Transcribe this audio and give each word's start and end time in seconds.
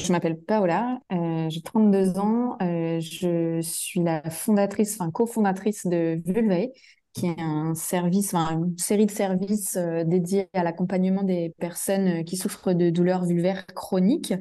Je 0.00 0.12
m'appelle 0.12 0.38
Paola, 0.38 1.00
euh, 1.12 1.48
j'ai 1.48 1.62
32 1.62 2.18
ans, 2.18 2.56
euh, 2.62 3.00
je 3.00 3.60
suis 3.62 4.00
la 4.00 4.22
fondatrice, 4.30 4.96
enfin 5.00 5.10
cofondatrice 5.10 5.86
de 5.86 6.20
Vulvae, 6.24 6.68
qui 7.14 7.26
est 7.26 7.40
un 7.40 7.74
service, 7.74 8.34
enfin, 8.34 8.58
une 8.58 8.76
série 8.78 9.06
de 9.06 9.10
services 9.10 9.76
euh, 9.76 10.04
dédiés 10.04 10.48
à 10.52 10.62
l'accompagnement 10.62 11.22
des 11.22 11.54
personnes 11.58 12.24
qui 12.24 12.36
souffrent 12.36 12.74
de 12.74 12.90
douleurs 12.90 13.24
vulvaires 13.24 13.66
chroniques. 13.66 14.34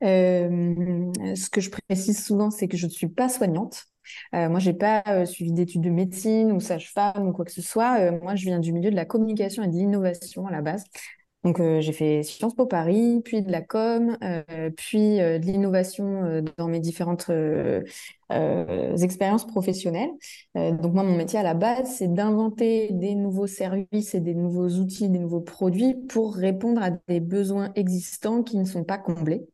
ce 0.00 1.50
que 1.50 1.60
je 1.60 1.70
précise 1.70 2.24
souvent, 2.24 2.50
c'est 2.50 2.66
que 2.68 2.76
je 2.76 2.86
ne 2.86 2.90
suis 2.90 3.08
pas 3.08 3.28
soignante. 3.28 3.84
moi, 4.32 4.58
j'ai 4.58 4.74
pas 4.74 5.26
suivi 5.26 5.52
d'études 5.52 5.82
de 5.82 5.90
médecine 5.90 6.50
ou 6.52 6.60
sage-femme 6.60 7.28
ou 7.28 7.32
quoi 7.32 7.44
que 7.44 7.52
ce 7.52 7.62
soit. 7.62 8.10
moi, 8.22 8.34
je 8.36 8.44
viens 8.46 8.58
du 8.58 8.72
milieu 8.72 8.90
de 8.90 8.96
la 8.96 9.04
communication 9.04 9.62
et 9.62 9.68
de 9.68 9.72
l'innovation 9.72 10.46
à 10.46 10.50
la 10.50 10.62
base. 10.62 10.84
Donc, 11.44 11.60
euh, 11.60 11.82
j'ai 11.82 11.92
fait 11.92 12.22
Sciences 12.22 12.54
Po 12.54 12.64
Paris, 12.64 13.20
puis 13.22 13.42
de 13.42 13.52
la 13.52 13.60
com, 13.60 14.16
euh, 14.22 14.70
puis 14.70 15.20
euh, 15.20 15.38
de 15.38 15.44
l'innovation 15.44 16.42
dans 16.56 16.68
mes 16.68 16.80
différentes 16.80 17.30
expériences 19.02 19.46
professionnelles. 19.46 20.10
donc, 20.54 20.94
moi, 20.94 21.02
mon 21.02 21.16
métier 21.16 21.38
à 21.38 21.42
la 21.42 21.54
base, 21.54 21.96
c'est 21.96 22.12
d'inventer 22.12 22.88
des 22.92 23.14
nouveaux 23.14 23.46
services 23.46 24.14
et 24.14 24.20
des 24.20 24.34
nouveaux 24.34 24.68
outils, 24.68 25.08
des 25.10 25.18
nouveaux 25.18 25.42
produits 25.42 25.94
pour 26.08 26.34
répondre 26.34 26.82
à 26.82 26.90
des 27.08 27.20
besoins 27.20 27.70
existants 27.74 28.42
qui 28.42 28.56
ne 28.56 28.64
sont 28.64 28.84
pas 28.84 28.98
comblés. 28.98 29.46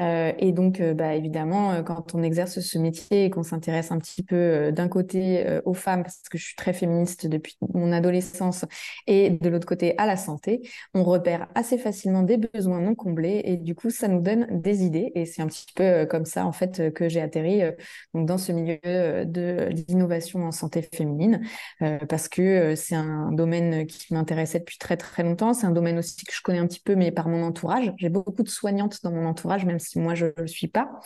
Euh, 0.00 0.32
et 0.38 0.52
donc, 0.52 0.80
euh, 0.80 0.94
bah, 0.94 1.14
évidemment, 1.14 1.72
euh, 1.72 1.82
quand 1.82 2.14
on 2.14 2.22
exerce 2.22 2.60
ce 2.60 2.78
métier 2.78 3.24
et 3.24 3.30
qu'on 3.30 3.42
s'intéresse 3.42 3.90
un 3.90 3.98
petit 3.98 4.22
peu 4.22 4.70
d'un 4.72 4.88
côté 4.88 5.60
aux 5.64 5.74
femmes, 5.74 6.02
parce 6.02 6.22
que 6.30 6.38
je 6.38 6.44
suis 6.44 6.56
très 6.56 6.72
féministe 6.72 7.26
depuis 7.26 7.56
mon 7.74 7.92
adolescence, 7.92 8.64
et 9.06 9.30
de 9.30 9.48
l'autre 9.48 9.66
côté 9.66 9.96
à 9.98 10.06
la 10.06 10.16
santé, 10.16 10.62
on 10.94 11.02
repère 11.02 11.48
assez 11.54 11.78
facilement 11.78 12.22
des 12.22 12.36
besoins 12.36 12.80
non 12.80 12.94
comblés 12.94 13.42
et 13.44 13.56
du 13.56 13.74
coup, 13.74 13.90
ça 13.90 14.08
nous 14.08 14.20
donne 14.20 14.46
des 14.60 14.84
idées. 14.84 15.12
Et 15.14 15.26
c'est 15.26 15.42
un 15.42 15.46
petit 15.46 15.66
peu 15.74 16.06
comme 16.06 16.24
ça, 16.24 16.46
en 16.46 16.52
fait, 16.52 16.92
que 16.92 17.08
j'ai 17.08 17.20
atterri 17.20 17.62
dans 18.14 18.38
ce 18.38 18.52
milieu 18.52 18.78
de 18.84 19.68
l'innovation 19.88 20.44
en 20.44 20.52
santé 20.52 20.82
féminine, 20.82 21.42
parce 22.08 22.28
que 22.28 22.74
c'est 22.74 22.94
un 22.94 23.32
domaine 23.32 23.86
qui 23.86 24.14
m'intéressait 24.14 24.60
depuis 24.60 24.78
très 24.78 24.96
très 24.96 25.22
longtemps. 25.22 25.54
C'est 25.54 25.66
un 25.66 25.70
domaine 25.72 25.98
aussi 25.98 26.24
que 26.24 26.32
je 26.32 26.42
connais 26.42 26.58
un 26.58 26.66
petit 26.66 26.80
peu, 26.80 26.94
mais 26.94 27.10
par 27.10 27.28
mon 27.28 27.42
entourage. 27.42 27.92
J'ai 27.96 28.08
beaucoup 28.08 28.42
de 28.42 28.48
soignantes 28.48 29.02
dans 29.02 29.12
mon 29.12 29.26
entourage, 29.26 29.64
même 29.64 29.78
si 29.78 29.87
moi 29.96 30.14
je 30.14 30.26
ne 30.26 30.32
le 30.36 30.46
suis 30.46 30.68
pas. 30.68 31.00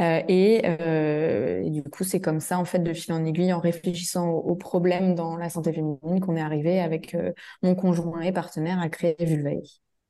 Euh, 0.00 0.22
euh, 0.30 1.62
et, 1.62 1.70
du 1.70 1.82
coup, 1.82 2.04
c'est 2.04 2.20
comme 2.20 2.40
ça, 2.40 2.58
en 2.58 2.64
fait, 2.64 2.78
de 2.78 2.92
fil 2.94 3.12
en 3.12 3.24
aiguille, 3.24 3.52
en 3.52 3.60
réfléchissant 3.60 4.30
aux, 4.30 4.56
problèmes 4.56 5.14
dans 5.14 5.36
la 5.36 5.50
santé 5.50 5.72
féminine, 5.72 6.20
qu'on 6.20 6.36
est 6.36 6.40
arrivé 6.40 6.80
avec 6.80 7.14
euh, 7.14 7.32
mon 7.62 7.74
conjoint 7.74 8.22
et 8.22 8.32
partenaire 8.32 8.80
à 8.80 8.88
créer 8.88 9.16
Vulvae. 9.20 9.60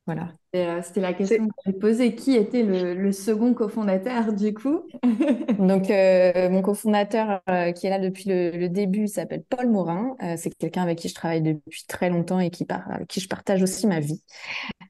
Voilà. 0.07 0.33
Euh, 0.55 0.81
c'était 0.83 0.99
la 0.99 1.13
question 1.13 1.47
que 1.47 1.53
j'avais 1.63 1.77
posée. 1.77 2.15
Qui 2.15 2.35
était 2.35 2.63
le, 2.63 3.11
second 3.11 3.53
cofondateur 3.53 4.33
du 4.33 4.53
coup 4.53 4.81
Donc, 5.59 5.91
euh, 5.91 6.49
mon 6.49 6.61
cofondateur 6.61 7.41
euh, 7.49 7.71
qui 7.71 7.85
est 7.85 7.89
là 7.89 7.99
depuis 7.99 8.25
le, 8.27 8.67
début 8.67 9.07
s'appelle 9.07 9.43
Paul 9.47 9.69
Morin. 9.69 10.15
c'est 10.37 10.49
quelqu'un 10.55 10.81
avec 10.81 10.97
qui 10.97 11.07
je 11.07 11.13
travaille 11.13 11.41
depuis 11.41 11.83
très 11.87 12.09
longtemps 12.09 12.39
et 12.39 12.49
qui 12.49 12.65
par, 12.65 12.89
avec 12.91 13.07
qui 13.07 13.19
je 13.19 13.27
partage 13.27 13.61
aussi 13.61 13.85
ma 13.85 13.99
vie. 13.99 14.23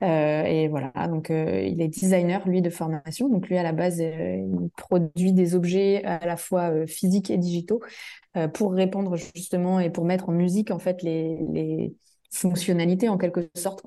et 0.01 0.67
voilà, 0.69 0.91
donc 1.07 1.29
il 1.29 1.81
est 1.81 1.87
designer, 1.89 2.47
lui, 2.47 2.61
de 2.61 2.69
formation. 2.69 3.27
Donc, 3.27 3.49
lui, 3.49 3.57
à 3.57 3.63
la 3.63 3.73
base, 3.73 3.99
il 3.99 4.69
produit 4.77 5.33
des 5.33 5.55
objets 5.55 6.03
à 6.05 6.25
la 6.25 6.37
fois 6.37 6.87
physiques 6.87 7.29
et 7.29 7.37
digitaux 7.37 7.81
pour 8.53 8.71
répondre 8.73 9.17
justement 9.35 9.79
et 9.79 9.89
pour 9.89 10.05
mettre 10.05 10.29
en 10.29 10.31
musique, 10.31 10.71
en 10.71 10.79
fait, 10.79 11.03
les, 11.03 11.37
les 11.51 11.93
fonctionnalités 12.31 13.09
en 13.09 13.17
quelque 13.17 13.49
sorte 13.55 13.83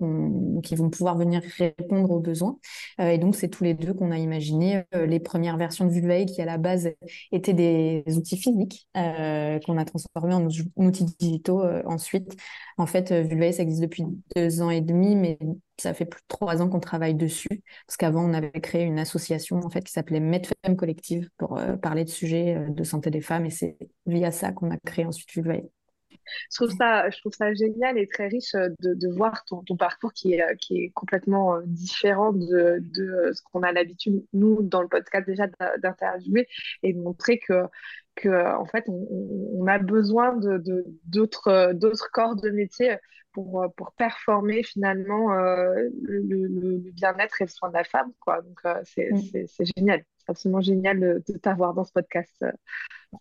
qui 0.62 0.74
vont 0.76 0.90
pouvoir 0.90 1.16
venir 1.16 1.42
répondre 1.58 2.10
aux 2.10 2.20
besoins. 2.20 2.58
Euh, 3.00 3.08
et 3.08 3.18
donc, 3.18 3.36
c'est 3.36 3.48
tous 3.48 3.64
les 3.64 3.74
deux 3.74 3.94
qu'on 3.94 4.10
a 4.10 4.18
imaginé 4.18 4.84
euh, 4.94 5.06
les 5.06 5.18
premières 5.20 5.56
versions 5.56 5.86
de 5.86 5.90
Vulvae 5.90 6.26
qui, 6.26 6.42
à 6.42 6.44
la 6.44 6.58
base, 6.58 6.90
étaient 7.32 7.54
des 7.54 8.04
outils 8.08 8.36
physiques 8.36 8.86
euh, 8.96 9.58
qu'on 9.60 9.78
a 9.78 9.84
transformés 9.84 10.34
en 10.34 10.46
outils 10.76 11.06
digitaux 11.18 11.64
ensuite. 11.86 12.36
En 12.76 12.86
fait, 12.86 13.12
Vulvae, 13.12 13.52
ça 13.52 13.62
existe 13.62 13.82
depuis 13.82 14.04
deux 14.36 14.60
ans 14.60 14.70
et 14.70 14.80
demi, 14.80 15.16
mais 15.16 15.38
ça 15.80 15.94
fait 15.94 16.04
plus 16.04 16.20
de 16.20 16.26
trois 16.28 16.60
ans 16.62 16.68
qu'on 16.68 16.80
travaille 16.80 17.14
dessus. 17.14 17.62
Parce 17.86 17.96
qu'avant, 17.96 18.24
on 18.28 18.34
avait 18.34 18.50
créé 18.60 18.84
une 18.84 18.98
association 18.98 19.58
en 19.58 19.70
fait 19.70 19.82
qui 19.82 19.92
s'appelait 19.92 20.20
MedFem 20.20 20.76
Collective 20.76 21.30
pour 21.38 21.58
parler 21.82 22.04
de 22.04 22.10
sujets 22.10 22.66
de 22.68 22.84
santé 22.84 23.10
des 23.10 23.20
femmes. 23.20 23.46
Et 23.46 23.50
c'est 23.50 23.76
via 24.06 24.30
ça 24.30 24.52
qu'on 24.52 24.70
a 24.70 24.76
créé 24.84 25.06
ensuite 25.06 25.32
Vulvae 25.32 25.62
je 26.50 26.56
trouve 26.56 26.70
ça, 26.76 27.10
je 27.10 27.18
trouve 27.18 27.32
ça 27.34 27.52
génial 27.54 27.98
et 27.98 28.06
très 28.06 28.28
riche 28.28 28.54
euh, 28.54 28.68
de, 28.80 28.94
de 28.94 29.08
voir 29.08 29.44
ton, 29.44 29.62
ton, 29.62 29.76
parcours 29.76 30.12
qui 30.12 30.34
est, 30.34 30.42
euh, 30.42 30.54
qui 30.56 30.82
est 30.82 30.90
complètement 30.90 31.56
euh, 31.56 31.62
différent 31.66 32.32
de, 32.32 32.78
de 32.80 33.32
ce 33.32 33.42
qu'on 33.42 33.62
a 33.62 33.72
l'habitude, 33.72 34.24
nous, 34.32 34.62
dans 34.62 34.82
le 34.82 34.88
podcast 34.88 35.26
déjà, 35.26 35.46
d'interviewer 35.78 36.46
et 36.82 36.92
de 36.92 37.00
montrer 37.00 37.38
que, 37.38 37.64
que 38.14 38.54
en 38.56 38.66
fait, 38.66 38.84
on, 38.88 39.06
on 39.58 39.66
a 39.66 39.78
besoin 39.78 40.36
de, 40.36 40.62
d'autres, 41.04 41.72
d'autres 41.74 42.10
corps 42.12 42.36
de 42.36 42.50
métier 42.50 42.96
pour, 43.32 43.66
pour 43.76 43.92
performer 43.92 44.62
finalement 44.62 45.32
le, 45.32 45.90
le, 46.22 46.90
bien-être 46.92 47.42
et 47.42 47.44
le 47.44 47.50
soin 47.50 47.68
de 47.68 47.74
la 47.74 47.84
femme. 47.84 48.12
Quoi. 48.20 48.42
Donc, 48.42 48.60
c'est, 48.84 49.10
mm. 49.10 49.46
c'est 49.48 49.64
génial 49.76 50.04
absolument 50.28 50.60
génial 50.60 51.00
de, 51.00 51.38
t'avoir 51.38 51.74
dans 51.74 51.84
ce 51.84 51.92
podcast. 51.92 52.34
Euh, 52.42 52.50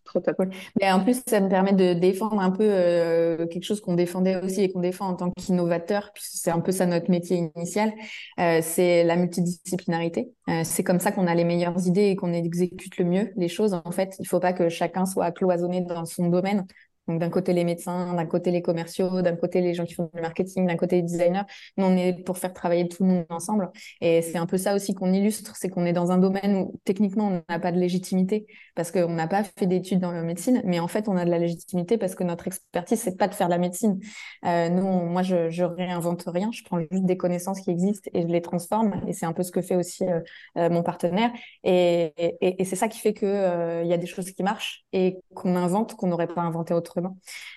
trop 0.05 0.19
top. 0.19 0.37
Mais 0.81 0.91
en 0.91 1.03
plus, 1.03 1.21
ça 1.27 1.39
me 1.39 1.49
permet 1.49 1.73
de 1.73 1.93
défendre 1.93 2.39
un 2.39 2.49
peu 2.49 2.63
euh, 2.63 3.45
quelque 3.47 3.63
chose 3.63 3.79
qu'on 3.79 3.93
défendait 3.93 4.41
aussi 4.43 4.61
et 4.61 4.71
qu'on 4.71 4.79
défend 4.79 5.07
en 5.07 5.13
tant 5.13 5.31
qu'innovateur, 5.31 6.11
puisque 6.13 6.33
c'est 6.33 6.49
un 6.49 6.61
peu 6.61 6.71
ça 6.71 6.85
notre 6.87 7.11
métier 7.11 7.51
initial, 7.55 7.93
euh, 8.39 8.59
c'est 8.61 9.03
la 9.03 9.15
multidisciplinarité. 9.15 10.31
c'est 10.63 10.83
comme 10.83 10.99
ça 10.99 11.11
qu'on 11.11 11.27
a 11.27 11.35
les 11.35 11.43
meilleures 11.43 11.87
idées 11.87 12.07
et 12.07 12.15
qu'on 12.15 12.33
exécute 12.33 12.97
le 12.97 13.05
mieux 13.05 13.31
les 13.35 13.47
choses. 13.47 13.79
En 13.85 13.91
fait, 13.91 14.15
il 14.19 14.23
ne 14.23 14.27
faut 14.27 14.39
pas 14.39 14.53
que 14.53 14.69
chacun 14.69 15.05
soit 15.05 15.31
cloisonné 15.31 15.81
dans 15.81 16.05
son 16.05 16.29
domaine. 16.29 16.65
Donc 17.07 17.19
d'un 17.19 17.29
côté 17.29 17.51
les 17.51 17.65
médecins, 17.65 18.13
d'un 18.13 18.25
côté 18.25 18.51
les 18.51 18.61
commerciaux, 18.61 19.21
d'un 19.21 19.35
côté 19.35 19.59
les 19.59 19.73
gens 19.73 19.83
qui 19.83 19.93
font 19.93 20.09
du 20.13 20.21
marketing, 20.21 20.67
d'un 20.67 20.77
côté 20.77 20.97
les 20.97 21.01
designers. 21.01 21.43
Nous, 21.77 21.85
on 21.85 21.97
est 21.97 22.23
pour 22.23 22.37
faire 22.37 22.53
travailler 22.53 22.87
tout 22.87 23.03
le 23.03 23.09
monde 23.09 23.25
ensemble. 23.29 23.69
Et 23.99 24.21
c'est 24.21 24.37
un 24.37 24.45
peu 24.45 24.57
ça 24.57 24.73
aussi 24.73 24.93
qu'on 24.93 25.11
illustre, 25.11 25.55
c'est 25.57 25.69
qu'on 25.69 25.85
est 25.85 25.93
dans 25.93 26.11
un 26.11 26.17
domaine 26.17 26.55
où 26.55 26.79
techniquement 26.85 27.27
on 27.27 27.43
n'a 27.51 27.59
pas 27.59 27.71
de 27.71 27.79
légitimité 27.79 28.45
parce 28.75 28.91
qu'on 28.91 29.09
n'a 29.09 29.27
pas 29.27 29.43
fait 29.43 29.67
d'études 29.67 29.99
dans 29.99 30.11
la 30.11 30.23
médecine, 30.23 30.61
mais 30.65 30.79
en 30.79 30.87
fait 30.87 31.09
on 31.09 31.17
a 31.17 31.25
de 31.25 31.29
la 31.29 31.39
légitimité 31.39 31.97
parce 31.97 32.15
que 32.15 32.23
notre 32.23 32.47
expertise 32.47 32.99
c'est 33.01 33.17
pas 33.17 33.27
de 33.27 33.35
faire 33.35 33.47
de 33.47 33.51
la 33.51 33.57
médecine. 33.57 33.99
Euh, 34.45 34.69
nous, 34.69 34.87
moi 34.87 35.23
je, 35.23 35.49
je 35.49 35.63
réinvente 35.63 36.23
rien, 36.27 36.51
je 36.53 36.63
prends 36.63 36.79
juste 36.79 37.05
des 37.05 37.17
connaissances 37.17 37.59
qui 37.59 37.69
existent 37.71 38.09
et 38.13 38.21
je 38.21 38.27
les 38.27 38.41
transforme. 38.41 39.01
Et 39.07 39.13
c'est 39.13 39.25
un 39.25 39.33
peu 39.33 39.43
ce 39.43 39.51
que 39.51 39.61
fait 39.61 39.75
aussi 39.75 40.05
euh, 40.05 40.21
euh, 40.57 40.69
mon 40.69 40.83
partenaire. 40.83 41.31
Et, 41.63 42.13
et, 42.17 42.63
c'est 42.65 42.75
ça 42.77 42.87
qui 42.87 42.99
fait 42.99 43.13
que 43.13 43.83
il 43.83 43.87
y 43.89 43.93
a 43.93 43.97
des 43.97 44.07
choses 44.07 44.31
qui 44.31 44.43
marchent 44.43 44.83
et 44.93 45.17
qu'on 45.35 45.55
invente 45.55 45.95
qu'on 45.95 46.07
n'aurait 46.07 46.27
pas 46.27 46.41
inventé 46.41 46.73
autrement 46.73 46.92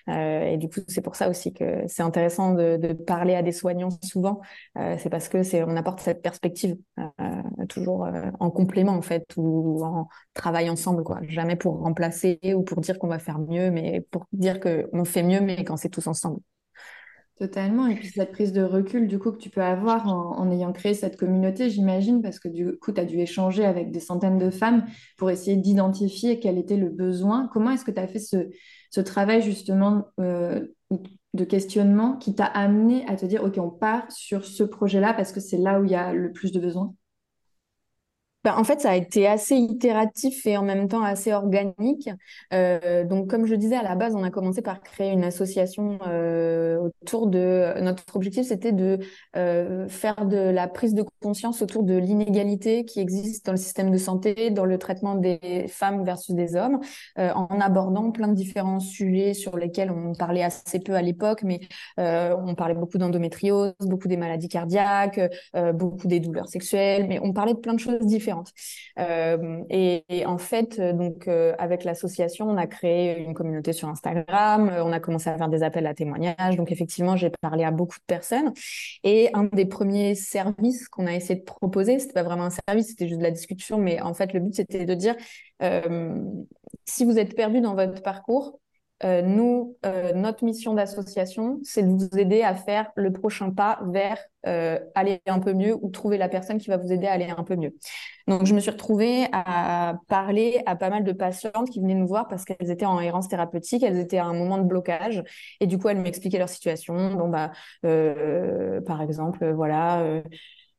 euh, 0.08 0.44
et 0.44 0.56
du 0.56 0.68
coup, 0.68 0.80
c'est 0.88 1.00
pour 1.00 1.16
ça 1.16 1.28
aussi 1.28 1.52
que 1.52 1.82
c'est 1.88 2.02
intéressant 2.02 2.54
de, 2.54 2.92
parler 3.06 3.34
à 3.34 3.42
des 3.42 3.52
soignants 3.52 3.90
souvent. 4.02 4.40
Euh, 4.78 4.96
c'est 4.98 5.10
parce 5.10 5.28
que 5.28 5.42
c'est 5.42 5.62
on 5.62 5.76
apporte 5.76 6.00
cette 6.00 6.22
perspective 6.22 6.76
euh, 6.98 7.04
toujours 7.68 8.08
en 8.40 8.50
complément 8.50 8.92
en 8.92 9.02
fait 9.02 9.26
ou 9.36 9.84
en 9.84 10.08
travail 10.34 10.70
ensemble 10.70 11.02
quoi. 11.02 11.20
Jamais 11.28 11.56
pour 11.56 11.80
remplacer 11.80 12.38
ou 12.54 12.62
pour 12.62 12.80
dire 12.80 12.98
qu'on 12.98 13.08
va 13.08 13.18
faire 13.18 13.38
mieux, 13.38 13.70
mais 13.70 14.06
pour 14.10 14.26
dire 14.32 14.60
qu'on 14.60 15.04
fait 15.04 15.22
mieux 15.22 15.40
mais 15.40 15.64
quand 15.64 15.76
c'est 15.76 15.90
tous 15.90 16.06
ensemble. 16.06 16.40
Totalement. 17.38 17.86
Et 17.86 17.94
puis 17.94 18.08
cette 18.08 18.32
prise 18.32 18.54
de 18.54 18.62
recul 18.62 19.08
du 19.08 19.18
coup 19.18 19.30
que 19.30 19.36
tu 19.36 19.50
peux 19.50 19.62
avoir 19.62 20.08
en, 20.08 20.50
ayant 20.50 20.72
créé 20.72 20.94
cette 20.94 21.18
communauté, 21.18 21.68
j'imagine, 21.68 22.22
parce 22.22 22.38
que 22.38 22.48
du 22.48 22.78
coup, 22.78 22.92
tu 22.92 23.00
as 23.00 23.04
dû 23.04 23.18
échanger 23.18 23.66
avec 23.66 23.90
des 23.90 24.00
centaines 24.00 24.38
de 24.38 24.48
femmes 24.48 24.86
pour 25.18 25.30
essayer 25.30 25.58
d'identifier 25.58 26.40
quel 26.40 26.56
était 26.56 26.78
le 26.78 26.88
besoin. 26.88 27.50
Comment 27.52 27.72
est-ce 27.72 27.84
que 27.84 27.90
tu 27.90 28.00
as 28.00 28.06
fait 28.06 28.20
ce, 28.20 28.48
ce 28.90 29.00
travail 29.00 29.42
justement 29.42 30.08
euh, 30.20 30.66
de 31.34 31.44
questionnement 31.44 32.16
qui 32.16 32.34
t'a 32.34 32.46
amené 32.46 33.06
à 33.08 33.16
te 33.16 33.26
dire, 33.26 33.44
OK, 33.44 33.58
on 33.58 33.70
part 33.70 34.10
sur 34.10 34.44
ce 34.44 34.62
projet-là 34.62 35.14
parce 35.14 35.32
que 35.32 35.40
c'est 35.40 35.58
là 35.58 35.80
où 35.80 35.84
il 35.84 35.90
y 35.90 35.94
a 35.94 36.12
le 36.12 36.32
plus 36.32 36.52
de 36.52 36.60
besoins? 36.60 36.94
Bah, 38.46 38.54
en 38.56 38.62
fait, 38.62 38.80
ça 38.80 38.90
a 38.90 38.94
été 38.94 39.26
assez 39.26 39.56
itératif 39.56 40.46
et 40.46 40.56
en 40.56 40.62
même 40.62 40.86
temps 40.86 41.02
assez 41.02 41.32
organique. 41.32 42.08
Euh, 42.52 43.02
donc, 43.02 43.28
comme 43.28 43.44
je 43.44 43.56
disais 43.56 43.74
à 43.74 43.82
la 43.82 43.96
base, 43.96 44.14
on 44.14 44.22
a 44.22 44.30
commencé 44.30 44.62
par 44.62 44.82
créer 44.82 45.10
une 45.10 45.24
association 45.24 45.98
euh, 46.06 46.78
autour 46.78 47.26
de. 47.26 47.74
Notre 47.80 48.04
objectif, 48.14 48.46
c'était 48.46 48.70
de 48.70 49.00
euh, 49.34 49.88
faire 49.88 50.26
de 50.26 50.36
la 50.36 50.68
prise 50.68 50.94
de 50.94 51.04
conscience 51.20 51.60
autour 51.60 51.82
de 51.82 51.96
l'inégalité 51.96 52.84
qui 52.84 53.00
existe 53.00 53.46
dans 53.46 53.52
le 53.52 53.58
système 53.58 53.90
de 53.90 53.98
santé, 53.98 54.50
dans 54.50 54.64
le 54.64 54.78
traitement 54.78 55.16
des 55.16 55.66
femmes 55.66 56.04
versus 56.04 56.36
des 56.36 56.54
hommes, 56.54 56.78
en 57.16 57.48
abordant 57.60 58.12
plein 58.12 58.28
de 58.28 58.34
différents 58.34 58.78
sujets 58.78 59.34
sur 59.34 59.56
lesquels 59.56 59.90
on 59.90 60.14
parlait 60.14 60.44
assez 60.44 60.78
peu 60.78 60.94
à 60.94 61.02
l'époque, 61.02 61.42
mais 61.42 61.58
on 61.96 62.54
parlait 62.54 62.74
beaucoup 62.74 62.98
d'endométriose, 62.98 63.74
beaucoup 63.80 64.06
des 64.06 64.16
maladies 64.16 64.48
cardiaques, 64.48 65.20
beaucoup 65.74 66.06
des 66.06 66.20
douleurs 66.20 66.48
sexuelles, 66.48 67.06
mais 67.08 67.18
on 67.20 67.32
parlait 67.32 67.54
de 67.54 67.58
plein 67.58 67.74
de 67.74 67.80
choses 67.80 67.98
différentes. 68.02 68.35
Euh, 68.98 69.62
et, 69.70 70.02
en 70.26 70.38
fait, 70.38 70.80
donc 70.80 71.28
euh, 71.28 71.54
avec 71.58 71.84
l'association, 71.84 72.48
on 72.48 72.56
a 72.56 72.66
créé 72.66 73.18
une 73.18 73.34
communauté 73.34 73.72
sur 73.72 73.88
Instagram, 73.88 74.68
euh, 74.68 74.84
on 74.84 74.92
a 74.92 75.00
commencé 75.00 75.30
à 75.30 75.36
faire 75.36 75.48
des 75.48 75.62
appels 75.62 75.86
à 75.86 75.94
témoignages. 75.94 76.56
Donc 76.56 76.72
effectivement, 76.72 77.16
j'ai 77.16 77.30
parlé 77.40 77.64
à 77.64 77.70
beaucoup 77.70 77.98
de 77.98 78.04
personnes. 78.06 78.52
Et 79.04 79.30
un 79.34 79.44
des 79.44 79.66
premiers 79.66 80.14
services 80.14 80.88
qu'on 80.88 81.06
a 81.06 81.14
essayé 81.14 81.38
de 81.40 81.44
proposer, 81.44 81.98
c'était 81.98 82.14
pas 82.14 82.22
vraiment 82.22 82.44
un 82.44 82.50
service, 82.68 82.88
c'était 82.88 83.08
juste 83.08 83.18
de 83.18 83.24
la 83.24 83.30
discussion, 83.30 83.78
mais 83.78 84.00
en 84.00 84.14
fait, 84.14 84.32
le 84.32 84.40
but 84.40 84.54
c'était 84.54 84.84
de 84.84 84.94
dire 84.94 85.16
si 86.84 87.04
vous 87.04 87.18
êtes 87.18 87.34
perdu 87.34 87.60
dans 87.60 87.74
votre 87.74 88.02
parcours, 88.02 88.60
euh, 89.04 89.20
nous, 89.20 89.76
euh, 89.84 90.12
notre 90.14 90.42
mission 90.44 90.72
d'association, 90.72 91.60
c'est 91.62 91.82
de 91.82 91.88
vous 91.88 92.18
aider 92.18 92.42
à 92.42 92.54
faire 92.54 92.90
le 92.96 93.12
prochain 93.12 93.50
pas 93.50 93.78
vers 93.88 94.18
euh, 94.46 94.78
aller 94.94 95.20
un 95.26 95.38
peu 95.38 95.52
mieux 95.52 95.76
ou 95.82 95.90
trouver 95.90 96.16
la 96.16 96.30
personne 96.30 96.56
qui 96.56 96.70
va 96.70 96.78
vous 96.78 96.90
aider 96.90 97.06
à 97.06 97.12
aller 97.12 97.28
un 97.36 97.42
peu 97.44 97.56
mieux. 97.56 97.74
Donc, 98.26 98.46
je 98.46 98.54
me 98.54 98.60
suis 98.60 98.70
retrouvée 98.70 99.26
à 99.32 99.98
parler 100.08 100.62
à 100.64 100.76
pas 100.76 100.88
mal 100.88 101.04
de 101.04 101.12
patientes 101.12 101.68
qui 101.70 101.80
venaient 101.80 101.94
nous 101.94 102.06
voir 102.06 102.26
parce 102.26 102.44
qu'elles 102.46 102.70
étaient 102.70 102.86
en 102.86 102.98
errance 102.98 103.28
thérapeutique, 103.28 103.82
elles 103.82 103.98
étaient 103.98 104.18
à 104.18 104.24
un 104.24 104.34
moment 104.34 104.56
de 104.56 104.64
blocage 104.64 105.22
et 105.60 105.66
du 105.66 105.78
coup, 105.78 105.88
elles 105.88 106.00
m'expliquaient 106.00 106.38
leur 106.38 106.48
situation. 106.48 107.14
Bon, 107.14 107.28
bah, 107.28 107.52
par 107.82 109.02
exemple, 109.02 109.52
voilà 109.52 110.22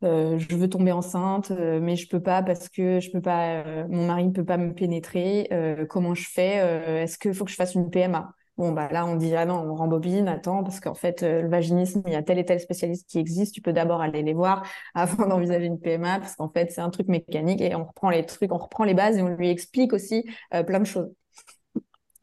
euh, 0.04 0.38
je 0.38 0.56
veux 0.56 0.70
tomber 0.70 0.92
enceinte, 0.92 1.52
euh, 1.52 1.80
mais 1.82 1.96
je 1.96 2.08
peux 2.08 2.22
pas 2.22 2.44
parce 2.44 2.70
que 2.70 3.00
je 3.00 3.12
peux 3.12 3.22
pas, 3.22 3.64
euh, 3.66 3.88
mon 3.90 4.06
mari 4.06 4.28
ne 4.28 4.32
peut 4.32 4.46
pas 4.46 4.58
me 4.58 4.74
pénétrer. 4.74 5.50
comment 5.90 6.14
je 6.14 6.28
fais 6.30 6.58
Est-ce 7.04 7.18
qu'il 7.18 7.34
faut 7.34 7.46
que 7.46 7.52
je 7.52 7.56
fasse 7.56 7.76
une 7.76 7.90
PMA 7.90 8.34
Bon, 8.58 8.72
bah 8.72 8.90
là, 8.92 9.06
on 9.06 9.16
dit, 9.16 9.36
ah 9.36 9.46
non, 9.46 9.56
on 9.60 9.76
rembobine, 9.76 10.28
attends, 10.28 10.64
parce 10.64 10.80
qu'en 10.80 10.96
fait, 10.96 11.22
le 11.22 11.48
vaginisme, 11.48 12.02
il 12.08 12.14
y 12.14 12.16
a 12.16 12.24
tel 12.24 12.40
et 12.40 12.46
tel 12.46 12.60
spécialiste 12.60 13.08
qui 13.08 13.20
existe, 13.20 13.54
tu 13.54 13.62
peux 13.62 13.72
d'abord 13.72 14.02
aller 14.02 14.24
les 14.24 14.34
voir 14.34 14.64
avant 14.96 15.28
d'envisager 15.28 15.66
une 15.66 15.80
PMA, 15.80 16.20
parce 16.20 16.36
qu'en 16.36 16.50
fait, 16.50 16.72
c'est 16.72 16.82
un 16.82 16.90
truc 16.90 17.08
mécanique 17.08 17.62
et 17.62 17.76
on 17.76 17.86
reprend 17.86 18.10
les 18.10 18.26
trucs, 18.26 18.52
on 18.52 18.58
reprend 18.58 18.84
les 18.84 18.96
bases 18.96 19.18
et 19.18 19.22
on 19.22 19.30
lui 19.30 19.50
explique 19.50 19.94
aussi 19.94 20.26
plein 20.66 20.80
de 20.80 20.86
choses. 20.86 21.12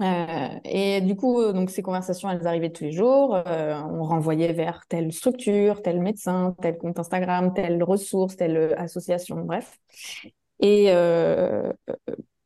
Euh, 0.01 0.49
et 0.65 1.01
du 1.01 1.15
coup, 1.15 1.41
euh, 1.41 1.53
donc 1.53 1.71
ces 1.71 1.83
conversations, 1.83 2.29
elles 2.29 2.47
arrivaient 2.47 2.71
tous 2.71 2.85
les 2.85 2.93
jours. 2.93 3.37
Euh, 3.47 3.75
on 3.75 4.03
renvoyait 4.03 4.53
vers 4.53 4.83
telle 4.89 5.13
structure, 5.13 5.83
tel 5.83 6.01
médecin, 6.01 6.55
tel 6.61 6.79
compte 6.79 6.99
Instagram, 6.99 7.53
telle 7.55 7.83
ressource, 7.83 8.37
telle 8.37 8.75
association, 8.77 9.37
bref. 9.43 9.79
Et 10.61 10.93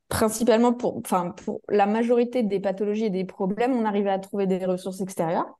principalement 0.09 0.73
pour, 0.73 0.97
enfin, 0.99 1.31
pour 1.31 1.61
la 1.69 1.87
majorité 1.87 2.43
des 2.43 2.61
pathologies 2.61 3.05
et 3.05 3.11
des 3.11 3.25
problèmes, 3.25 3.75
on 3.75 3.85
arrivait 3.85 4.11
à 4.11 4.19
trouver 4.19 4.47
des 4.47 4.65
ressources 4.65 5.00
extérieures. 5.00 5.59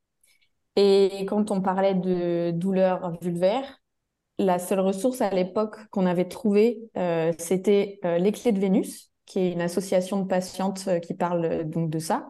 Et 0.77 1.27
quand 1.27 1.51
on 1.51 1.61
parlait 1.61 1.95
de 1.95 2.53
douleurs 2.53 3.13
vulvaires, 3.21 3.81
la 4.39 4.59
seule 4.59 4.81
ressource 4.81 5.21
à 5.21 5.31
l'époque 5.31 5.77
qu'on 5.91 6.07
avait 6.07 6.29
trouvée, 6.29 6.81
c'était 7.39 8.01
les 8.03 8.33
clés 8.33 8.53
de 8.53 8.61
Vénus 8.61 9.08
qui 9.29 9.41
est 9.41 9.53
une 9.53 9.61
association 9.61 10.21
de 10.23 10.27
patientes 10.27 10.85
euh, 10.89 10.99
qui 10.99 11.15
parle 11.15 11.45
euh, 11.45 11.65
donc 11.65 11.91
de 11.91 11.99
ça, 11.99 12.29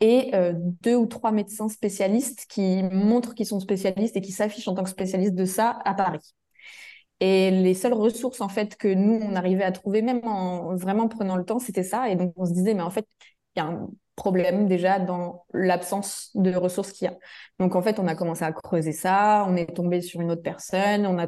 et 0.00 0.34
euh, 0.34 0.54
deux 0.56 0.96
ou 0.96 1.06
trois 1.06 1.30
médecins 1.30 1.68
spécialistes 1.68 2.46
qui 2.48 2.82
montrent 2.82 3.34
qu'ils 3.34 3.46
sont 3.46 3.60
spécialistes 3.60 4.16
et 4.16 4.22
qui 4.22 4.32
s'affichent 4.32 4.66
en 4.68 4.74
tant 4.74 4.82
que 4.82 4.90
spécialistes 4.90 5.34
de 5.34 5.44
ça 5.44 5.78
à 5.84 5.94
Paris. 5.94 6.34
Et 7.20 7.50
les 7.50 7.74
seules 7.74 7.92
ressources 7.92 8.40
en 8.40 8.48
fait 8.48 8.76
que 8.76 8.88
nous 8.88 9.20
on 9.22 9.36
arrivait 9.36 9.64
à 9.64 9.72
trouver, 9.72 10.00
même 10.00 10.26
en 10.26 10.74
vraiment 10.74 11.06
prenant 11.06 11.36
le 11.36 11.44
temps, 11.44 11.58
c'était 11.58 11.82
ça. 11.82 12.08
Et 12.08 12.16
donc 12.16 12.32
on 12.36 12.46
se 12.46 12.52
disait 12.52 12.72
mais 12.74 12.82
en 12.82 12.90
fait 12.90 13.06
il 13.56 13.60
y 13.60 13.62
a 13.62 13.66
un 13.66 13.88
problème 14.20 14.68
déjà 14.68 14.98
dans 14.98 15.44
l'absence 15.54 16.30
de 16.34 16.54
ressources 16.54 16.92
qu'il 16.92 17.06
y 17.06 17.08
a. 17.08 17.16
Donc 17.58 17.74
en 17.74 17.80
fait, 17.80 17.98
on 17.98 18.06
a 18.06 18.14
commencé 18.14 18.44
à 18.44 18.52
creuser 18.52 18.92
ça, 18.92 19.46
on 19.48 19.56
est 19.56 19.74
tombé 19.74 20.02
sur 20.02 20.20
une 20.20 20.30
autre 20.30 20.42
personne, 20.42 21.06
on 21.06 21.18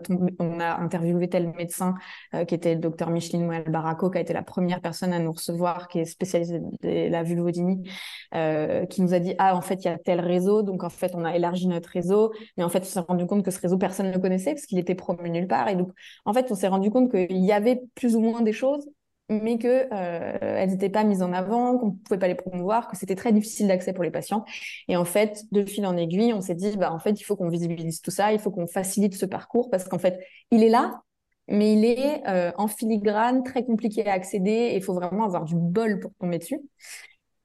a, 0.61 0.77
interviewé 0.79 1.29
tel 1.29 1.55
médecin 1.57 1.95
euh, 2.35 2.45
qui 2.45 2.55
était 2.55 2.75
le 2.75 2.81
docteur 2.81 3.09
Micheline 3.09 3.47
Moel 3.47 3.65
Barako, 3.65 4.11
qui 4.11 4.19
a 4.19 4.21
été 4.21 4.35
la 4.35 4.43
première 4.43 4.83
personne 4.83 5.15
à 5.15 5.19
nous 5.19 5.33
recevoir, 5.33 5.89
qui 5.89 6.01
est 6.01 6.05
spécialisée 6.05 6.61
de 6.61 7.11
la 7.11 7.23
vulvodynie, 7.23 7.89
euh, 8.35 8.85
qui 8.85 9.01
nous 9.01 9.15
a 9.15 9.21
dit 9.21 9.35
ah 9.39 9.57
en 9.57 9.63
fait 9.63 9.77
il 9.77 9.87
y 9.87 9.89
a 9.89 9.97
tel 9.97 10.21
réseau, 10.21 10.63
donc 10.63 10.85
en 10.85 10.91
fait 10.91 11.13
on 11.15 11.25
a 11.25 11.35
élargi 11.35 11.69
notre 11.69 11.89
réseau, 11.89 12.35
mais 12.59 12.65
en 12.65 12.69
fait 12.69 12.81
on 12.81 12.85
s'est 12.85 13.01
rendu 13.01 13.27
compte 13.27 13.43
que 13.43 13.51
ce 13.51 13.61
réseau 13.61 13.79
personne 13.79 14.09
ne 14.09 14.13
le 14.13 14.21
connaissait 14.21 14.53
parce 14.53 14.67
qu'il 14.67 14.79
était 14.79 14.95
promu 14.95 15.31
nulle 15.31 15.49
part, 15.49 15.69
et 15.69 15.77
donc 15.77 15.91
en 16.27 16.35
fait 16.35 16.51
on 16.51 16.55
s'est 16.55 16.69
rendu 16.69 16.91
compte 16.91 17.11
qu'il 17.11 17.45
y 17.45 17.53
avait 17.53 17.81
plus 17.95 18.17
ou 18.17 18.21
moins 18.21 18.43
des 18.43 18.53
choses 18.53 18.87
mais 19.33 19.59
qu'elles 19.59 19.89
euh, 19.93 20.67
n'étaient 20.67 20.91
pas 20.91 21.05
mises 21.05 21.23
en 21.23 21.33
avant, 21.33 21.79
qu'on 21.79 21.87
ne 21.87 21.93
pouvait 21.93 22.19
pas 22.19 22.29
les 22.29 22.35
promouvoir, 22.35 22.89
que 22.89 22.97
c'était 22.97 23.15
très 23.15 23.33
difficile 23.33 23.69
d'accès 23.69 23.93
pour 23.93 24.05
les 24.05 24.11
patients. 24.11 24.45
Et 24.89 24.97
en 24.97 25.05
fait, 25.05 25.45
de 25.53 25.65
fil 25.65 25.87
en 25.87 25.97
aiguille, 25.97 26.33
on 26.33 26.41
s'est 26.41 26.55
dit, 26.55 26.77
bah, 26.77 26.93
en 26.93 26.99
fait, 26.99 27.21
il 27.21 27.25
faut 27.25 27.37
qu'on 27.37 27.49
visibilise 27.49 28.01
tout 28.01 28.11
ça, 28.11 28.33
il 28.33 28.39
faut 28.39 28.51
qu'on 28.51 28.67
facilite 28.67 29.15
ce 29.15 29.27
parcours 29.27 29.71
parce 29.71 29.85
qu'en 29.85 29.99
fait, 29.99 30.21
il 30.51 30.63
est 30.63 30.69
là, 30.69 31.03
mais 31.49 31.73
il 31.75 31.85
est 31.85 32.23
euh, 32.29 32.53
en 32.57 32.69
filigrane, 32.69 33.43
très 33.43 33.65
compliqué 33.65 34.07
à 34.07 34.13
accéder 34.13 34.51
et 34.51 34.77
il 34.77 34.83
faut 34.83 34.95
vraiment 34.95 35.25
avoir 35.25 35.45
du 35.45 35.57
bol 35.57 36.01
pour 36.01 36.13
tomber 36.21 36.39
dessus. 36.39 36.61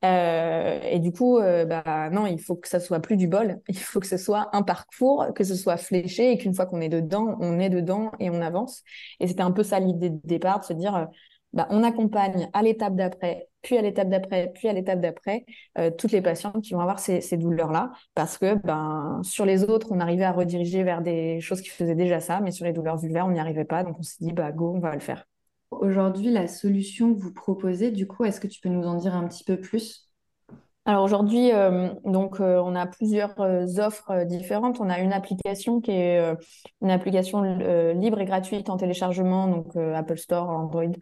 Euh, 0.05 0.79
et 0.83 0.99
du 0.99 1.11
coup, 1.11 1.39
bah, 1.39 2.09
non, 2.11 2.27
il 2.27 2.39
faut 2.39 2.55
que 2.55 2.67
ça 2.67 2.79
soit 2.79 2.99
plus 2.99 3.17
du 3.17 3.27
bol, 3.27 3.59
il 3.67 3.77
faut 3.77 3.99
que 3.99 4.07
ce 4.07 4.17
soit 4.17 4.49
un 4.53 4.61
parcours, 4.61 5.25
que 5.35 5.43
ce 5.43 5.55
soit 5.55 5.77
fléché 5.77 6.31
et 6.31 6.37
qu'une 6.37 6.53
fois 6.53 6.67
qu'on 6.67 6.81
est 6.81 6.89
dedans, 6.89 7.35
on 7.39 7.59
est 7.59 7.69
dedans 7.69 8.11
et 8.19 8.29
on 8.29 8.41
avance. 8.41 8.83
Et 9.19 9.27
c'était 9.27 9.41
un 9.41 9.51
peu 9.51 9.63
ça 9.63 9.79
l'idée 9.79 10.11
de 10.11 10.19
départ, 10.23 10.59
de 10.59 10.65
se 10.65 10.73
dire, 10.73 11.07
bah, 11.57 11.65
on 11.71 11.81
accompagne 11.81 12.51
à 12.53 12.61
l'étape 12.61 12.95
d'après, 12.95 13.49
puis 13.63 13.79
à 13.79 13.81
l'étape 13.81 14.09
d'après, 14.09 14.51
puis 14.53 14.67
à 14.67 14.73
l'étape 14.73 15.01
d'après, 15.01 15.43
euh, 15.79 15.89
toutes 15.89 16.11
les 16.11 16.21
patientes 16.21 16.63
qui 16.63 16.75
vont 16.75 16.81
avoir 16.81 16.99
ces, 16.99 17.19
douleurs-là, 17.35 17.93
parce 18.13 18.37
que 18.37 18.53
ben, 18.63 19.19
sur 19.23 19.43
les 19.43 19.63
autres, 19.63 19.87
on 19.91 19.99
arrivait 19.99 20.23
à 20.23 20.31
rediriger 20.31 20.83
vers 20.83 21.01
des 21.01 21.41
choses 21.41 21.61
qui 21.61 21.69
faisaient 21.69 21.95
déjà 21.95 22.19
ça, 22.19 22.41
mais 22.41 22.51
sur 22.51 22.65
les 22.65 22.73
douleurs 22.73 22.97
vulvaires, 22.97 23.25
on 23.25 23.31
n'y 23.31 23.39
arrivait 23.39 23.65
pas, 23.65 23.83
donc 23.83 23.95
on 23.97 24.03
s'est 24.03 24.23
dit, 24.23 24.33
bah, 24.33 24.51
go, 24.51 24.71
on 24.75 24.79
va 24.79 24.93
le 24.93 24.99
faire. 24.99 25.25
Aujourd'hui, 25.71 26.29
la 26.29 26.47
solution 26.47 27.11
que 27.15 27.19
vous 27.19 27.33
proposez, 27.33 27.89
du 27.89 28.05
coup, 28.05 28.23
est-ce 28.23 28.39
que 28.39 28.45
tu 28.45 28.61
peux 28.61 28.69
nous 28.69 28.85
en 28.85 28.93
dire 28.93 29.15
un 29.15 29.27
petit 29.27 29.43
peu 29.43 29.59
plus? 29.59 30.06
Alors 30.87 31.03
aujourd'hui, 31.03 31.51
euh, 31.51 31.89
donc 32.05 32.39
euh, 32.39 32.59
on 32.65 32.73
a 32.73 32.87
plusieurs 32.87 33.35
offres 33.79 34.23
différentes. 34.23 34.79
On 34.79 34.89
a 34.89 34.99
une 34.99 35.13
application 35.13 35.81
qui 35.81 35.91
est 35.91 36.35
une 36.81 36.89
application 36.89 37.43
libre 37.93 38.19
et 38.19 38.25
gratuite 38.25 38.69
en 38.69 38.77
téléchargement, 38.77 39.47
donc 39.47 39.75
Apple 39.75 40.17
Store, 40.17 40.49
Android, 40.49 40.93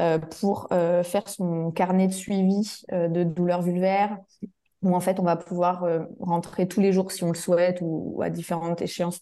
euh, 0.00 0.18
pour 0.18 0.66
euh, 0.72 1.04
faire 1.04 1.28
son 1.28 1.70
carnet 1.70 2.08
de 2.08 2.12
suivi 2.12 2.82
euh, 2.90 3.06
de 3.06 3.22
douleurs 3.22 3.62
vulvaires, 3.62 4.18
où 4.82 4.92
en 4.92 4.98
fait 4.98 5.20
on 5.20 5.22
va 5.22 5.36
pouvoir 5.36 5.86
rentrer 6.18 6.66
tous 6.66 6.80
les 6.80 6.92
jours 6.92 7.12
si 7.12 7.22
on 7.22 7.28
le 7.28 7.36
souhaite 7.36 7.78
ou, 7.80 8.20
à 8.22 8.28
différentes 8.28 8.82
échéances 8.82 9.20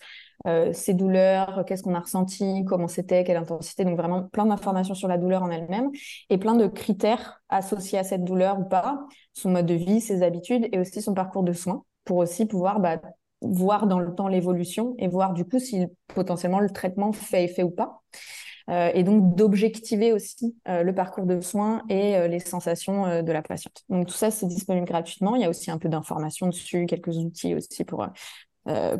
ces 0.72 0.92
douleurs, 0.94 1.62
qu'est-ce 1.68 1.84
qu'on 1.84 1.94
a 1.94 2.00
ressenti, 2.00 2.64
comment 2.66 2.88
c'était, 2.88 3.22
quelle 3.22 3.36
intensité, 3.36 3.84
donc 3.84 3.96
vraiment 3.96 4.24
plein 4.24 4.44
d'informations 4.44 4.96
sur 4.96 5.06
la 5.06 5.16
douleur 5.16 5.44
en 5.44 5.50
elle-même 5.52 5.92
et 6.30 6.38
plein 6.38 6.56
de 6.56 6.66
critères 6.66 7.40
associés 7.48 8.00
à 8.00 8.02
cette 8.02 8.24
douleur 8.24 8.58
ou 8.58 8.64
pas, 8.64 9.06
son 9.34 9.50
mode 9.50 9.66
de 9.66 9.74
vie, 9.74 10.00
ses 10.00 10.22
habitudes 10.22 10.68
et 10.72 10.78
aussi 10.78 11.02
son 11.02 11.14
parcours 11.14 11.42
de 11.42 11.52
soins 11.52 11.84
pour 12.04 12.18
aussi 12.18 12.46
pouvoir 12.46 12.80
bah, 12.80 13.00
voir 13.40 13.86
dans 13.86 13.98
le 13.98 14.14
temps 14.14 14.28
l'évolution 14.28 14.94
et 14.98 15.08
voir 15.08 15.32
du 15.32 15.44
coup 15.44 15.58
si 15.58 15.86
potentiellement 16.08 16.60
le 16.60 16.70
traitement 16.70 17.12
fait 17.12 17.44
effet 17.44 17.62
ou 17.62 17.70
pas. 17.70 18.02
Euh, 18.70 18.90
et 18.94 19.02
donc 19.02 19.34
d'objectiver 19.34 20.12
aussi 20.12 20.56
euh, 20.68 20.82
le 20.82 20.94
parcours 20.94 21.26
de 21.26 21.40
soins 21.40 21.82
et 21.88 22.16
euh, 22.16 22.28
les 22.28 22.38
sensations 22.38 23.22
de 23.22 23.32
la 23.32 23.42
patiente. 23.42 23.82
Donc 23.88 24.06
tout 24.06 24.14
ça, 24.14 24.30
c'est 24.30 24.46
disponible 24.46 24.86
gratuitement. 24.86 25.34
Il 25.34 25.42
y 25.42 25.44
a 25.44 25.50
aussi 25.50 25.70
un 25.70 25.78
peu 25.78 25.88
d'informations 25.88 26.46
dessus, 26.46 26.86
quelques 26.86 27.16
outils 27.16 27.54
aussi 27.54 27.84
pour 27.84 28.06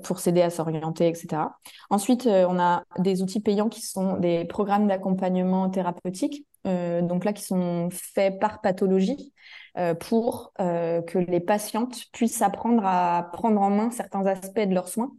pour 0.03 0.19
s'aider 0.19 0.43
à 0.43 0.51
s'orienter, 0.51 1.07
etc. 1.07 1.53
Ensuite, 1.89 2.27
on 2.27 2.59
a 2.59 2.83
des 2.99 3.23
outils 3.23 3.39
payants 3.39 3.69
qui 3.69 3.81
sont 3.81 4.17
des 4.17 4.45
programmes 4.45 4.89
d'accompagnement 4.89 5.71
thérapeutique, 5.71 6.49
donc 6.65 7.25
là 7.25 7.33
qui 7.33 7.45
sont 7.45 7.89
faits 7.93 8.41
par 8.41 8.61
pathologie. 8.61 9.33
Pour 10.01 10.53
que 10.59 11.19
les 11.19 11.41
patientes 11.41 12.05
puissent 12.13 12.43
apprendre 12.43 12.83
à 12.85 13.31
prendre 13.33 13.61
en 13.61 13.71
main 13.71 13.91
certains 13.91 14.27
aspects 14.27 14.61
de 14.61 14.75
leurs 14.75 14.89
soins. 14.89 15.13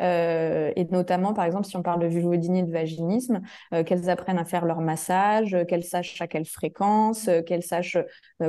et 0.00 0.86
notamment, 0.90 1.34
par 1.34 1.44
exemple, 1.44 1.66
si 1.66 1.76
on 1.76 1.82
parle 1.82 2.00
de 2.00 2.06
vulvodynie 2.06 2.60
et 2.60 2.62
de 2.62 2.72
vaginisme, 2.72 3.42
qu'elles 3.86 4.10
apprennent 4.10 4.38
à 4.38 4.44
faire 4.44 4.64
leur 4.64 4.80
massage, 4.80 5.56
qu'elles 5.68 5.84
sachent 5.84 6.20
à 6.20 6.26
quelle 6.26 6.46
fréquence, 6.46 7.28
qu'elles 7.46 7.62
sachent 7.62 7.98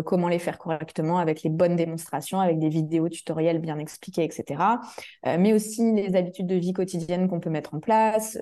comment 0.06 0.28
les 0.28 0.40
faire 0.40 0.58
correctement 0.58 1.18
avec 1.18 1.44
les 1.44 1.50
bonnes 1.50 1.76
démonstrations, 1.76 2.40
avec 2.40 2.60
des 2.60 2.70
vidéos 2.70 3.10
tutoriels 3.10 3.60
bien 3.60 3.80
expliquées, 3.80 4.24
etc. 4.24 4.80
mais 5.26 5.54
aussi 5.54 5.92
les 5.94 6.16
habitudes 6.16 6.48
de 6.48 6.56
vie 6.56 6.74
quotidienne 6.74 7.28
qu'on 7.28 7.40
peut 7.40 7.50
mettre 7.50 7.76
en 7.76 7.80
place, 7.80 8.38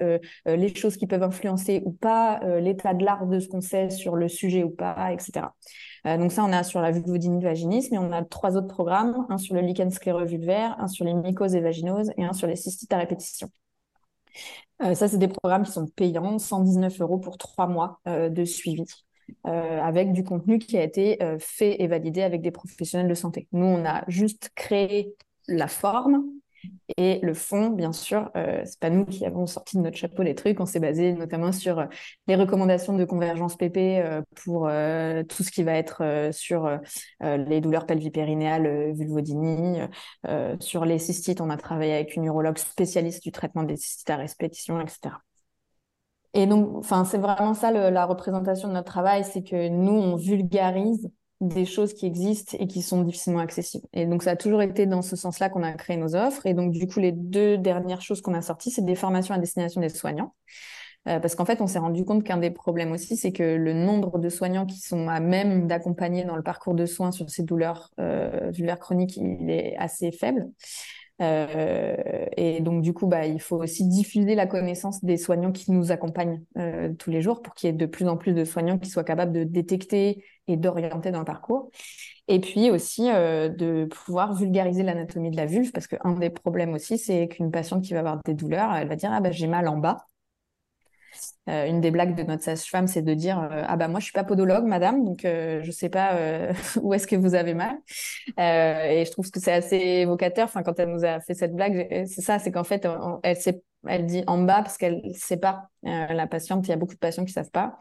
les 0.45 0.75
choses 0.75 0.97
qui 0.97 1.07
peuvent 1.07 1.23
influencer 1.23 1.81
ou 1.85 1.91
pas, 1.91 2.39
l'état 2.59 2.93
de 2.93 3.03
l'art 3.03 3.25
de 3.25 3.39
ce 3.39 3.47
qu'on 3.47 3.61
sait 3.61 3.89
sur 3.89 4.15
le 4.15 4.27
sujet 4.27 4.63
ou 4.63 4.69
pas, 4.69 5.11
etc. 5.11 5.47
Euh, 6.05 6.17
donc 6.17 6.31
ça, 6.31 6.43
on 6.43 6.51
a 6.51 6.63
sur 6.63 6.81
la 6.81 6.91
vulvodynie 6.91 7.43
vaginisme 7.43 7.95
et 7.95 7.97
on 7.97 8.11
a 8.11 8.23
trois 8.23 8.55
autres 8.57 8.67
programmes, 8.67 9.25
un 9.29 9.37
sur 9.37 9.55
le 9.55 9.61
lichen 9.61 9.89
scléreux 9.91 10.25
vulvaire, 10.25 10.75
un 10.79 10.87
sur 10.87 11.05
les 11.05 11.13
mycoses 11.13 11.55
et 11.55 11.61
vaginoses 11.61 12.11
et 12.17 12.23
un 12.23 12.33
sur 12.33 12.47
les 12.47 12.55
cystites 12.55 12.91
à 12.93 12.97
répétition. 12.97 13.49
Euh, 14.83 14.93
ça, 14.93 15.07
c'est 15.07 15.17
des 15.17 15.27
programmes 15.27 15.63
qui 15.63 15.71
sont 15.71 15.87
payants, 15.87 16.37
119 16.37 17.01
euros 17.01 17.17
pour 17.17 17.37
trois 17.37 17.67
mois 17.67 17.99
euh, 18.07 18.29
de 18.29 18.45
suivi. 18.45 18.85
avec 19.43 20.13
du 20.13 20.23
contenu 20.23 20.57
qui 20.57 20.77
a 20.77 20.83
été 20.83 21.17
fait 21.39 21.81
et 21.81 21.87
validé 21.87 22.21
avec 22.21 22.41
des 22.41 22.51
professionnels 22.51 23.09
de 23.09 23.13
santé. 23.13 23.47
Nous, 23.51 23.65
on 23.65 23.85
a 23.85 24.03
juste 24.07 24.51
créé 24.55 25.15
la 25.47 25.67
forme, 25.67 26.23
et 26.97 27.19
le 27.21 27.33
fond, 27.33 27.69
bien 27.69 27.91
sûr, 27.91 28.31
euh, 28.35 28.61
c'est 28.65 28.79
pas 28.79 28.89
nous 28.89 29.05
qui 29.05 29.25
avons 29.25 29.45
sorti 29.45 29.77
de 29.77 29.81
notre 29.81 29.97
chapeau 29.97 30.23
les 30.23 30.35
trucs. 30.35 30.59
On 30.59 30.65
s'est 30.65 30.79
basé 30.79 31.13
notamment 31.13 31.51
sur 31.51 31.79
euh, 31.79 31.85
les 32.27 32.35
recommandations 32.35 32.95
de 32.95 33.03
convergence 33.05 33.55
PP 33.57 33.77
euh, 33.77 34.21
pour 34.35 34.67
euh, 34.67 35.23
tout 35.23 35.43
ce 35.43 35.51
qui 35.51 35.63
va 35.63 35.73
être 35.73 36.29
sur 36.31 36.69
les 37.21 37.61
douleurs 37.61 37.85
pelvipérinéales, 37.85 38.93
vulvodynie, 38.93 39.79
sur 40.59 40.85
les 40.85 40.99
cystites. 40.99 41.41
On 41.41 41.49
a 41.49 41.57
travaillé 41.57 41.93
avec 41.93 42.15
une 42.15 42.25
urologue 42.25 42.57
spécialiste 42.57 43.23
du 43.23 43.31
traitement 43.31 43.63
des 43.63 43.75
cystites 43.75 44.09
à 44.09 44.17
répétition, 44.17 44.79
etc. 44.79 45.15
Et 46.33 46.45
donc, 46.45 46.75
enfin, 46.77 47.05
c'est 47.05 47.17
vraiment 47.17 47.53
ça 47.53 47.71
la 47.71 48.05
représentation 48.05 48.67
de 48.67 48.73
notre 48.73 48.91
travail, 48.91 49.23
c'est 49.23 49.43
que 49.43 49.69
nous, 49.69 49.93
on 49.93 50.15
vulgarise 50.15 51.09
des 51.39 51.65
choses 51.65 51.93
qui 51.93 52.05
existent 52.05 52.57
et 52.59 52.67
qui 52.67 52.81
sont 52.81 53.03
difficilement 53.03 53.39
accessibles. 53.39 53.87
Et 53.93 54.05
donc, 54.05 54.23
ça 54.23 54.31
a 54.31 54.35
toujours 54.35 54.61
été 54.61 54.85
dans 54.85 55.01
ce 55.01 55.15
sens-là 55.15 55.49
qu'on 55.49 55.63
a 55.63 55.71
créé 55.73 55.97
nos 55.97 56.15
offres. 56.15 56.45
Et 56.45 56.53
donc, 56.53 56.71
du 56.71 56.87
coup, 56.87 56.99
les 56.99 57.11
deux 57.11 57.57
dernières 57.57 58.01
choses 58.01 58.21
qu'on 58.21 58.33
a 58.33 58.41
sorties, 58.41 58.71
c'est 58.71 58.85
des 58.85 58.95
formations 58.95 59.35
à 59.35 59.37
destination 59.37 59.79
des 59.81 59.89
soignants. 59.89 60.33
Euh, 61.07 61.19
parce 61.19 61.35
qu'en 61.35 61.45
fait, 61.45 61.61
on 61.61 61.67
s'est 61.67 61.79
rendu 61.79 62.03
compte 62.03 62.23
qu'un 62.23 62.37
des 62.37 62.51
problèmes 62.51 62.91
aussi, 62.91 63.15
c'est 63.15 63.31
que 63.31 63.43
le 63.43 63.73
nombre 63.73 64.19
de 64.19 64.29
soignants 64.29 64.65
qui 64.65 64.79
sont 64.79 65.07
à 65.07 65.19
même 65.19 65.67
d'accompagner 65.67 66.25
dans 66.25 66.35
le 66.35 66.43
parcours 66.43 66.73
de 66.73 66.85
soins 66.85 67.11
sur 67.11 67.29
ces 67.29 67.43
douleurs 67.43 67.91
euh, 67.99 68.49
vulvaires 68.51 68.79
chroniques, 68.79 69.15
il 69.17 69.49
est 69.49 69.77
assez 69.77 70.11
faible. 70.11 70.49
Euh, 71.21 72.25
et 72.37 72.61
donc, 72.61 72.81
du 72.81 72.93
coup, 72.93 73.07
bah, 73.07 73.25
il 73.25 73.41
faut 73.41 73.57
aussi 73.57 73.87
diffuser 73.87 74.35
la 74.35 74.45
connaissance 74.45 75.03
des 75.03 75.17
soignants 75.17 75.51
qui 75.51 75.71
nous 75.71 75.91
accompagnent 75.91 76.43
euh, 76.57 76.93
tous 76.93 77.09
les 77.09 77.21
jours 77.21 77.41
pour 77.41 77.53
qu'il 77.53 77.67
y 77.67 77.69
ait 77.71 77.75
de 77.75 77.85
plus 77.85 78.07
en 78.07 78.17
plus 78.17 78.33
de 78.33 78.45
soignants 78.45 78.77
qui 78.77 78.89
soient 78.89 79.03
capables 79.03 79.33
de 79.33 79.43
détecter 79.43 80.23
et 80.47 80.57
d'orienter 80.57 81.11
dans 81.11 81.19
le 81.19 81.25
parcours. 81.25 81.71
Et 82.27 82.39
puis 82.39 82.69
aussi 82.71 83.09
euh, 83.09 83.49
de 83.49 83.85
pouvoir 83.85 84.35
vulgariser 84.35 84.83
l'anatomie 84.83 85.31
de 85.31 85.37
la 85.37 85.45
vulve, 85.45 85.71
parce 85.71 85.87
qu'un 85.87 86.13
des 86.13 86.29
problèmes 86.29 86.73
aussi, 86.73 86.97
c'est 86.97 87.27
qu'une 87.27 87.51
patiente 87.51 87.83
qui 87.83 87.93
va 87.93 87.99
avoir 87.99 88.19
des 88.23 88.33
douleurs, 88.33 88.73
elle 88.75 88.87
va 88.87 88.95
dire 88.95 89.11
Ah, 89.11 89.21
bah, 89.21 89.31
j'ai 89.31 89.47
mal 89.47 89.67
en 89.67 89.77
bas. 89.77 90.05
Euh, 91.49 91.65
une 91.67 91.79
des 91.81 91.91
blagues 91.91 92.15
de 92.15 92.23
notre 92.23 92.43
sage-femme, 92.43 92.87
c'est 92.87 93.01
de 93.01 93.13
dire 93.13 93.39
euh, 93.39 93.63
ah 93.65 93.77
bah 93.77 93.87
moi 93.87 93.99
je 93.99 94.05
suis 94.05 94.13
pas 94.13 94.23
podologue, 94.23 94.65
madame, 94.65 95.05
donc 95.05 95.23
euh, 95.23 95.61
je 95.63 95.71
sais 95.71 95.89
pas 95.89 96.17
où 96.81 96.93
est-ce 96.93 97.07
que 97.07 97.15
vous 97.15 97.35
avez 97.35 97.53
mal. 97.53 97.77
et 98.37 99.03
je 99.05 99.11
trouve 99.11 99.31
que 99.31 99.39
c'est 99.39 99.53
assez 99.53 99.77
évocateur. 99.77 100.45
Enfin, 100.45 100.63
quand 100.63 100.79
elle 100.79 100.89
nous 100.89 101.05
a 101.05 101.19
fait 101.21 101.33
cette 101.33 101.55
blague, 101.55 101.87
c'est 102.05 102.21
ça, 102.21 102.39
c'est 102.39 102.51
qu'en 102.51 102.63
fait 102.63 102.87
elle 103.87 104.05
dit 104.05 104.23
en 104.27 104.39
bas 104.39 104.63
parce 104.63 104.77
qu'elle 104.77 105.01
sépare 105.13 105.67
la 105.83 106.27
patiente. 106.27 106.67
Il 106.67 106.69
y 106.71 106.73
a 106.73 106.77
beaucoup 106.77 106.95
de 106.95 106.99
patients 106.99 107.23
qui 107.23 107.31
savent 107.31 107.51
pas. 107.51 107.77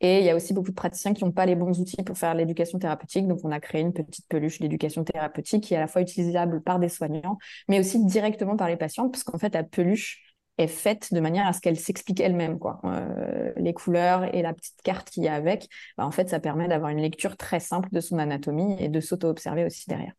Et 0.00 0.20
il 0.20 0.24
y 0.24 0.30
a 0.30 0.36
aussi 0.36 0.54
beaucoup 0.54 0.70
de 0.70 0.76
praticiens 0.76 1.12
qui 1.12 1.24
n'ont 1.24 1.32
pas 1.32 1.46
les 1.46 1.56
bons 1.56 1.80
outils 1.80 2.02
pour 2.04 2.16
faire 2.16 2.34
l'éducation 2.34 2.78
thérapeutique. 2.78 3.26
Donc, 3.26 3.40
on 3.42 3.50
a 3.50 3.58
créé 3.58 3.80
une 3.80 3.92
petite 3.92 4.28
peluche 4.28 4.60
d'éducation 4.60 5.02
thérapeutique 5.02 5.64
qui 5.64 5.74
est 5.74 5.76
à 5.76 5.80
la 5.80 5.88
fois 5.88 6.02
utilisable 6.02 6.62
par 6.62 6.78
des 6.78 6.88
soignants, 6.88 7.38
mais 7.68 7.80
aussi 7.80 8.04
directement 8.04 8.56
par 8.56 8.68
les 8.68 8.76
patients, 8.76 9.08
parce 9.08 9.24
qu'en 9.24 9.38
fait, 9.38 9.52
la 9.54 9.64
peluche, 9.64 10.22
est 10.58 10.66
faite 10.66 11.14
de 11.14 11.20
manière 11.20 11.46
à 11.46 11.52
ce 11.52 11.60
qu'elle 11.60 11.78
s'explique 11.78 12.20
elle-même. 12.20 12.58
Quoi. 12.58 12.80
Euh, 12.84 13.52
les 13.56 13.72
couleurs 13.72 14.34
et 14.34 14.42
la 14.42 14.52
petite 14.52 14.80
carte 14.82 15.10
qu'il 15.10 15.22
y 15.22 15.28
a 15.28 15.34
avec, 15.34 15.68
bah, 15.96 16.04
en 16.04 16.10
fait, 16.10 16.28
ça 16.28 16.40
permet 16.40 16.68
d'avoir 16.68 16.90
une 16.90 17.00
lecture 17.00 17.36
très 17.36 17.60
simple 17.60 17.88
de 17.92 18.00
son 18.00 18.18
anatomie 18.18 18.76
et 18.78 18.88
de 18.88 19.00
s'auto-observer 19.00 19.64
aussi 19.64 19.88
derrière. 19.88 20.12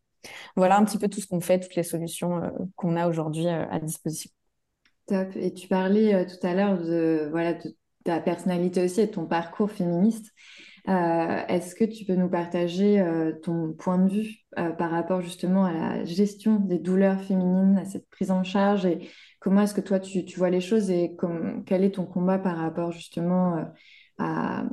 Voilà 0.55 0.77
un 0.77 0.85
petit 0.85 0.97
peu 0.97 1.07
tout 1.07 1.21
ce 1.21 1.27
qu'on 1.27 1.41
fait, 1.41 1.59
toutes 1.59 1.75
les 1.75 1.83
solutions 1.83 2.43
euh, 2.43 2.49
qu'on 2.75 2.95
a 2.95 3.07
aujourd'hui 3.07 3.47
euh, 3.47 3.65
à 3.69 3.79
disposition. 3.79 4.31
Top. 5.07 5.29
Et 5.35 5.53
tu 5.53 5.67
parlais 5.67 6.25
tout 6.25 6.45
à 6.45 6.53
l'heure 6.53 6.77
de, 6.77 7.27
voilà, 7.31 7.53
de 7.53 7.75
ta 8.03 8.19
personnalité 8.19 8.83
aussi 8.83 9.01
et 9.01 9.07
de 9.07 9.11
ton 9.11 9.25
parcours 9.25 9.71
féministe. 9.71 10.31
Est-ce 10.89 11.75
que 11.75 11.83
tu 11.83 12.03
peux 12.03 12.15
nous 12.15 12.29
partager 12.29 13.03
ton 13.43 13.73
point 13.73 13.99
de 13.99 14.09
vue 14.09 14.35
par 14.55 14.89
rapport 14.89 15.21
justement 15.21 15.65
à 15.65 15.71
la 15.71 16.03
gestion 16.03 16.55
des 16.55 16.79
douleurs 16.79 17.21
féminines, 17.21 17.77
à 17.77 17.85
cette 17.85 18.09
prise 18.09 18.31
en 18.31 18.43
charge 18.43 18.85
et 18.85 19.07
Comment 19.39 19.61
est-ce 19.61 19.73
que 19.73 19.81
toi, 19.81 19.99
tu, 19.99 20.23
vois 20.35 20.49
les 20.49 20.59
choses 20.59 20.91
et 20.91 21.15
quel 21.65 21.83
est 21.83 21.95
ton 21.95 22.05
combat 22.05 22.37
par 22.37 22.57
rapport 22.57 22.91
justement 22.91 23.57
euh, 23.57 23.63
à, 24.17 24.63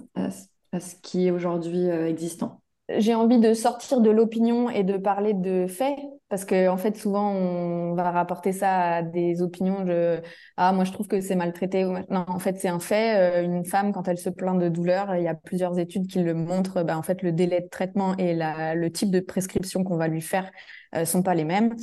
ce 0.80 0.94
qui 1.02 1.26
est 1.26 1.30
aujourd'hui 1.30 1.88
euh, 1.88 2.08
existant? 2.08 2.62
J'ai 2.99 3.14
envie 3.14 3.38
de 3.38 3.54
sortir 3.54 4.00
de 4.00 4.11
l'opinion 4.11 4.68
et 4.68 4.82
de 4.82 4.96
parler 4.96 5.35
de 5.35 5.66
faits 5.68 5.99
parce 6.28 6.45
que 6.45 6.68
en 6.68 6.76
fait 6.76 6.97
souvent 6.97 7.30
on 7.33 7.95
va 7.95 8.11
rapporter 8.11 8.52
ça 8.52 8.97
à 8.97 9.02
des 9.02 9.42
opinions 9.42 9.85
de 9.85 10.21
ah 10.56 10.73
moi 10.73 10.85
je 10.85 10.92
trouve 10.92 11.06
que 11.06 11.21
c'est 11.21 11.37
maltraité 11.37 11.85
non 11.85 12.25
en 12.26 12.38
fait 12.38 12.59
c'est 12.59 12.68
un 12.68 12.80
fait 12.80 13.42
euh, 13.42 13.45
une 13.45 13.64
femme 13.64 13.92
quand 13.92 14.09
elle 14.09 14.18
se 14.18 14.30
plaint 14.30 14.61
de 14.61 14.68
douleur 14.68 15.14
il 15.14 15.23
y 15.23 15.28
a 15.28 15.35
plusieurs 15.35 15.78
études 15.78 16.09
qui 16.09 16.21
le 16.23 16.35
montrent 16.35 16.83
bah, 16.83 16.99
en 16.99 17.02
fait 17.02 17.23
le 17.23 17.33
délai 17.33 17.61
de 17.61 17.68
traitement 17.68 18.16
et 18.16 18.35
le 18.35 18.88
type 18.88 19.11
de 19.11 19.21
prescription 19.21 19.85
qu'on 19.85 19.97
va 19.97 20.09
lui 20.09 20.23
faire 20.23 20.50
ne 20.95 21.04
sont 21.04 21.23
pas 21.23 21.35
les 21.35 21.45
mêmes 21.45 21.75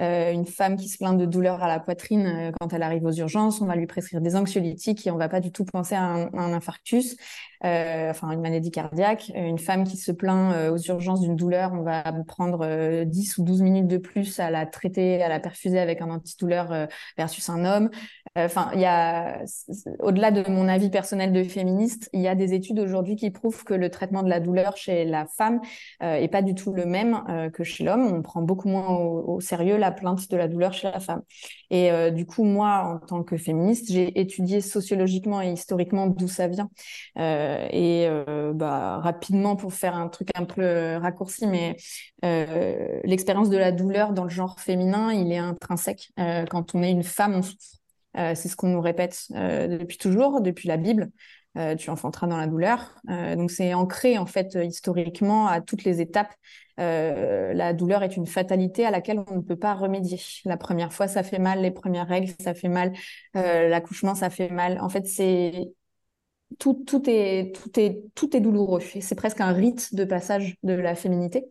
euh, 0.00 0.32
une 0.32 0.46
femme 0.46 0.76
qui 0.76 0.88
se 0.88 0.96
plaint 0.96 1.18
de 1.18 1.26
douleur 1.26 1.62
à 1.62 1.68
la 1.68 1.78
poitrine 1.78 2.26
euh, 2.26 2.50
quand 2.58 2.72
elle 2.72 2.82
arrive 2.82 3.04
aux 3.04 3.12
urgences, 3.12 3.60
on 3.60 3.66
va 3.66 3.76
lui 3.76 3.86
prescrire 3.86 4.22
des 4.22 4.36
anxiolytiques 4.36 5.06
et 5.06 5.10
on 5.10 5.18
va 5.18 5.28
pas 5.28 5.40
du 5.40 5.52
tout 5.52 5.66
penser 5.66 5.94
à 5.94 6.02
un, 6.02 6.52
infarctus, 6.54 7.16
euh, 7.64 8.08
enfin 8.08 8.30
une 8.30 8.40
maladie 8.40 8.70
cardiaque. 8.70 9.30
Une 9.34 9.58
femme 9.58 9.84
qui 9.84 9.98
se 9.98 10.10
plaint 10.10 10.70
aux 10.70 10.78
urgences 10.78 11.20
d'une 11.20 11.36
douleur, 11.36 11.72
on 11.74 11.82
va 11.82 12.02
prendre 12.26 13.04
10 13.04 13.38
ou 13.38 13.44
12 13.44 13.62
minutes 13.62 13.86
de 13.86 13.98
plus 13.98 14.40
à 14.40 14.50
la 14.50 14.64
traiter, 14.64 15.22
à 15.22 15.28
la 15.28 15.40
perfuser 15.40 15.78
avec 15.78 16.00
un 16.00 16.10
antidouleur 16.10 16.88
versus 17.18 17.48
un 17.50 17.64
homme. 17.64 17.90
Enfin, 18.34 18.70
il 18.74 18.80
y 18.80 18.86
a, 18.86 19.42
au-delà 20.00 20.30
de 20.30 20.48
mon 20.50 20.68
avis 20.68 20.88
personnel 20.88 21.32
de 21.32 21.44
féministe, 21.44 22.08
il 22.12 22.20
y 22.20 22.28
a 22.28 22.34
des 22.34 22.54
études 22.54 22.78
aujourd'hui 22.78 23.16
qui 23.16 23.30
prouvent 23.30 23.62
que 23.64 23.74
le 23.74 23.90
traitement 23.90 24.22
de 24.22 24.30
la 24.30 24.40
douleur 24.40 24.76
chez 24.76 25.04
la 25.04 25.26
femme 25.26 25.60
est 26.00 26.32
pas 26.32 26.42
du 26.42 26.54
tout 26.54 26.72
le 26.72 26.86
même 26.86 27.50
que 27.52 27.62
chez 27.62 27.84
l'homme. 27.84 28.06
On 28.06 28.22
prend 28.22 28.42
beaucoup 28.42 28.68
moins 28.68 28.88
au 28.88 29.40
sérieux 29.40 29.76
la 29.82 29.91
plainte 29.92 30.30
de 30.30 30.36
la 30.36 30.48
douleur 30.48 30.72
chez 30.72 30.90
la 30.90 31.00
femme. 31.00 31.22
Et 31.70 31.90
euh, 31.90 32.10
du 32.10 32.26
coup, 32.26 32.44
moi, 32.44 32.82
en 32.84 32.98
tant 32.98 33.22
que 33.22 33.36
féministe, 33.36 33.90
j'ai 33.90 34.20
étudié 34.20 34.60
sociologiquement 34.60 35.40
et 35.40 35.52
historiquement 35.52 36.06
d'où 36.06 36.28
ça 36.28 36.48
vient. 36.48 36.70
Euh, 37.18 37.66
et 37.70 38.06
euh, 38.08 38.52
bah, 38.54 38.98
rapidement, 38.98 39.56
pour 39.56 39.72
faire 39.72 39.96
un 39.96 40.08
truc 40.08 40.28
un 40.34 40.44
peu 40.44 40.96
raccourci, 40.96 41.46
mais 41.46 41.76
l'expérience 43.04 43.50
de 43.50 43.56
la 43.56 43.72
douleur 43.72 44.12
dans 44.12 44.24
le 44.24 44.30
genre 44.30 44.60
féminin, 44.60 45.12
il 45.12 45.32
est 45.32 45.38
intrinsèque. 45.38 46.10
quand 46.50 46.74
on 46.74 46.82
est 46.82 46.90
une 46.90 47.02
femme, 47.02 47.34
on 47.34 47.42
souffre. 47.42 47.78
c'est 48.14 48.48
ce 48.48 48.56
qu'on 48.56 48.68
nous 48.68 48.80
répète 48.80 49.26
depuis 49.30 49.98
toujours, 49.98 50.40
depuis 50.40 50.68
la 50.68 50.76
Bible. 50.76 51.10
Tu 51.78 51.90
enfanteras 51.90 52.26
dans 52.26 52.36
la 52.36 52.46
douleur. 52.46 52.94
Donc 53.08 53.50
c'est 53.50 53.74
ancré 53.74 54.18
en 54.18 54.26
fait 54.26 54.56
historiquement 54.62 55.48
à 55.48 55.60
toutes 55.60 55.84
les 55.84 56.00
étapes. 56.00 56.32
Euh, 56.82 57.54
la 57.54 57.72
douleur 57.72 58.02
est 58.02 58.16
une 58.16 58.26
fatalité 58.26 58.84
à 58.84 58.90
laquelle 58.90 59.22
on 59.28 59.36
ne 59.36 59.40
peut 59.40 59.56
pas 59.56 59.74
remédier. 59.74 60.18
La 60.44 60.56
première 60.56 60.92
fois 60.92 61.08
ça 61.08 61.22
fait 61.22 61.38
mal, 61.38 61.62
les 61.62 61.70
premières 61.70 62.08
règles 62.08 62.32
ça 62.40 62.54
fait 62.54 62.68
mal, 62.68 62.92
l'accouchement 63.34 64.14
ça 64.14 64.30
fait 64.30 64.48
mal. 64.50 64.78
En 64.80 64.88
fait 64.88 65.06
c'est 65.06 65.72
tout, 66.58 66.84
tout, 66.86 67.02
est, 67.08 67.54
tout, 67.54 67.78
est, 67.78 68.02
tout 68.14 68.36
est 68.36 68.40
douloureux. 68.40 68.80
C'est 69.00 69.14
presque 69.14 69.40
un 69.40 69.52
rite 69.52 69.94
de 69.94 70.04
passage 70.04 70.56
de 70.62 70.74
la 70.74 70.94
féminité. 70.94 71.46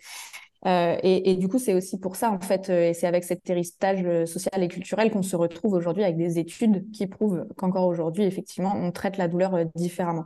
Euh, 0.68 0.96
et, 1.02 1.36
du 1.38 1.48
coup, 1.48 1.58
c'est 1.58 1.74
aussi 1.74 2.00
pour 2.00 2.16
ça, 2.16 2.32
en 2.32 2.40
fait, 2.40 2.70
euh, 2.70 2.90
et 2.90 2.94
c'est 2.94 3.08
avec 3.08 3.24
cet 3.24 3.50
héritage 3.50 4.04
euh, 4.06 4.26
social 4.28 4.62
et 4.62 4.68
culturel 4.68 5.10
qu'on 5.10 5.24
se 5.24 5.36
retrouve 5.36 5.74
aujourd'hui 5.74 6.04
avec 6.04 6.18
des 6.18 6.38
études 6.38 6.92
qui 6.92 7.08
prouvent 7.08 7.48
qu'encore 7.58 7.88
aujourd'hui, 7.88 8.24
effectivement, 8.24 8.74
on 8.76 8.92
traite 8.92 9.18
la 9.18 9.28
douleur 9.28 9.66
différemment. 9.76 10.26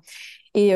Et 0.54 0.74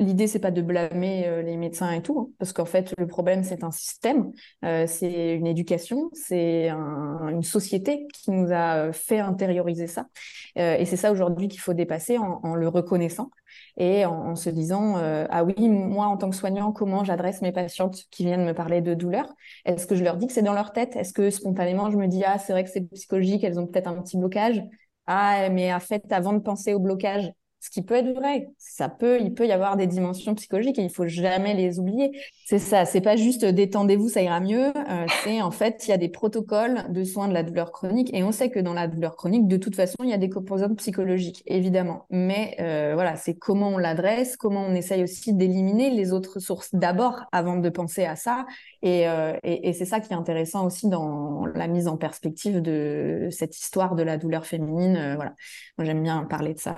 l'idée, 0.00 0.26
c'est 0.26 0.40
pas 0.40 0.50
de 0.50 0.62
blâmer 0.62 1.26
euh, 1.28 1.42
les 1.42 1.56
médecins 1.56 1.92
et 1.92 2.02
tout, 2.02 2.18
hein, 2.18 2.32
parce 2.38 2.52
qu'en 2.52 2.64
fait, 2.64 2.92
le 2.98 3.06
problème, 3.06 3.44
c'est 3.44 3.62
un 3.62 3.70
système, 3.70 4.32
euh, 4.64 4.86
c'est 4.86 5.34
une 5.36 5.46
éducation, 5.46 6.10
c'est 6.12 6.70
une 6.70 7.42
société 7.42 8.06
qui 8.12 8.30
nous 8.30 8.48
a 8.52 8.92
fait 8.92 9.20
intérioriser 9.20 9.86
ça. 9.86 10.06
Euh, 10.58 10.76
et 10.76 10.86
c'est 10.86 10.96
ça 10.96 11.12
aujourd'hui 11.12 11.48
qu'il 11.48 11.60
faut 11.60 11.74
dépasser 11.74 12.18
en, 12.18 12.54
le 12.54 12.68
reconnaissant 12.68 13.30
et 13.76 14.04
en, 14.06 14.34
se 14.36 14.50
disant 14.50 14.96
ah 14.96 15.44
oui, 15.44 15.68
moi, 15.68 16.06
en 16.06 16.16
tant 16.16 16.30
que 16.30 16.36
soignant, 16.36 16.72
comment 16.72 17.04
j'adresse 17.04 17.42
mes 17.42 17.52
patientes 17.52 18.04
qui 18.10 18.24
viennent 18.24 18.44
me 18.44 18.54
parler 18.54 18.80
de 18.80 18.94
douleur 18.94 19.26
Est-ce 19.64 19.86
que 19.86 19.94
je 19.94 20.04
leur 20.04 20.16
dis 20.16 20.26
que 20.26 20.32
c'est 20.32 20.42
dans 20.42 20.54
leur 20.54 20.72
tête? 20.72 20.96
Est-ce 20.96 21.12
que 21.12 21.30
spontanément, 21.30 21.90
je 21.90 21.96
me 21.96 22.06
dis 22.06 22.24
ah, 22.24 22.38
c'est 22.38 22.52
vrai 22.52 22.64
que 22.64 22.70
c'est 22.70 22.82
psychologique, 22.92 23.44
elles 23.44 23.58
ont 23.60 23.66
peut-être 23.66 23.88
un 23.88 24.00
petit 24.02 24.16
blocage? 24.16 24.62
Ah, 25.06 25.48
mais 25.50 25.72
en 25.74 25.80
fait, 25.80 26.04
avant 26.12 26.32
de 26.32 26.38
penser 26.38 26.74
au 26.74 26.78
blocage, 26.78 27.32
ce 27.60 27.70
qui 27.70 27.82
peut 27.82 27.94
être 27.94 28.14
vrai. 28.14 28.48
Ça 28.58 28.88
peut, 28.88 29.20
il 29.20 29.34
peut 29.34 29.46
y 29.46 29.52
avoir 29.52 29.76
des 29.76 29.86
dimensions 29.86 30.34
psychologiques 30.34 30.78
et 30.78 30.82
il 30.82 30.90
faut 30.90 31.06
jamais 31.06 31.54
les 31.54 31.78
oublier. 31.78 32.10
C'est 32.46 32.58
ça, 32.58 32.84
c'est 32.84 33.00
pas 33.00 33.16
juste 33.16 33.44
détendez-vous, 33.44 34.08
ça 34.08 34.22
ira 34.22 34.40
mieux. 34.40 34.68
Euh, 34.68 35.06
c'est 35.22 35.42
en 35.42 35.50
fait, 35.50 35.86
il 35.86 35.90
y 35.90 35.94
a 35.94 35.98
des 35.98 36.08
protocoles 36.08 36.90
de 36.90 37.04
soins 37.04 37.28
de 37.28 37.34
la 37.34 37.42
douleur 37.42 37.70
chronique 37.70 38.10
et 38.14 38.22
on 38.22 38.32
sait 38.32 38.50
que 38.50 38.58
dans 38.58 38.72
la 38.72 38.88
douleur 38.88 39.14
chronique, 39.16 39.46
de 39.46 39.56
toute 39.56 39.76
façon, 39.76 39.96
il 40.02 40.08
y 40.10 40.14
a 40.14 40.18
des 40.18 40.30
composantes 40.30 40.76
psychologiques, 40.78 41.42
évidemment. 41.46 42.06
Mais 42.10 42.56
euh, 42.60 42.92
voilà, 42.94 43.16
c'est 43.16 43.34
comment 43.34 43.68
on 43.68 43.78
l'adresse, 43.78 44.36
comment 44.36 44.64
on 44.66 44.74
essaye 44.74 45.02
aussi 45.02 45.34
d'éliminer 45.34 45.90
les 45.90 46.12
autres 46.12 46.40
sources 46.40 46.74
d'abord 46.74 47.20
avant 47.32 47.56
de 47.56 47.68
penser 47.68 48.04
à 48.04 48.16
ça. 48.16 48.46
Et, 48.82 49.06
euh, 49.08 49.34
c'est 49.44 49.84
ça 49.84 50.00
qui 50.00 50.12
est 50.12 50.16
intéressant 50.16 50.66
aussi 50.66 50.88
dans 50.88 51.46
la 51.46 51.68
mise 51.68 51.88
en 51.88 51.96
perspective 51.96 52.60
de 52.60 53.28
cette 53.30 53.56
histoire 53.58 53.94
de 53.94 54.02
la 54.02 54.16
douleur 54.16 54.46
féminine. 54.46 54.96
Euh, 54.96 55.14
voilà, 55.14 55.34
j'aime 55.78 56.02
bien 56.02 56.24
parler 56.24 56.54
de 56.54 56.58
ça 56.58 56.74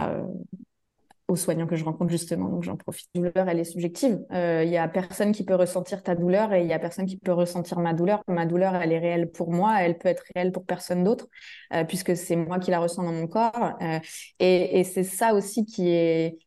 aux 1.28 1.36
soignants 1.36 1.66
que 1.66 1.76
je 1.76 1.84
rencontre 1.84 2.10
justement, 2.10 2.48
donc 2.48 2.62
j'en 2.62 2.76
profite. 2.76 3.08
La 3.14 3.20
douleur, 3.20 3.48
elle 3.48 3.60
est 3.60 3.64
subjective. 3.64 4.20
Il 4.30 4.36
euh, 4.36 4.64
y 4.64 4.76
a 4.76 4.88
personne 4.88 5.32
qui 5.32 5.44
peut 5.44 5.54
ressentir 5.54 6.02
ta 6.02 6.14
douleur 6.14 6.52
et 6.52 6.62
il 6.62 6.68
y 6.68 6.72
a 6.72 6.78
personne 6.78 7.06
qui 7.06 7.16
peut 7.16 7.32
ressentir 7.32 7.78
ma 7.78 7.94
douleur. 7.94 8.22
Ma 8.28 8.46
douleur, 8.46 8.74
elle 8.74 8.92
est 8.92 8.98
réelle 8.98 9.30
pour 9.30 9.50
moi, 9.52 9.76
elle 9.80 9.98
peut 9.98 10.08
être 10.08 10.24
réelle 10.34 10.52
pour 10.52 10.64
personne 10.64 11.04
d'autre, 11.04 11.28
euh, 11.72 11.84
puisque 11.84 12.16
c'est 12.16 12.36
moi 12.36 12.58
qui 12.58 12.70
la 12.70 12.80
ressens 12.80 13.04
dans 13.04 13.12
mon 13.12 13.26
corps. 13.26 13.76
Euh, 13.80 13.98
et, 14.38 14.84
c'est 14.84 15.04
ça 15.04 15.34
aussi 15.34 15.64
qui 15.64 15.88
est... 15.90 16.38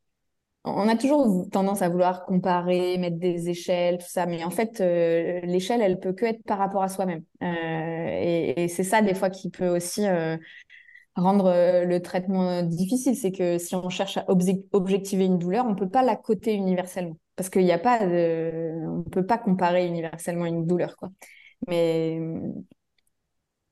On 0.67 0.88
a 0.88 0.96
toujours 0.96 1.48
tendance 1.51 1.84
à 1.84 1.89
vouloir 1.89 2.25
comparer, 2.25 2.98
mettre 2.98 3.17
des 3.17 3.50
échelles, 3.50 4.00
tout 4.00 4.10
ça, 4.10 4.25
mais 4.25 4.44
en 4.44 4.50
fait, 4.50 4.79
l'échelle, 5.46 5.79
elle 5.79 6.00
peut 6.00 6.13
que 6.13 6.25
être 6.25 6.44
par 6.44 6.58
rapport 6.58 6.82
à 6.82 6.89
soi-même. 6.89 7.22
et 7.39 8.67
c'est 8.67 8.84
ça, 8.84 9.03
des 9.03 9.13
fois, 9.13 9.29
qui 9.29 9.51
peut 9.51 9.70
aussi 9.70 10.08
rendre 11.15 11.48
euh, 11.48 11.86
le 11.86 12.01
traitement 12.01 12.63
difficile. 12.63 13.15
C'est 13.15 13.31
que 13.31 13.57
si 13.57 13.75
on 13.75 13.89
cherche 13.89 14.17
à 14.17 14.25
objectiver 14.29 15.25
une 15.25 15.39
douleur, 15.39 15.65
on 15.65 15.72
ne 15.72 15.75
peut 15.75 15.89
pas 15.89 16.03
la 16.03 16.15
coter 16.15 16.53
universellement. 16.53 17.17
Parce 17.36 17.50
qu'il 17.50 17.63
n'y 17.63 17.72
a 17.72 17.79
pas. 17.79 18.00
On 18.01 18.98
ne 19.00 19.10
peut 19.10 19.25
pas 19.25 19.38
comparer 19.38 19.88
universellement 19.88 20.45
une 20.45 20.65
douleur, 20.65 20.95
quoi. 20.98 21.10
Mais 21.67 22.19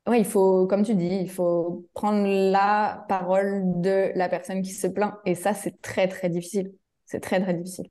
oui, 0.07 0.19
il 0.19 0.25
faut, 0.25 0.67
comme 0.67 0.83
tu 0.83 0.95
dis, 0.95 1.05
il 1.07 1.29
faut 1.29 1.87
prendre 1.93 2.27
la 2.27 3.05
parole 3.07 3.63
de 3.81 4.11
la 4.15 4.27
personne 4.27 4.61
qui 4.61 4.71
se 4.71 4.87
plaint. 4.87 5.13
Et 5.25 5.33
ça, 5.33 5.53
c'est 5.53 5.81
très, 5.81 6.09
très 6.09 6.29
difficile. 6.29 6.73
C'est 7.05 7.21
très, 7.21 7.41
très 7.41 7.53
difficile. 7.53 7.87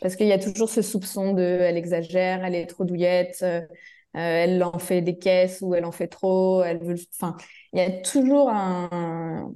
Parce 0.00 0.16
qu'il 0.16 0.28
y 0.28 0.32
a 0.32 0.38
toujours 0.38 0.70
ce 0.70 0.82
soupçon 0.82 1.34
de 1.34 1.42
elle 1.42 1.76
exagère, 1.76 2.44
elle 2.44 2.54
est 2.54 2.66
trop 2.66 2.84
douillette, 2.84 3.38
euh, 3.42 3.60
euh, 3.62 3.66
elle 4.14 4.62
en 4.64 4.78
fait 4.78 5.02
des 5.02 5.18
caisses 5.18 5.60
ou 5.62 5.74
elle 5.74 5.84
en 5.84 5.92
fait 5.92 6.08
trop, 6.08 6.62
elle 6.62 6.78
veut, 6.78 6.96
enfin, 7.20 7.36
il 7.72 7.78
y 7.78 7.82
a 7.82 7.90
toujours 7.90 8.50
un, 8.50 9.52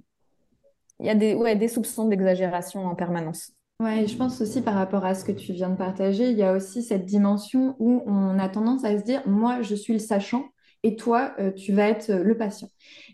il 1.01 1.07
y 1.07 1.11
a 1.11 1.15
des, 1.15 1.35
ouais, 1.35 1.57
des 1.57 1.69
soupçons 1.69 2.09
d'exagération 2.09 2.87
en 2.87 2.95
permanence. 2.95 3.53
Ouais, 3.81 4.07
je 4.07 4.17
pense 4.17 4.41
aussi 4.41 4.63
par 4.63 4.75
rapport 4.75 5.05
à 5.05 5.15
ce 5.15 5.25
que 5.25 5.33
tu 5.33 5.53
viens 5.53 5.71
de 5.71 5.77
partager, 5.77 6.31
il 6.31 6.39
y 6.39 6.43
a 6.45 6.53
aussi 6.53 6.83
cette 6.83 7.05
dimension 7.05 7.75
où 7.81 8.03
on 8.07 8.39
a 8.39 8.49
tendance 8.49 8.85
à 8.85 8.97
se 8.97 9.03
dire, 9.03 9.23
moi, 9.27 9.63
je 9.63 9.75
suis 9.75 9.93
le 9.93 9.99
sachant 9.99 10.45
et 10.85 10.95
toi, 10.95 11.35
euh, 11.39 11.51
tu 11.53 11.73
vas 11.73 11.89
être 11.89 12.13
le 12.13 12.37
patient. 12.37 12.69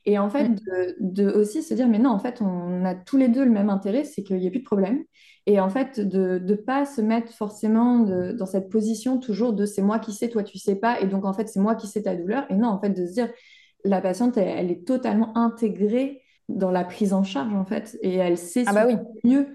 Et 0.04 0.18
en 0.18 0.28
fait, 0.28 0.48
mm. 0.48 0.54
de, 0.54 0.96
de, 1.00 1.30
aussi 1.30 1.62
se 1.62 1.72
dire, 1.72 1.88
mais 1.88 1.98
non, 1.98 2.10
en 2.10 2.18
fait, 2.18 2.42
on 2.42 2.84
a 2.84 2.94
tous 2.94 3.16
les 3.16 3.28
deux 3.28 3.44
le 3.44 3.50
même 3.50 3.70
intérêt, 3.70 4.04
c'est 4.04 4.22
qu'il 4.22 4.36
n'y 4.36 4.46
ait 4.46 4.50
plus 4.50 4.60
de 4.60 4.64
problème. 4.64 5.04
Et 5.46 5.60
en 5.60 5.70
fait, 5.70 6.00
de 6.00 6.38
ne 6.38 6.54
pas 6.54 6.84
se 6.84 7.00
mettre 7.00 7.32
forcément 7.32 8.00
dans 8.00 8.46
cette 8.46 8.68
position 8.68 9.18
toujours 9.18 9.54
de 9.54 9.64
c'est 9.64 9.80
moi 9.80 9.98
qui 9.98 10.12
sais, 10.12 10.28
toi 10.28 10.42
tu 10.42 10.58
sais 10.58 10.76
pas, 10.76 11.00
et 11.00 11.06
donc 11.06 11.24
en 11.24 11.32
fait 11.32 11.48
c'est 11.48 11.60
moi 11.60 11.74
qui 11.74 11.86
sais 11.86 12.02
ta 12.02 12.14
douleur. 12.14 12.44
Et 12.50 12.54
non, 12.54 12.68
en 12.68 12.78
fait, 12.78 12.90
de 12.90 13.06
se 13.06 13.12
dire 13.12 13.30
la 13.84 14.00
patiente, 14.00 14.36
elle, 14.36 14.70
est 14.70 14.86
totalement 14.86 15.36
intégrée 15.36 16.22
dans 16.48 16.70
la 16.70 16.84
prise 16.84 17.12
en 17.12 17.22
charge 17.22 17.54
en 17.54 17.64
fait, 17.64 17.98
et 18.00 18.14
elle 18.16 18.38
sait 18.38 18.64
ah 18.66 18.72
bah 18.72 18.86
oui. 18.86 18.96
mieux. 19.22 19.54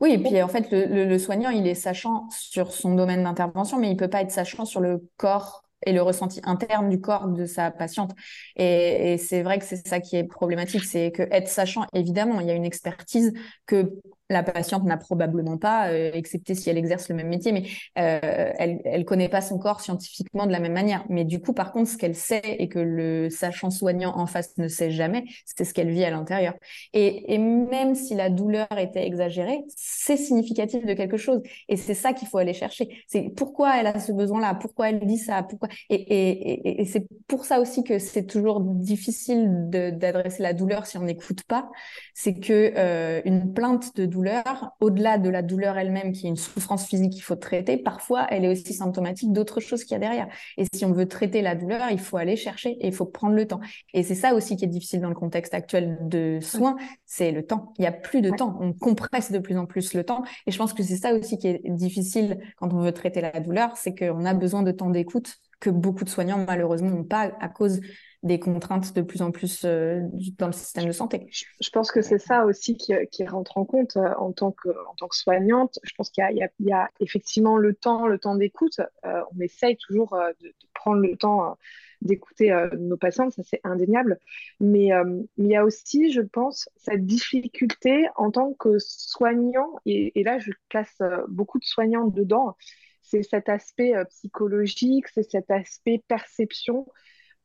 Oui, 0.00 0.12
et 0.12 0.18
puis 0.18 0.42
en 0.42 0.48
fait, 0.48 0.70
le, 0.70 1.06
le 1.06 1.18
soignant, 1.18 1.48
il 1.48 1.66
est 1.66 1.74
sachant 1.74 2.28
sur 2.30 2.72
son 2.72 2.94
domaine 2.94 3.24
d'intervention, 3.24 3.78
mais 3.78 3.90
il 3.90 3.96
peut 3.96 4.08
pas 4.08 4.20
être 4.20 4.30
sachant 4.30 4.66
sur 4.66 4.80
le 4.80 5.08
corps 5.16 5.64
et 5.86 5.92
le 5.92 6.02
ressenti 6.02 6.40
interne 6.44 6.88
du 6.88 7.00
corps 7.00 7.28
de 7.28 7.46
sa 7.46 7.70
patiente. 7.70 8.12
Et, 8.56 9.14
et 9.14 9.18
c'est 9.18 9.42
vrai 9.42 9.58
que 9.58 9.64
c'est 9.64 9.86
ça 9.86 10.00
qui 10.00 10.16
est 10.16 10.24
problématique, 10.24 10.84
c'est 10.84 11.12
que 11.12 11.22
être 11.30 11.48
sachant, 11.48 11.86
évidemment, 11.92 12.40
il 12.40 12.46
y 12.46 12.50
a 12.50 12.54
une 12.54 12.64
expertise 12.64 13.32
que 13.66 13.92
la 14.30 14.42
patiente 14.42 14.84
n'a 14.84 14.96
probablement 14.96 15.58
pas, 15.58 15.88
euh, 15.88 16.10
excepté 16.14 16.54
si 16.54 16.70
elle 16.70 16.78
exerce 16.78 17.08
le 17.08 17.14
même 17.14 17.28
métier, 17.28 17.52
mais 17.52 17.64
euh, 17.98 18.52
elle 18.58 18.80
elle 18.84 19.04
connaît 19.04 19.28
pas 19.28 19.40
son 19.40 19.58
corps 19.58 19.80
scientifiquement 19.80 20.46
de 20.46 20.52
la 20.52 20.60
même 20.60 20.72
manière. 20.72 21.04
Mais 21.08 21.24
du 21.24 21.40
coup, 21.40 21.52
par 21.52 21.72
contre, 21.72 21.90
ce 21.90 21.96
qu'elle 21.96 22.14
sait 22.14 22.42
et 22.44 22.68
que 22.68 22.78
le 22.78 23.28
sachant 23.30 23.70
soignant 23.70 24.16
en 24.16 24.26
face 24.26 24.56
ne 24.58 24.68
sait 24.68 24.90
jamais, 24.90 25.24
c'est 25.44 25.64
ce 25.64 25.74
qu'elle 25.74 25.90
vit 25.90 26.04
à 26.04 26.10
l'intérieur. 26.10 26.54
Et, 26.92 27.38
même 27.38 27.94
si 27.94 28.14
la 28.14 28.30
douleur 28.30 28.66
était 28.78 29.06
exagérée, 29.06 29.60
c'est 29.76 30.16
significatif 30.16 30.84
de 30.84 30.94
quelque 30.94 31.16
chose. 31.16 31.42
Et 31.68 31.76
c'est 31.76 31.94
ça 31.94 32.12
qu'il 32.12 32.28
faut 32.28 32.38
aller 32.38 32.54
chercher. 32.54 33.04
C'est 33.06 33.30
pourquoi 33.36 33.78
elle 33.78 33.86
a 33.86 33.98
ce 33.98 34.12
besoin-là, 34.12 34.54
pourquoi 34.54 34.90
elle 34.90 35.04
dit 35.06 35.18
ça, 35.18 35.42
pourquoi? 35.42 35.68
Et 35.90 36.84
c'est 36.86 37.06
pour 37.26 37.44
ça 37.44 37.60
aussi 37.60 37.84
que 37.84 37.98
c'est 37.98 38.24
toujours 38.24 38.60
difficile 38.60 39.68
d'adresser 39.68 40.42
la 40.42 40.52
douleur 40.52 40.86
si 40.86 40.98
on 40.98 41.02
n'écoute 41.02 41.42
pas. 41.44 41.70
C'est 42.14 42.34
que 42.34 42.72
euh, 42.76 43.20
une 43.24 43.52
plainte 43.52 43.96
de 43.96 44.06
douleur, 44.14 44.70
au-delà 44.80 45.18
de 45.18 45.28
la 45.28 45.42
douleur 45.42 45.76
elle-même, 45.76 46.12
qui 46.12 46.26
est 46.26 46.30
une 46.30 46.36
souffrance 46.36 46.86
physique 46.86 47.12
qu'il 47.12 47.22
faut 47.22 47.34
traiter, 47.34 47.76
parfois 47.76 48.26
elle 48.30 48.44
est 48.44 48.48
aussi 48.48 48.72
symptomatique 48.72 49.32
d'autres 49.32 49.60
choses 49.60 49.82
qu'il 49.82 49.92
y 49.92 49.96
a 49.96 49.98
derrière. 49.98 50.28
Et 50.56 50.64
si 50.72 50.84
on 50.84 50.92
veut 50.92 51.06
traiter 51.06 51.42
la 51.42 51.54
douleur, 51.54 51.90
il 51.90 51.98
faut 51.98 52.16
aller 52.16 52.36
chercher 52.36 52.70
et 52.80 52.86
il 52.86 52.94
faut 52.94 53.06
prendre 53.06 53.34
le 53.34 53.46
temps. 53.46 53.60
Et 53.92 54.02
c'est 54.02 54.14
ça 54.14 54.34
aussi 54.34 54.56
qui 54.56 54.64
est 54.64 54.68
difficile 54.68 55.00
dans 55.00 55.08
le 55.08 55.14
contexte 55.14 55.52
actuel 55.52 55.98
de 56.02 56.38
soins, 56.40 56.76
c'est 57.04 57.32
le 57.32 57.44
temps. 57.44 57.74
Il 57.78 57.82
n'y 57.82 57.88
a 57.88 57.92
plus 57.92 58.20
de 58.20 58.30
temps. 58.30 58.56
On 58.60 58.72
compresse 58.72 59.32
de 59.32 59.38
plus 59.38 59.58
en 59.58 59.66
plus 59.66 59.94
le 59.94 60.04
temps. 60.04 60.22
Et 60.46 60.52
je 60.52 60.58
pense 60.58 60.72
que 60.72 60.82
c'est 60.82 60.96
ça 60.96 61.12
aussi 61.12 61.36
qui 61.38 61.48
est 61.48 61.60
difficile 61.64 62.38
quand 62.56 62.72
on 62.72 62.80
veut 62.80 62.92
traiter 62.92 63.20
la 63.20 63.40
douleur, 63.40 63.76
c'est 63.76 63.94
qu'on 63.94 64.24
a 64.24 64.34
besoin 64.34 64.62
de 64.62 64.70
temps 64.70 64.90
d'écoute 64.90 65.36
que 65.60 65.70
beaucoup 65.70 66.04
de 66.04 66.10
soignants 66.10 66.44
malheureusement 66.46 66.90
n'ont 66.90 67.04
pas 67.04 67.32
à 67.40 67.48
cause 67.48 67.80
des 68.24 68.38
contraintes 68.38 68.94
de 68.94 69.02
plus 69.02 69.20
en 69.20 69.30
plus 69.30 69.64
euh, 69.64 70.00
dans 70.38 70.46
le 70.46 70.52
système 70.52 70.86
de 70.86 70.92
santé. 70.92 71.28
Je 71.30 71.70
pense 71.70 71.92
que 71.92 72.00
c'est 72.00 72.18
ça 72.18 72.46
aussi 72.46 72.76
qui, 72.76 73.26
rentre 73.26 73.58
en 73.58 73.66
compte 73.66 73.98
euh, 73.98 74.14
en, 74.18 74.32
tant 74.32 74.50
que, 74.50 74.70
soignante. 75.12 75.78
Je 75.82 75.92
pense 75.94 76.08
qu'il 76.10 76.24
y, 76.60 76.72
a 76.72 76.90
effectivement 77.00 77.58
le 77.58 77.74
temps, 77.74 78.06
le 78.06 78.18
temps 78.18 78.34
d'écoute. 78.34 78.80
Euh, 79.04 79.20
on 79.36 79.40
essaye 79.40 79.76
toujours 79.76 80.16
de, 80.40 80.54
prendre 80.72 81.02
le 81.02 81.16
temps 81.16 81.56
d'écouter 82.00 82.52
nos 82.78 82.96
patients, 82.96 83.30
ça 83.30 83.42
c'est 83.42 83.60
indéniable. 83.64 84.18
Mais 84.60 84.90
il 85.38 85.46
y 85.46 85.56
a 85.56 85.64
aussi, 85.64 86.10
je 86.12 86.20
pense, 86.20 86.68
cette 86.76 87.06
difficulté 87.06 88.06
en 88.16 88.30
tant 88.30 88.52
que 88.54 88.78
soignant, 88.78 89.78
et, 89.86 90.18
et 90.18 90.24
là 90.24 90.38
je 90.38 90.50
classe 90.68 90.98
beaucoup 91.28 91.58
de 91.58 91.64
soignants 91.64 92.06
dedans, 92.06 92.56
c'est 93.02 93.22
cet 93.22 93.48
aspect 93.48 93.94
psychologique, 94.10 95.08
c'est 95.08 95.30
cet 95.30 95.50
aspect 95.50 96.02
perception 96.08 96.86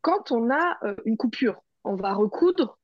quand 0.02 0.32
on 0.32 0.50
a 0.50 0.78
euh, 0.84 0.96
une 1.06 1.18
coupure, 1.18 1.62
on 1.84 1.96
va 1.96 2.14
recoudre, 2.14 2.78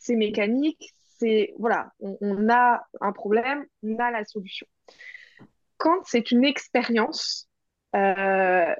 c'est 0.00 0.16
mécanique, 0.16 0.94
c'est 1.18 1.54
voilà, 1.58 1.92
on, 2.00 2.48
a 2.48 2.86
un 3.00 3.12
problème, 3.12 3.64
on 3.82 3.98
a 3.98 4.10
la 4.10 4.24
solution. 4.24 4.66
Quand 5.78 6.04
c'est 6.04 6.30
une 6.30 6.44
expérience, 6.44 7.48
euh, 7.94 8.74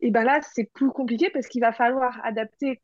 et 0.00 0.10
ben 0.10 0.24
là 0.24 0.40
c'est 0.42 0.70
plus 0.72 0.90
compliqué 0.90 1.30
parce 1.30 1.46
qu'il 1.46 1.60
va 1.60 1.72
falloir 1.72 2.20
adapter. 2.24 2.82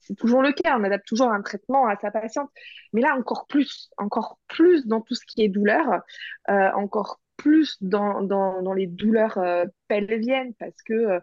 c'est 0.00 0.16
toujours 0.16 0.42
le 0.42 0.52
cas, 0.52 0.76
on 0.78 0.84
adapte 0.84 1.06
toujours 1.06 1.30
un 1.30 1.42
traitement 1.42 1.86
à 1.86 1.96
sa 1.96 2.10
patiente, 2.10 2.50
mais 2.92 3.00
là 3.00 3.14
encore 3.16 3.46
plus, 3.46 3.90
encore 3.96 4.38
plus 4.48 4.86
dans 4.86 5.00
tout 5.00 5.14
ce 5.14 5.24
qui 5.26 5.42
est 5.42 5.48
douleur, 5.48 6.02
euh, 6.50 6.70
encore 6.72 7.20
plus 7.42 7.76
dans, 7.80 8.22
dans, 8.22 8.62
dans 8.62 8.72
les 8.72 8.86
douleurs 8.86 9.36
euh, 9.38 9.64
pelviennes 9.88 10.54
parce 10.60 10.80
que 10.82 10.92
euh, 10.92 11.20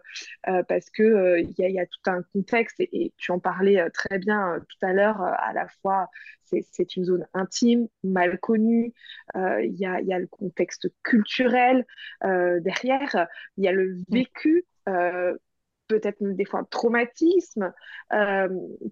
euh, 0.48 0.62
parce 0.64 0.90
que 0.90 1.40
il 1.40 1.54
y, 1.58 1.64
a, 1.64 1.68
y, 1.70 1.80
a 1.80 1.86
tout 1.86 2.10
un 2.10 2.22
contexte 2.34 2.78
et, 2.78 3.14
tu 3.16 3.32
en 3.32 3.38
parlais 3.38 3.88
très 3.90 4.18
bien 4.18 4.60
tout 4.68 4.86
à 4.86 4.92
l'heure 4.92 5.22
à 5.22 5.52
la 5.54 5.66
fois 5.80 6.08
c'est 6.44 6.96
une 6.96 7.04
zone 7.04 7.26
intime 7.32 7.88
mal 8.04 8.38
connue 8.38 8.92
il 9.34 9.74
y, 9.78 9.86
a, 9.86 10.00
y 10.02 10.12
a 10.12 10.18
le 10.18 10.26
contexte 10.26 10.88
culturel 11.02 11.86
derrière 12.22 13.26
il 13.56 13.64
y 13.64 13.68
a 13.68 13.72
le 13.72 13.96
vécu 14.10 14.66
peut-être 14.84 16.18
des 16.20 16.44
fois 16.44 16.60
un 16.60 16.64
traumatisme 16.64 17.72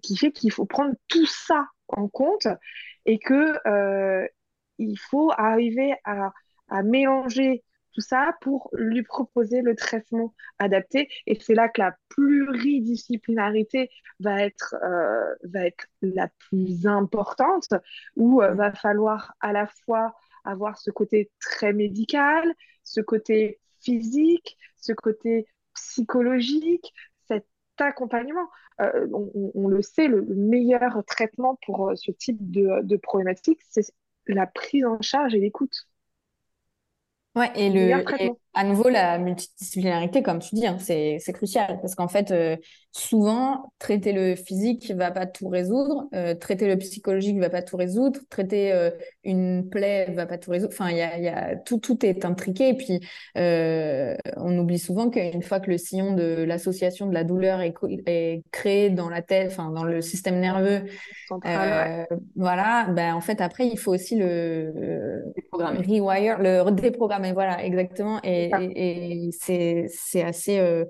qui 0.01 0.17
fait 0.17 0.31
qu'il 0.31 0.51
faut 0.51 0.65
prendre 0.65 0.95
tout 1.07 1.27
ça 1.27 1.67
en 1.89 2.07
compte 2.07 2.47
et 3.05 3.19
que 3.19 4.27
il 4.77 4.97
faut 4.97 5.31
arriver 5.37 5.93
à 6.05 6.31
à 6.69 6.83
mélanger 6.83 7.63
tout 7.93 8.01
ça 8.01 8.35
pour 8.41 8.69
lui 8.73 9.03
proposer 9.03 9.61
le 9.61 9.75
traitement 9.75 10.33
adapté. 10.59 11.09
Et 11.25 11.39
c'est 11.39 11.55
là 11.55 11.69
que 11.69 11.81
la 11.81 11.95
pluridisciplinarité 12.09 13.89
va 14.19 14.43
être, 14.43 14.75
euh, 14.83 15.35
va 15.43 15.65
être 15.65 15.87
la 16.01 16.29
plus 16.49 16.85
importante, 16.85 17.73
où 18.15 18.41
il 18.43 18.55
va 18.55 18.71
falloir 18.71 19.33
à 19.41 19.53
la 19.53 19.67
fois 19.67 20.15
avoir 20.43 20.77
ce 20.77 20.91
côté 20.91 21.31
très 21.39 21.73
médical, 21.73 22.53
ce 22.83 23.01
côté 23.01 23.59
physique, 23.81 24.57
ce 24.77 24.93
côté 24.93 25.47
psychologique, 25.73 26.93
cet 27.27 27.45
accompagnement. 27.77 28.49
Euh, 28.81 29.07
on, 29.11 29.67
le 29.67 29.81
sait, 29.81 30.07
le, 30.07 30.21
meilleur 30.21 31.03
traitement 31.05 31.57
pour 31.65 31.89
euh, 31.89 31.95
ce 31.95 32.11
type 32.11 32.37
de, 32.49 32.81
de 32.83 32.95
problématique, 32.95 33.59
c'est 33.69 33.93
la 34.27 34.47
prise 34.47 34.85
en 34.85 35.01
charge 35.01 35.35
et 35.35 35.39
l'écoute. 35.39 35.88
Ouais, 37.39 37.51
et 37.55 37.69
le, 37.69 38.03
à 38.55 38.63
nouveau, 38.63 38.89
la 38.89 39.19
multidisciplinarité, 39.19 40.23
comme 40.23 40.39
tu 40.39 40.55
dis, 40.55 40.65
hein, 40.65 40.77
c'est, 40.79 41.19
crucial 41.33 41.79
parce 41.81 41.93
qu'en 41.93 42.07
fait, 42.07 42.31
euh, 42.31 42.57
souvent, 42.91 43.71
traiter 43.77 44.11
le 44.11 44.35
physique 44.35 44.91
va 44.95 45.11
pas 45.11 45.27
tout 45.27 45.47
résoudre, 45.47 46.07
euh, 46.15 46.33
traiter 46.33 46.67
le 46.67 46.75
psychologique 46.77 47.37
va 47.37 47.51
pas 47.51 47.61
tout 47.61 47.77
résoudre, 47.77 48.19
traiter 48.29 48.71
euh, 48.71 48.89
une 49.23 49.69
plaie 49.69 50.11
va 50.13 50.25
pas 50.25 50.39
tout 50.39 50.49
résoudre. 50.49 50.73
Enfin, 50.73 50.89
y 50.89 51.01
a, 51.01 51.19
y 51.19 51.27
a, 51.27 51.55
tout, 51.57 51.77
tout 51.77 52.03
est 52.03 52.25
intriqué. 52.25 52.69
Et 52.69 52.73
puis, 52.73 52.99
on 53.35 54.57
oublie 54.57 54.79
souvent 54.79 55.11
qu'une 55.11 55.43
fois 55.43 55.59
que 55.59 55.69
le 55.69 55.77
sillon 55.77 56.15
de 56.15 56.43
l'association 56.43 57.05
de 57.05 57.13
la 57.13 57.23
douleur 57.23 57.61
est, 57.61 57.75
est 58.07 58.43
créé 58.51 58.89
dans 58.89 59.09
la 59.09 59.21
tête, 59.21 59.51
enfin, 59.51 59.69
dans 59.69 59.83
le 59.83 60.01
système 60.01 60.39
nerveux, 60.39 60.81
voilà, 62.35 62.87
ben, 62.89 63.13
en 63.13 63.21
fait, 63.21 63.41
après, 63.41 63.67
il 63.67 63.77
faut 63.77 63.93
aussi 63.93 64.15
le 64.15 65.23
rewire, 65.53 66.39
le 66.39 66.69
déprogrammer. 66.71 67.33
Voilà, 67.33 67.63
exactement. 67.63 68.19
Et 68.23 68.38
et, 68.75 69.29
c'est 69.31 70.23
assez, 70.23 70.59
euh, 70.59 70.85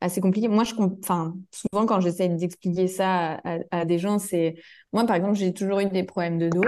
assez 0.00 0.20
compliqué. 0.20 0.48
Moi, 0.48 0.64
je, 0.64 0.74
enfin, 0.76 1.34
souvent, 1.50 1.86
quand 1.86 2.00
j'essaie 2.00 2.28
d'expliquer 2.28 2.88
ça 2.88 3.40
à, 3.70 3.84
des 3.84 3.98
gens, 3.98 4.18
c'est. 4.18 4.56
Moi, 4.92 5.04
par 5.06 5.16
exemple, 5.16 5.34
j'ai 5.34 5.52
toujours 5.52 5.80
eu 5.80 5.86
des 5.86 6.04
problèmes 6.04 6.38
de 6.38 6.48
dos. 6.48 6.64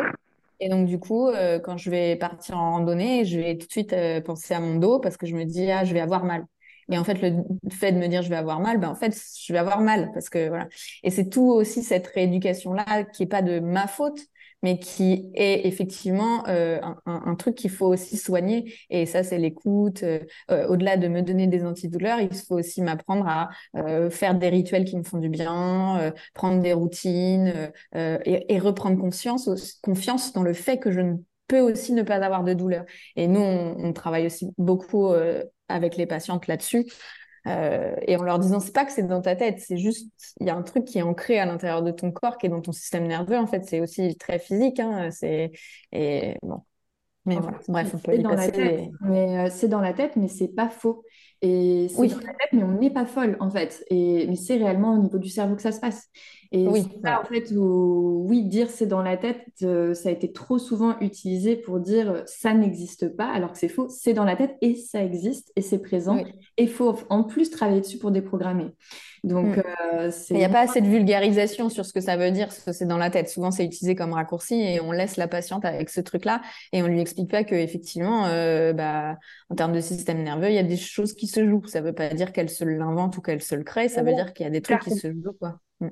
Et 0.60 0.68
donc, 0.68 0.86
du 0.86 0.98
coup, 0.98 1.28
euh, 1.28 1.58
quand 1.58 1.78
je 1.78 1.90
vais 1.90 2.16
partir 2.16 2.58
en 2.58 2.72
randonnée, 2.72 3.24
je 3.24 3.38
vais 3.38 3.56
tout 3.56 3.66
de 3.66 3.72
suite 3.72 3.92
euh, 3.94 4.20
penser 4.20 4.54
à 4.54 4.60
mon 4.60 4.76
dos 4.76 5.00
parce 5.00 5.16
que 5.16 5.26
je 5.26 5.34
me 5.34 5.44
dis, 5.44 5.70
ah, 5.70 5.84
je 5.84 5.94
vais 5.94 6.00
avoir 6.00 6.24
mal. 6.24 6.44
Et 6.90 6.98
en 6.98 7.04
fait, 7.04 7.20
le 7.22 7.42
fait 7.70 7.92
de 7.92 7.98
me 7.98 8.08
dire 8.08 8.22
je 8.22 8.28
vais 8.28 8.36
avoir 8.36 8.60
mal, 8.60 8.78
ben 8.78 8.88
en 8.88 8.94
fait, 8.94 9.16
je 9.44 9.52
vais 9.52 9.58
avoir 9.58 9.80
mal 9.80 10.10
parce 10.12 10.28
que 10.28 10.48
voilà. 10.48 10.68
Et 11.02 11.10
c'est 11.10 11.28
tout 11.28 11.48
aussi 11.48 11.82
cette 11.82 12.06
rééducation-là 12.08 13.04
qui 13.04 13.24
est 13.24 13.26
pas 13.26 13.42
de 13.42 13.60
ma 13.60 13.86
faute, 13.86 14.20
mais 14.62 14.78
qui 14.78 15.30
est 15.34 15.66
effectivement 15.66 16.46
euh, 16.48 16.78
un, 17.06 17.34
truc 17.34 17.54
qu'il 17.54 17.70
faut 17.70 17.86
aussi 17.86 18.16
soigner. 18.16 18.74
Et 18.90 19.06
ça, 19.06 19.22
c'est 19.22 19.38
l'écoute. 19.38 20.02
Euh, 20.02 20.20
euh, 20.50 20.66
au-delà 20.68 20.96
de 20.96 21.08
me 21.08 21.22
donner 21.22 21.46
des 21.46 21.64
antidouleurs, 21.64 22.20
il 22.20 22.34
faut 22.34 22.56
aussi 22.58 22.82
m'apprendre 22.82 23.26
à 23.26 23.50
faire 24.10 24.34
des 24.34 24.48
rituels 24.48 24.84
qui 24.84 24.96
me 24.96 25.02
font 25.02 25.18
du 25.18 25.28
bien, 25.28 26.12
prendre 26.34 26.60
des 26.60 26.72
routines 26.72 27.70
et, 27.94 28.58
reprendre 28.58 28.98
confiance 28.98 30.32
dans 30.34 30.42
le 30.42 30.52
fait 30.52 30.78
que 30.78 30.90
je 30.90 31.00
ne 31.00 31.14
peux 31.50 31.60
aussi 31.60 31.92
ne 31.92 32.02
pas 32.02 32.16
avoir 32.16 32.44
de 32.44 32.54
douleur. 32.54 32.84
Et 33.16 33.26
nous, 33.26 33.40
on 33.40 33.92
travaille 33.92 34.26
aussi 34.26 34.48
beaucoup 34.58 35.12
avec 35.68 35.96
les 35.96 36.06
patientes 36.06 36.46
là-dessus. 36.46 36.86
Euh, 37.46 37.94
et 38.06 38.16
en 38.16 38.22
leur 38.22 38.38
disant, 38.38 38.60
c'est 38.60 38.74
pas 38.74 38.84
que 38.84 38.92
c'est 38.92 39.06
dans 39.06 39.22
ta 39.22 39.34
tête, 39.34 39.60
c'est 39.60 39.78
juste, 39.78 40.10
il 40.40 40.46
y 40.46 40.50
a 40.50 40.56
un 40.56 40.62
truc 40.62 40.84
qui 40.84 40.98
est 40.98 41.02
ancré 41.02 41.38
à 41.38 41.46
l'intérieur 41.46 41.82
de 41.82 41.90
ton 41.90 42.12
corps, 42.12 42.36
qui 42.36 42.46
est 42.46 42.50
dans 42.50 42.60
ton 42.60 42.72
système 42.72 43.06
nerveux. 43.06 43.38
En 43.38 43.46
fait, 43.46 43.64
c'est 43.64 43.80
aussi 43.80 44.16
très 44.16 44.38
physique. 44.38 44.80
Hein, 44.80 45.10
c'est 45.10 45.52
et 45.92 46.36
bon. 46.42 46.62
Mais 47.26 47.36
voilà. 47.36 47.58
Bref, 47.68 47.92
on 47.94 47.98
peut 47.98 48.16
y 48.16 48.22
dans 48.22 48.30
passer. 48.30 48.50
La 48.50 48.56
tête, 48.56 48.88
mais 49.02 49.38
euh, 49.38 49.48
c'est 49.50 49.68
dans 49.68 49.80
la 49.80 49.92
tête, 49.92 50.16
mais 50.16 50.28
c'est 50.28 50.48
pas 50.48 50.68
faux. 50.68 51.04
Et 51.42 51.86
c'est 51.88 52.08
dans 52.08 52.16
la 52.16 52.34
tête, 52.34 52.52
mais 52.52 52.62
on 52.62 52.72
n'est 52.72 52.90
pas 52.90 53.04
folle 53.04 53.36
en 53.40 53.50
fait. 53.50 53.84
Et 53.90 54.26
mais 54.26 54.36
c'est 54.36 54.56
réellement 54.56 54.94
au 54.94 54.98
niveau 54.98 55.18
du 55.18 55.28
cerveau 55.28 55.54
que 55.54 55.62
ça 55.62 55.72
se 55.72 55.80
passe. 55.80 56.08
Et 56.52 56.66
oui, 56.66 56.84
ça, 57.04 57.20
en 57.20 57.24
fait, 57.24 57.52
oui, 57.54 58.42
dire 58.42 58.70
c'est 58.70 58.86
dans 58.86 59.02
la 59.02 59.16
tête, 59.16 59.46
euh, 59.62 59.94
ça 59.94 60.08
a 60.08 60.12
été 60.12 60.32
trop 60.32 60.58
souvent 60.58 60.98
utilisé 60.98 61.54
pour 61.54 61.78
dire 61.78 62.10
euh, 62.10 62.22
ça 62.26 62.52
n'existe 62.54 63.08
pas, 63.16 63.30
alors 63.30 63.52
que 63.52 63.58
c'est 63.58 63.68
faux, 63.68 63.88
c'est 63.88 64.14
dans 64.14 64.24
la 64.24 64.34
tête 64.34 64.56
et 64.60 64.74
ça 64.74 65.00
existe 65.04 65.52
et 65.54 65.62
c'est 65.62 65.78
présent. 65.78 66.18
Et 66.56 66.64
il 66.64 66.68
faut 66.68 66.98
en 67.08 67.22
plus 67.22 67.50
travailler 67.50 67.80
dessus 67.80 67.98
pour 67.98 68.10
déprogrammer. 68.10 68.66
Donc, 69.22 69.58
mm. 69.58 69.62
euh, 69.94 70.10
il 70.30 70.38
n'y 70.38 70.44
a 70.44 70.48
pas 70.48 70.62
assez 70.62 70.80
de 70.80 70.88
vulgarisation 70.88 71.68
sur 71.68 71.86
ce 71.86 71.92
que 71.92 72.00
ça 72.00 72.16
veut 72.16 72.32
dire, 72.32 72.50
ce 72.50 72.72
c'est 72.72 72.86
dans 72.86 72.98
la 72.98 73.10
tête. 73.10 73.28
Souvent, 73.28 73.52
c'est 73.52 73.64
utilisé 73.64 73.94
comme 73.94 74.12
raccourci 74.12 74.60
et 74.60 74.80
on 74.80 74.90
laisse 74.90 75.16
la 75.18 75.28
patiente 75.28 75.64
avec 75.64 75.88
ce 75.88 76.00
truc-là 76.00 76.42
et 76.72 76.82
on 76.82 76.88
lui 76.88 77.00
explique 77.00 77.30
pas 77.30 77.44
que 77.44 77.54
effectivement, 77.54 78.22
bah, 78.74 79.18
en 79.50 79.54
termes 79.54 79.72
de 79.72 79.80
système 79.80 80.20
nerveux, 80.24 80.48
il 80.48 80.54
y 80.54 80.58
a 80.58 80.64
des 80.64 80.76
choses 80.76 81.14
qui 81.14 81.28
se 81.28 81.48
jouent. 81.48 81.64
Ça 81.66 81.80
ne 81.80 81.86
veut 81.86 81.92
pas 81.92 82.08
dire 82.08 82.32
qu'elle 82.32 82.50
se 82.50 82.64
l'invente 82.64 83.16
ou 83.18 83.20
qu'elle 83.20 83.42
se 83.42 83.54
le 83.54 83.62
crée. 83.62 83.88
Ça 83.88 84.02
veut 84.02 84.14
dire 84.14 84.32
qu'il 84.32 84.42
y 84.42 84.48
a 84.48 84.50
des 84.50 84.62
trucs 84.62 84.80
qui 84.80 84.96
se 84.96 85.12
jouent, 85.12 85.36
quoi. 85.38 85.60
Mm. 85.78 85.90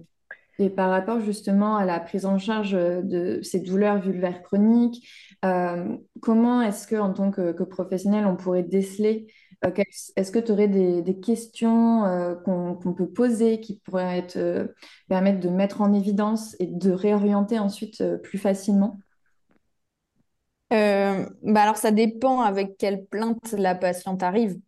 Et 0.59 0.71
par 0.71 0.91
rapport 0.91 1.21
justement 1.21 1.77
à 1.77 1.85
la 1.85 2.01
prise 2.01 2.27
en 2.27 2.37
charge 2.39 2.73
de 2.73 3.41
ces 3.43 3.61
douleurs 3.61 4.01
vulvaires 4.01 4.43
chroniques, 4.43 5.09
euh, 5.45 5.97
comment 6.21 6.63
est-ce 6.63 6.87
que 6.89 6.97
en 6.97 7.13
tant 7.13 7.31
que, 7.31 7.63
professionnel, 7.63 8.27
on 8.27 8.37
pourrait 8.37 8.65
déceler 8.65 9.29
euh, 9.65 9.71
Est-ce 10.17 10.33
que 10.33 10.41
tu 10.41 10.51
aurais 10.51 10.67
des, 10.67 11.21
questions 11.21 12.05
euh, 12.05 12.35
qu'on 12.35 12.95
peut 12.97 13.09
poser 13.09 13.61
qui 13.61 13.79
pourraient 13.79 14.19
être, 14.19 14.75
permettre 15.09 15.39
de 15.39 15.49
mettre 15.49 15.81
en 15.81 15.93
évidence 15.93 16.57
et 16.59 16.67
de 16.67 16.91
réorienter 16.91 17.59
ensuite 17.61 18.03
plus 18.23 18.39
facilement? 18.39 18.99
Bah 20.71 21.63
alors 21.63 21.79
ça 21.79 21.93
dépend 21.93 22.41
avec 22.41 22.77
quelle 22.77 23.07
plainte 23.07 23.53
la 23.53 23.75
patiente 23.75 24.23
arrive. 24.23 24.59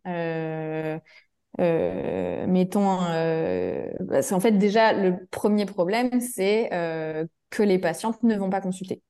Euh, 1.61 2.47
mettons, 2.47 3.03
euh, 3.03 3.85
bah, 3.99 4.19
en 4.31 4.39
fait 4.39 4.53
déjà 4.53 4.93
le 4.93 5.25
premier 5.29 5.65
problème, 5.65 6.19
c'est 6.19 6.69
euh, 6.73 7.25
que 7.51 7.61
les 7.61 7.77
patientes 7.77 8.23
ne 8.23 8.35
vont 8.35 8.49
pas 8.49 8.61
consulter. 8.61 9.01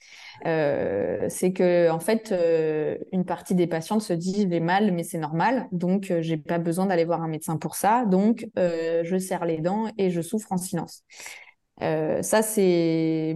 Euh, 0.46 1.28
c'est 1.30 1.54
que 1.54 1.90
en 1.90 2.00
fait, 2.00 2.34
une 3.12 3.26
partie 3.26 3.56
des 3.56 3.68
patientes 3.68 4.02
se 4.02 4.14
disent 4.14 4.48
j'ai 4.50 4.60
mal, 4.60 4.92
mais 4.92 5.04
c'est 5.04 5.20
normal, 5.20 5.68
donc 5.72 6.12
j'ai 6.20 6.38
pas 6.38 6.58
besoin 6.58 6.88
d'aller 6.88 7.06
voir 7.06 7.22
un 7.22 7.28
médecin 7.28 7.58
pour 7.58 7.76
ça, 7.76 8.06
donc 8.06 8.48
je 8.56 9.18
serre 9.20 9.46
les 9.46 9.60
dents 9.60 9.88
et 9.98 10.10
je 10.10 10.22
souffre 10.22 10.52
en 10.52 10.58
silence. 10.58 11.04
ça, 11.80 12.42
c'est 12.42 13.34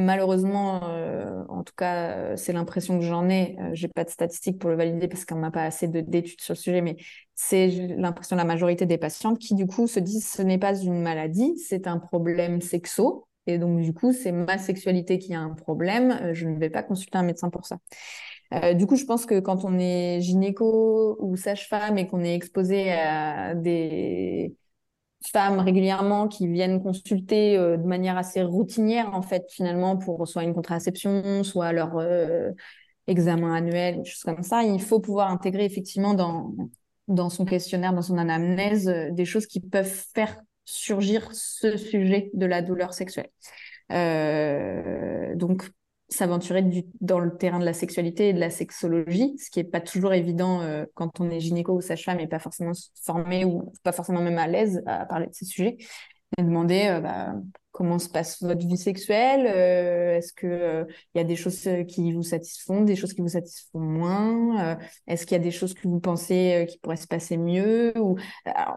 Malheureusement, 0.00 0.80
euh, 0.84 1.44
en 1.48 1.62
tout 1.62 1.74
cas, 1.76 2.12
euh, 2.16 2.36
c'est 2.36 2.52
l'impression 2.52 2.98
que 2.98 3.04
j'en 3.04 3.28
ai. 3.28 3.56
Euh, 3.60 3.70
j'ai 3.74 3.88
pas 3.88 4.04
de 4.04 4.10
statistiques 4.10 4.58
pour 4.58 4.70
le 4.70 4.76
valider 4.76 5.08
parce 5.08 5.26
qu'on 5.26 5.36
n'a 5.40 5.50
pas 5.50 5.64
assez 5.64 5.88
d'études 5.88 6.40
sur 6.40 6.54
le 6.54 6.58
sujet, 6.58 6.80
mais 6.80 6.96
c'est 7.34 7.68
l'impression 7.68 8.34
de 8.34 8.40
la 8.40 8.46
majorité 8.46 8.86
des 8.86 8.96
patientes 8.96 9.38
qui, 9.38 9.54
du 9.54 9.66
coup, 9.66 9.86
se 9.86 10.00
disent 10.00 10.26
ce 10.26 10.40
n'est 10.42 10.58
pas 10.58 10.74
une 10.80 11.02
maladie, 11.02 11.58
c'est 11.58 11.86
un 11.86 11.98
problème 11.98 12.62
sexo. 12.62 13.26
Et 13.46 13.58
donc, 13.58 13.80
du 13.80 13.92
coup, 13.92 14.12
c'est 14.12 14.32
ma 14.32 14.58
sexualité 14.58 15.18
qui 15.18 15.34
a 15.34 15.40
un 15.40 15.50
problème. 15.54 16.32
je 16.32 16.48
ne 16.48 16.58
vais 16.58 16.70
pas 16.70 16.82
consulter 16.82 17.18
un 17.18 17.22
médecin 17.22 17.50
pour 17.50 17.66
ça. 17.66 17.78
du 18.74 18.86
coup, 18.86 18.96
je 18.96 19.04
pense 19.04 19.26
que 19.26 19.40
quand 19.40 19.64
on 19.64 19.78
est 19.78 20.20
gynéco 20.20 21.16
ou 21.20 21.36
sage-femme 21.36 21.98
et 21.98 22.06
qu'on 22.06 22.22
est 22.22 22.34
exposé 22.34 22.92
à 22.92 23.54
des 23.54 24.54
femmes 25.26 25.60
régulièrement 25.60 26.28
qui 26.28 26.46
viennent 26.46 26.82
consulter 26.82 27.56
euh, 27.56 27.76
de 27.76 27.86
manière 27.86 28.16
assez 28.16 28.42
routinière, 28.42 29.14
en 29.14 29.22
fait, 29.22 29.44
finalement, 29.50 29.96
pour 29.96 30.26
soit 30.26 30.44
une 30.44 30.54
contraception, 30.54 31.44
soit 31.44 31.72
leur 31.72 31.98
euh, 31.98 32.50
examen 33.06 33.54
annuel, 33.54 33.98
des 33.98 34.04
choses 34.04 34.22
comme 34.22 34.42
ça. 34.42 34.62
Il 34.62 34.80
faut 34.80 35.00
pouvoir 35.00 35.30
intégrer 35.30 35.64
effectivement 35.64 36.14
dans, 36.14 36.54
dans 37.08 37.30
son 37.30 37.44
questionnaire, 37.44 37.92
dans 37.92 38.02
son 38.02 38.18
anamnèse, 38.18 38.88
euh, 38.88 39.10
des 39.10 39.24
choses 39.24 39.46
qui 39.46 39.60
peuvent 39.60 40.04
faire 40.14 40.36
surgir 40.64 41.28
ce 41.32 41.76
sujet 41.76 42.30
de 42.34 42.46
la 42.46 42.62
douleur 42.62 42.94
sexuelle. 42.94 43.30
donc, 45.36 45.68
s'aventurer 46.10 46.64
dans 47.00 47.20
le 47.20 47.36
terrain 47.36 47.60
de 47.60 47.64
la 47.64 47.72
sexualité 47.72 48.30
et 48.30 48.32
de 48.32 48.40
la 48.40 48.50
sexologie, 48.50 49.36
ce 49.38 49.48
qui 49.50 49.60
n'est 49.60 49.64
pas 49.64 49.80
toujours 49.80 50.12
évident 50.12 50.60
euh, 50.60 50.84
quand 50.94 51.20
on 51.20 51.30
est 51.30 51.40
gynéco 51.40 51.72
ou 51.72 51.80
sage-femme 51.80 52.20
et 52.20 52.26
pas 52.26 52.40
forcément 52.40 52.72
formé 53.04 53.44
ou 53.44 53.72
pas 53.84 53.92
forcément 53.92 54.20
même 54.20 54.38
à 54.38 54.48
l'aise 54.48 54.82
à 54.86 55.06
parler 55.06 55.26
de 55.26 55.34
ces 55.34 55.44
sujets. 55.44 55.78
Et 56.38 56.42
demander 56.42 56.86
euh, 56.86 57.00
bah, 57.00 57.34
comment 57.72 57.98
se 57.98 58.08
passe 58.08 58.42
votre 58.42 58.66
vie 58.66 58.76
sexuelle, 58.76 59.46
euh, 59.46 60.16
est-ce 60.16 60.32
qu'il 60.32 60.86
il 61.14 61.18
y 61.18 61.20
a 61.20 61.24
des 61.24 61.36
choses 61.36 61.68
qui 61.88 62.12
vous 62.12 62.22
satisfont, 62.22 62.82
des 62.82 62.96
choses 62.96 63.14
qui 63.14 63.20
vous 63.20 63.28
satisfont 63.28 63.80
moins, 63.80 64.78
est-ce 65.06 65.26
qu'il 65.26 65.36
y 65.36 65.40
a 65.40 65.42
des 65.42 65.50
choses 65.50 65.74
que 65.74 65.86
vous 65.88 66.00
pensez 66.00 66.66
qui 66.68 66.78
pourraient 66.78 66.96
se 66.96 67.06
passer 67.06 67.36
mieux 67.36 67.92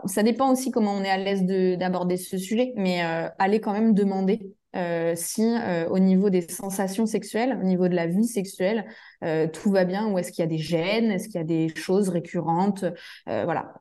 ça 0.06 0.24
dépend 0.24 0.52
aussi 0.52 0.72
comment 0.72 0.94
on 0.94 1.04
est 1.04 1.10
à 1.10 1.18
l'aise 1.18 1.44
d'aborder 1.78 2.18
ce 2.18 2.38
sujet, 2.38 2.74
mais 2.76 3.02
allez 3.38 3.60
quand 3.60 3.74
même 3.74 3.94
demander 3.94 4.54
euh, 4.76 5.14
si 5.16 5.44
euh, 5.44 5.88
au 5.90 6.00
niveau 6.00 6.30
des 6.30 6.42
sensations 6.42 7.06
sexuelles, 7.06 7.60
au 7.62 7.64
niveau 7.64 7.88
de 7.88 7.96
la 7.96 8.08
vie 8.08 8.26
sexuelle, 8.26 8.86
euh, 9.24 9.48
tout 9.48 9.70
va 9.70 9.86
bien 9.86 10.12
ou 10.12 10.18
est-ce 10.18 10.32
qu'il 10.32 10.42
y 10.42 10.46
a 10.46 10.50
des 10.50 10.58
gènes, 10.58 11.12
est-ce 11.12 11.28
qu'il 11.28 11.36
y 11.36 11.44
a 11.44 11.46
des 11.46 11.70
choses 11.76 12.10
récurrentes, 12.10 12.86
voilà. 13.26 13.74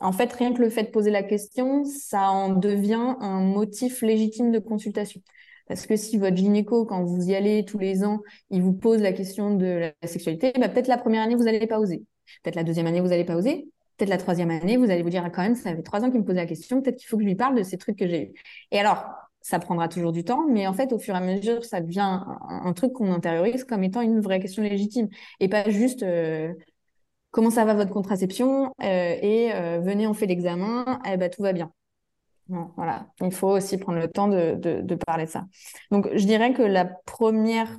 en 0.00 0.12
fait, 0.12 0.32
rien 0.32 0.52
que 0.52 0.60
le 0.62 0.70
fait 0.70 0.84
de 0.84 0.90
poser 0.90 1.10
la 1.10 1.22
question, 1.22 1.84
ça 1.84 2.30
en 2.30 2.50
devient 2.50 3.16
un 3.20 3.40
motif 3.40 4.02
légitime 4.02 4.52
de 4.52 4.58
consultation. 4.58 5.20
Parce 5.66 5.86
que 5.86 5.96
si 5.96 6.18
votre 6.18 6.36
gynéco, 6.36 6.84
quand 6.84 7.04
vous 7.04 7.28
y 7.28 7.34
allez 7.34 7.64
tous 7.64 7.78
les 7.78 8.04
ans, 8.04 8.20
il 8.50 8.62
vous 8.62 8.72
pose 8.72 9.00
la 9.02 9.12
question 9.12 9.54
de 9.54 9.92
la 10.02 10.08
sexualité, 10.08 10.52
bah, 10.58 10.68
peut-être 10.68 10.88
la 10.88 10.98
première 10.98 11.22
année, 11.22 11.36
vous 11.36 11.44
n'allez 11.44 11.66
pas 11.66 11.78
oser. 11.78 12.02
Peut-être 12.42 12.56
la 12.56 12.64
deuxième 12.64 12.86
année, 12.86 13.00
vous 13.00 13.08
n'allez 13.08 13.24
pas 13.24 13.36
oser. 13.36 13.68
Peut-être 13.96 14.08
la 14.08 14.18
troisième 14.18 14.50
année, 14.50 14.76
vous 14.76 14.90
allez 14.90 15.02
vous 15.02 15.10
dire, 15.10 15.22
ah, 15.24 15.30
quand 15.30 15.42
même, 15.42 15.54
ça 15.54 15.74
fait 15.76 15.82
trois 15.82 16.02
ans 16.02 16.10
qu'il 16.10 16.20
me 16.20 16.24
posait 16.24 16.40
la 16.40 16.46
question, 16.46 16.80
peut-être 16.82 16.96
qu'il 16.96 17.08
faut 17.08 17.16
que 17.16 17.22
je 17.22 17.28
lui 17.28 17.34
parle 17.36 17.56
de 17.56 17.62
ces 17.62 17.78
trucs 17.78 17.98
que 17.98 18.08
j'ai 18.08 18.30
eus. 18.30 18.34
Et 18.70 18.80
alors, 18.80 19.04
ça 19.40 19.58
prendra 19.58 19.88
toujours 19.88 20.12
du 20.12 20.24
temps, 20.24 20.46
mais 20.48 20.66
en 20.66 20.74
fait, 20.74 20.92
au 20.92 20.98
fur 20.98 21.14
et 21.14 21.18
à 21.18 21.20
mesure, 21.20 21.64
ça 21.64 21.80
devient 21.80 22.20
un, 22.48 22.72
truc 22.72 22.92
qu'on 22.92 23.12
intériorise 23.12 23.64
comme 23.64 23.82
étant 23.84 24.00
une 24.02 24.20
vraie 24.20 24.40
question 24.40 24.62
légitime 24.62 25.08
et 25.40 25.48
pas 25.48 25.68
juste 25.68 26.02
euh, 26.02 26.52
comment 27.30 27.50
ça 27.50 27.64
va 27.64 27.74
votre 27.74 27.90
contraception 27.90 28.72
euh, 28.82 29.16
et 29.22 29.52
euh, 29.54 29.80
venez, 29.80 30.06
on 30.06 30.14
fait 30.14 30.26
l'examen, 30.26 31.00
eh 31.10 31.16
ben, 31.16 31.30
tout 31.30 31.42
va 31.42 31.52
bien. 31.52 31.72
voilà, 32.76 33.06
il 33.20 33.32
faut 33.32 33.48
aussi 33.48 33.78
prendre 33.78 33.98
le 33.98 34.08
temps 34.08 34.28
de, 34.28 34.54
de 34.54 34.94
parler 34.94 35.24
de 35.24 35.30
ça. 35.30 35.46
Donc, 35.90 36.08
je 36.14 36.24
dirais 36.26 36.52
que 36.52 36.62
la 36.62 36.84
première 36.84 37.78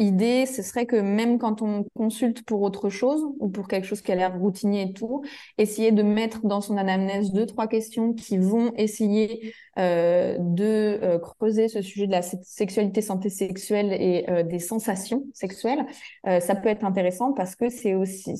idée, 0.00 0.46
ce 0.46 0.62
serait 0.62 0.86
que 0.86 0.96
même 0.96 1.38
quand 1.38 1.62
on 1.62 1.84
consulte 1.94 2.42
pour 2.42 2.62
autre 2.62 2.88
chose 2.88 3.22
ou 3.38 3.48
pour 3.48 3.68
quelque 3.68 3.86
chose 3.86 4.00
qui 4.00 4.10
a 4.10 4.14
l'air 4.14 4.36
routinier 4.38 4.90
et 4.90 4.92
tout, 4.92 5.22
essayer 5.58 5.92
de 5.92 6.02
mettre 6.02 6.46
dans 6.46 6.60
son 6.60 6.76
anamnèse 6.76 7.32
deux, 7.32 7.46
trois 7.46 7.68
questions 7.68 8.12
qui 8.12 8.38
vont 8.38 8.72
essayer 8.76 9.54
euh, 9.78 10.36
de 10.38 10.64
euh, 11.02 11.18
creuser 11.18 11.68
ce 11.68 11.82
sujet 11.82 12.06
de 12.06 12.12
la 12.12 12.22
sexualité, 12.22 13.02
santé 13.02 13.30
sexuelle 13.30 13.92
et 13.92 14.28
euh, 14.28 14.42
des 14.42 14.58
sensations 14.58 15.24
sexuelles. 15.34 15.86
ça 16.24 16.54
peut 16.54 16.68
être 16.68 16.84
intéressant 16.84 17.32
parce 17.32 17.54
que 17.54 17.68
c'est 17.68 17.94
aussi, 17.94 18.34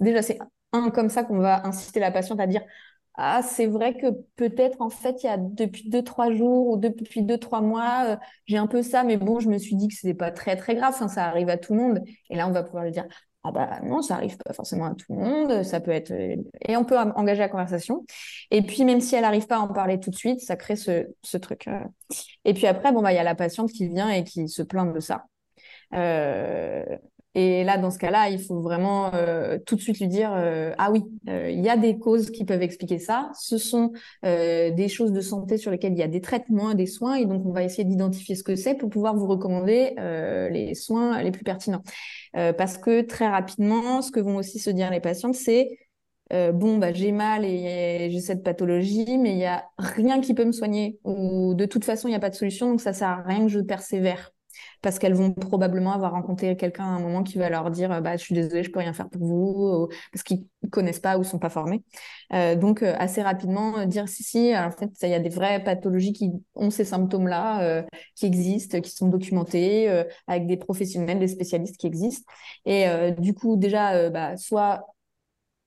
déjà, 0.00 0.22
c'est 0.22 0.38
un 0.72 0.90
comme 0.90 1.10
ça 1.10 1.22
qu'on 1.22 1.38
va 1.38 1.66
inciter 1.66 2.00
la 2.00 2.10
patiente 2.10 2.40
à 2.40 2.46
dire 2.46 2.62
ah, 3.16 3.42
c'est 3.42 3.66
vrai 3.66 3.96
que 3.96 4.06
peut-être 4.36 4.80
en 4.80 4.90
fait, 4.90 5.22
il 5.22 5.26
y 5.26 5.28
a 5.28 5.36
depuis 5.36 5.88
deux, 5.88 6.02
trois 6.02 6.32
jours 6.32 6.68
ou 6.68 6.76
depuis 6.76 7.22
deux, 7.22 7.38
trois 7.38 7.60
mois, 7.60 8.04
euh, 8.08 8.16
j'ai 8.46 8.56
un 8.56 8.66
peu 8.66 8.82
ça, 8.82 9.04
mais 9.04 9.16
bon, 9.16 9.38
je 9.38 9.48
me 9.48 9.58
suis 9.58 9.76
dit 9.76 9.86
que 9.88 9.94
c'était 9.94 10.14
pas 10.14 10.32
très, 10.32 10.56
très 10.56 10.74
grave, 10.74 10.94
ça 10.94 11.24
arrive 11.26 11.48
à 11.48 11.56
tout 11.56 11.74
le 11.74 11.80
monde. 11.80 12.00
Et 12.30 12.36
là, 12.36 12.48
on 12.48 12.50
va 12.50 12.64
pouvoir 12.64 12.84
lui 12.84 12.90
dire, 12.90 13.06
ah 13.44 13.52
bah 13.52 13.78
non, 13.84 14.02
ça 14.02 14.14
arrive 14.14 14.36
pas 14.38 14.52
forcément 14.52 14.86
à 14.86 14.94
tout 14.94 15.12
le 15.12 15.16
monde, 15.16 15.62
ça 15.62 15.78
peut 15.80 15.92
être... 15.92 16.10
Euh, 16.10 16.34
et 16.66 16.76
on 16.76 16.84
peut 16.84 16.98
engager 16.98 17.40
la 17.40 17.48
conversation. 17.48 18.04
Et 18.50 18.62
puis, 18.62 18.84
même 18.84 19.00
si 19.00 19.14
elle 19.14 19.22
n'arrive 19.22 19.46
pas 19.46 19.56
à 19.56 19.60
en 19.60 19.68
parler 19.68 20.00
tout 20.00 20.10
de 20.10 20.16
suite, 20.16 20.40
ça 20.40 20.56
crée 20.56 20.76
ce, 20.76 21.06
ce 21.22 21.36
truc. 21.36 21.68
Euh. 21.68 21.78
Et 22.44 22.52
puis 22.54 22.66
après, 22.66 22.90
bon, 22.90 23.00
bah, 23.02 23.12
il 23.12 23.16
y 23.16 23.18
a 23.18 23.22
la 23.22 23.36
patiente 23.36 23.70
qui 23.70 23.88
vient 23.88 24.08
et 24.10 24.24
qui 24.24 24.48
se 24.48 24.62
plaint 24.62 24.92
de 24.92 25.00
ça. 25.00 25.26
Et 27.34 27.64
là, 27.64 27.78
dans 27.78 27.90
ce 27.90 27.98
cas-là, 27.98 28.28
il 28.28 28.40
faut 28.40 28.60
vraiment 28.60 29.12
euh, 29.12 29.58
tout 29.66 29.74
de 29.74 29.80
suite 29.80 29.98
lui 29.98 30.06
dire 30.06 30.32
euh, 30.34 30.72
ah 30.78 30.92
oui, 30.92 31.02
euh, 31.28 31.50
il 31.50 31.60
y 31.64 31.68
a 31.68 31.76
des 31.76 31.98
causes 31.98 32.30
qui 32.30 32.44
peuvent 32.44 32.62
expliquer 32.62 33.00
ça. 33.00 33.30
Ce 33.40 33.58
sont 33.58 33.92
des 34.22 34.88
choses 34.88 35.12
de 35.12 35.20
santé 35.20 35.56
sur 35.58 35.70
lesquelles 35.70 35.92
il 35.92 35.98
y 35.98 36.02
a 36.02 36.08
des 36.08 36.20
traitements, 36.20 36.74
des 36.74 36.86
soins, 36.86 37.16
et 37.16 37.26
donc 37.26 37.44
on 37.44 37.52
va 37.52 37.64
essayer 37.64 37.84
d'identifier 37.84 38.34
ce 38.34 38.44
que 38.44 38.56
c'est 38.56 38.74
pour 38.74 38.88
pouvoir 38.90 39.16
vous 39.16 39.26
recommander 39.26 39.94
les 40.50 40.74
soins 40.74 41.22
les 41.22 41.30
plus 41.30 41.44
pertinents. 41.44 41.82
parce 42.32 42.78
que 42.78 43.02
très 43.02 43.28
rapidement, 43.28 44.02
ce 44.02 44.10
que 44.10 44.20
vont 44.20 44.36
aussi 44.36 44.58
se 44.58 44.70
dire 44.70 44.90
les 44.90 45.00
patientes, 45.00 45.34
c'est 45.34 45.78
bon, 46.30 46.78
bah, 46.78 46.92
j'ai 46.92 47.12
mal 47.12 47.44
et 47.44 48.08
j'ai 48.10 48.20
cette 48.20 48.42
pathologie, 48.42 49.18
mais 49.18 49.32
il 49.32 49.36
n'y 49.36 49.46
a 49.46 49.64
rien 49.78 50.20
qui 50.20 50.34
peut 50.34 50.44
me 50.44 50.52
soigner, 50.52 50.98
ou 51.04 51.54
de 51.54 51.66
toute 51.66 51.84
façon, 51.84 52.08
il 52.08 52.12
n'y 52.12 52.16
a 52.16 52.20
pas 52.20 52.30
de 52.30 52.34
solution, 52.34 52.70
donc 52.70 52.80
ça 52.80 52.92
sert 52.92 53.08
à 53.08 53.22
rien 53.22 53.42
que 53.42 53.48
je 53.48 53.60
persévère 53.60 54.32
parce 54.82 54.98
qu'elles 54.98 55.14
vont 55.14 55.32
probablement 55.32 55.92
avoir 55.92 56.12
rencontré 56.12 56.56
quelqu'un 56.56 56.84
à 56.84 56.88
un 56.88 57.00
moment 57.00 57.22
qui 57.22 57.38
va 57.38 57.48
leur 57.48 57.70
dire 57.70 58.00
bah, 58.02 58.16
je 58.16 58.22
suis 58.22 58.34
désolée, 58.34 58.62
je 58.62 58.70
peux 58.70 58.80
rien 58.80 58.92
faire 58.92 59.08
pour 59.08 59.24
vous, 59.24 59.88
parce 60.12 60.22
qu'ils 60.22 60.46
connaissent 60.70 61.00
pas 61.00 61.18
ou 61.18 61.24
sont 61.24 61.38
pas 61.38 61.50
formés. 61.50 61.82
Euh, 62.32 62.56
donc 62.56 62.82
euh, 62.82 62.94
assez 62.98 63.22
rapidement 63.22 63.78
euh, 63.78 63.86
dire 63.86 64.08
si 64.08 64.22
si, 64.22 64.56
en 64.56 64.70
fait 64.70 64.90
il 65.02 65.08
y 65.08 65.14
a 65.14 65.20
des 65.20 65.28
vraies 65.28 65.62
pathologies 65.62 66.12
qui 66.12 66.30
ont 66.54 66.70
ces 66.70 66.84
symptômes-là, 66.84 67.84
qui 68.14 68.26
existent, 68.26 68.80
qui 68.80 68.90
sont 68.90 69.08
documentés 69.08 70.04
avec 70.26 70.46
des 70.46 70.56
professionnels, 70.56 71.18
des 71.18 71.28
spécialistes 71.28 71.76
qui 71.76 71.86
existent. 71.86 72.30
Et 72.64 72.86
du 73.18 73.34
coup 73.34 73.56
déjà 73.56 74.10
bah, 74.10 74.36
soit 74.36 74.86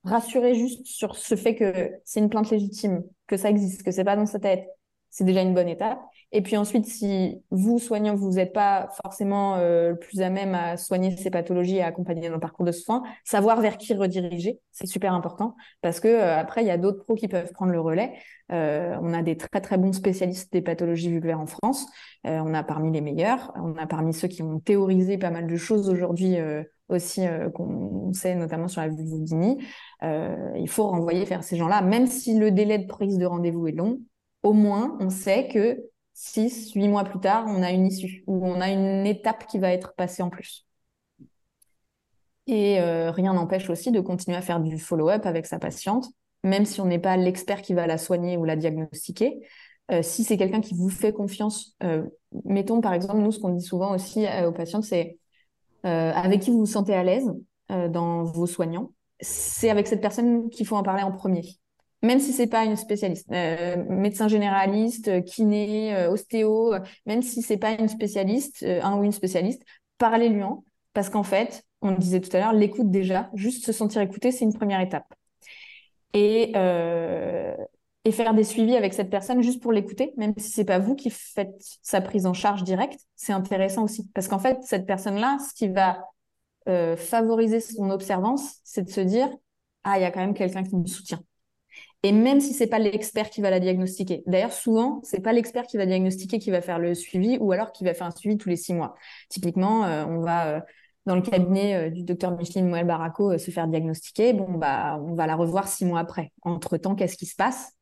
rassurer 0.04 0.54
juste 0.54 0.86
sur 0.86 1.16
ce 1.16 1.36
fait 1.36 1.54
que 1.54 1.90
c'est 2.04 2.20
une 2.20 2.28
plainte 2.30 2.50
légitime, 2.50 3.02
que 3.26 3.36
ça 3.36 3.50
existe, 3.50 3.82
que 3.82 3.90
c'est 3.90 4.04
pas 4.04 4.16
dans 4.16 4.26
sa 4.26 4.38
tête, 4.38 4.66
c'est 5.10 5.24
déjà 5.24 5.42
une 5.42 5.54
bonne 5.54 5.68
étape. 5.68 6.00
Et 6.30 6.42
puis 6.42 6.58
ensuite, 6.58 6.84
si 6.84 7.42
vous, 7.50 7.78
soignant, 7.78 8.14
vous 8.14 8.32
n'êtes 8.32 8.52
pas 8.52 8.90
forcément 9.02 9.56
euh, 9.56 9.90
le 9.90 9.98
plus 9.98 10.20
à 10.20 10.28
même 10.28 10.54
à 10.54 10.76
soigner 10.76 11.16
ces 11.16 11.30
pathologies 11.30 11.76
et 11.76 11.82
à 11.82 11.86
accompagner 11.86 12.28
dans 12.28 12.34
le 12.34 12.40
parcours 12.40 12.66
de 12.66 12.72
soins, 12.72 13.02
savoir 13.24 13.60
vers 13.62 13.78
qui 13.78 13.94
rediriger, 13.94 14.60
c'est 14.70 14.86
super 14.86 15.14
important 15.14 15.56
parce 15.80 16.00
que 16.00 16.08
euh, 16.08 16.38
après, 16.38 16.62
il 16.62 16.66
y 16.66 16.70
a 16.70 16.76
d'autres 16.76 17.02
pros 17.02 17.14
qui 17.14 17.28
peuvent 17.28 17.50
prendre 17.52 17.72
le 17.72 17.80
relais. 17.80 18.12
Euh, 18.52 18.94
on 19.00 19.14
a 19.14 19.22
des 19.22 19.38
très 19.38 19.60
très 19.62 19.78
bons 19.78 19.94
spécialistes 19.94 20.52
des 20.52 20.60
pathologies 20.60 21.10
vulvaires 21.10 21.40
en 21.40 21.46
France. 21.46 21.86
on 22.24 22.52
a 22.52 22.62
parmi 22.62 22.92
les 22.92 23.00
meilleurs. 23.00 23.52
On 23.56 23.76
a 23.76 23.86
parmi 23.86 24.12
ceux 24.12 24.28
qui 24.28 24.42
ont 24.42 24.60
théorisé 24.60 25.16
pas 25.16 25.30
mal 25.30 25.46
de 25.46 25.56
choses 25.56 25.88
aujourd'hui 25.88 26.36
aussi 26.88 27.22
qu'on 27.54 28.12
sait 28.14 28.34
notamment 28.34 28.68
sur 28.68 28.80
la 28.80 28.88
vulvodynie. 28.88 29.58
il 30.02 30.68
faut 30.68 30.86
renvoyer 30.88 31.24
vers 31.24 31.42
ces 31.44 31.56
gens-là, 31.56 31.82
même 31.82 32.06
si 32.06 32.38
le 32.38 32.50
délai 32.50 32.78
de 32.78 32.86
prise 32.86 33.18
de 33.18 33.26
rendez-vous 33.26 33.68
est 33.68 33.72
long. 33.72 34.00
Au 34.42 34.52
moins, 34.52 34.96
on 35.00 35.10
sait 35.10 35.48
que 35.48 35.84
six, 36.20 36.72
huit 36.72 36.88
mois 36.88 37.04
plus 37.04 37.20
tard, 37.20 37.44
on 37.46 37.62
a 37.62 37.70
une 37.70 37.86
issue, 37.86 38.24
ou 38.26 38.44
on 38.44 38.60
a 38.60 38.70
une 38.70 39.06
étape 39.06 39.46
qui 39.46 39.60
va 39.60 39.70
être 39.72 39.94
passée 39.94 40.20
en 40.20 40.30
plus. 40.30 40.66
Et 42.48 42.80
euh, 42.80 43.12
rien 43.12 43.34
n'empêche 43.34 43.70
aussi 43.70 43.92
de 43.92 44.00
continuer 44.00 44.36
à 44.36 44.42
faire 44.42 44.58
du 44.58 44.78
follow-up 44.78 45.26
avec 45.26 45.46
sa 45.46 45.60
patiente, 45.60 46.08
même 46.42 46.64
si 46.64 46.80
on 46.80 46.86
n'est 46.86 46.98
pas 46.98 47.16
l'expert 47.16 47.62
qui 47.62 47.72
va 47.72 47.86
la 47.86 47.98
soigner 47.98 48.36
ou 48.36 48.44
la 48.44 48.56
diagnostiquer. 48.56 49.46
Euh, 49.92 50.02
si 50.02 50.24
c'est 50.24 50.36
quelqu'un 50.36 50.60
qui 50.60 50.74
vous 50.74 50.88
fait 50.88 51.12
confiance, 51.12 51.76
euh, 51.84 52.02
mettons 52.44 52.80
par 52.80 52.94
exemple, 52.94 53.18
nous, 53.18 53.30
ce 53.30 53.38
qu'on 53.38 53.50
dit 53.50 53.64
souvent 53.64 53.94
aussi 53.94 54.26
aux 54.44 54.52
patientes, 54.52 54.84
c'est 54.84 55.18
avec 55.84 56.40
qui 56.40 56.50
vous 56.50 56.58
vous 56.58 56.66
sentez 56.66 56.94
à 56.94 57.04
l'aise 57.04 57.32
dans 57.68 58.24
vos 58.24 58.46
soignants. 58.46 58.90
C'est 59.20 59.70
avec 59.70 59.86
cette 59.86 60.02
personne 60.02 60.50
qu'il 60.50 60.66
faut 60.66 60.76
en 60.76 60.82
parler 60.82 61.02
en 61.02 61.12
premier 61.12 61.58
même 62.02 62.20
si 62.20 62.32
c'est 62.32 62.46
pas 62.46 62.64
une 62.64 62.76
spécialiste, 62.76 63.28
euh, 63.32 63.76
médecin 63.88 64.28
généraliste, 64.28 65.24
kiné, 65.24 65.94
euh, 65.96 66.10
ostéo, 66.10 66.74
même 67.06 67.22
si 67.22 67.42
c'est 67.42 67.56
pas 67.56 67.72
une 67.72 67.88
spécialiste, 67.88 68.62
euh, 68.62 68.80
un 68.82 68.98
ou 68.98 69.04
une 69.04 69.12
spécialiste, 69.12 69.62
parlez-lui 69.98 70.42
en, 70.42 70.64
parce 70.92 71.08
qu'en 71.10 71.24
fait, 71.24 71.64
on 71.82 71.90
le 71.90 71.96
disait 71.96 72.20
tout 72.20 72.34
à 72.36 72.40
l'heure, 72.40 72.52
l'écoute 72.52 72.90
déjà, 72.90 73.30
juste 73.34 73.64
se 73.64 73.72
sentir 73.72 74.00
écouté, 74.00 74.30
c'est 74.30 74.44
une 74.44 74.54
première 74.54 74.80
étape. 74.80 75.12
Et, 76.14 76.52
et 78.04 78.12
faire 78.12 78.32
des 78.32 78.44
suivis 78.44 78.76
avec 78.76 78.94
cette 78.94 79.10
personne 79.10 79.42
juste 79.42 79.62
pour 79.62 79.72
l'écouter, 79.72 80.14
même 80.16 80.32
si 80.38 80.50
c'est 80.50 80.64
pas 80.64 80.78
vous 80.78 80.96
qui 80.96 81.10
faites 81.10 81.54
sa 81.82 82.00
prise 82.00 82.24
en 82.24 82.32
charge 82.32 82.64
directe, 82.64 82.98
c'est 83.14 83.34
intéressant 83.34 83.84
aussi, 83.84 84.08
parce 84.14 84.26
qu'en 84.26 84.38
fait, 84.38 84.58
cette 84.62 84.86
personne-là, 84.86 85.36
ce 85.46 85.54
qui 85.54 85.68
va 85.68 86.02
favoriser 86.96 87.60
son 87.60 87.90
observance, 87.90 88.56
c'est 88.64 88.82
de 88.82 88.90
se 88.90 89.02
dire, 89.02 89.28
ah, 89.84 89.98
il 89.98 90.02
y 90.02 90.04
a 90.04 90.10
quand 90.10 90.20
même 90.20 90.34
quelqu'un 90.34 90.64
qui 90.64 90.76
me 90.76 90.86
soutient 90.86 91.20
et 92.04 92.12
même 92.12 92.40
si 92.40 92.54
c'est 92.54 92.68
pas 92.68 92.78
l'expert 92.78 93.28
qui 93.28 93.40
va 93.40 93.50
la 93.50 93.58
diagnostiquer. 93.58 94.22
D'ailleurs, 94.26 94.52
souvent, 94.52 95.00
c'est 95.02 95.20
pas 95.20 95.32
l'expert 95.32 95.66
qui 95.66 95.76
va 95.76 95.86
diagnostiquer 95.86 96.38
qui 96.38 96.50
va 96.50 96.60
faire 96.60 96.78
le 96.78 96.94
suivi 96.94 97.38
ou 97.40 97.50
alors 97.50 97.72
qui 97.72 97.84
va 97.84 97.92
faire 97.92 98.06
un 98.06 98.12
suivi 98.12 98.36
tous 98.38 98.48
les 98.48 98.56
six 98.56 98.72
mois. 98.72 98.94
Typiquement, 99.28 99.84
euh, 99.84 100.04
on 100.06 100.20
va 100.20 100.48
euh, 100.48 100.60
dans 101.06 101.16
le 101.16 101.22
cabinet 101.22 101.74
euh, 101.74 101.90
du 101.90 102.04
docteur 102.04 102.36
Micheline 102.36 102.68
Moël 102.68 102.86
Baraco 102.86 103.36
se 103.36 103.50
faire 103.50 103.66
diagnostiquer. 103.66 104.32
Bon, 104.32 104.52
bah, 104.52 105.00
on 105.02 105.14
va 105.14 105.26
la 105.26 105.34
revoir 105.34 105.66
six 105.66 105.84
mois 105.84 105.98
après. 105.98 106.32
Entre 106.42 106.76
temps, 106.76 106.94
qu'est-ce 106.94 107.16
qui 107.16 107.26
se 107.26 107.34
passe? 107.34 107.72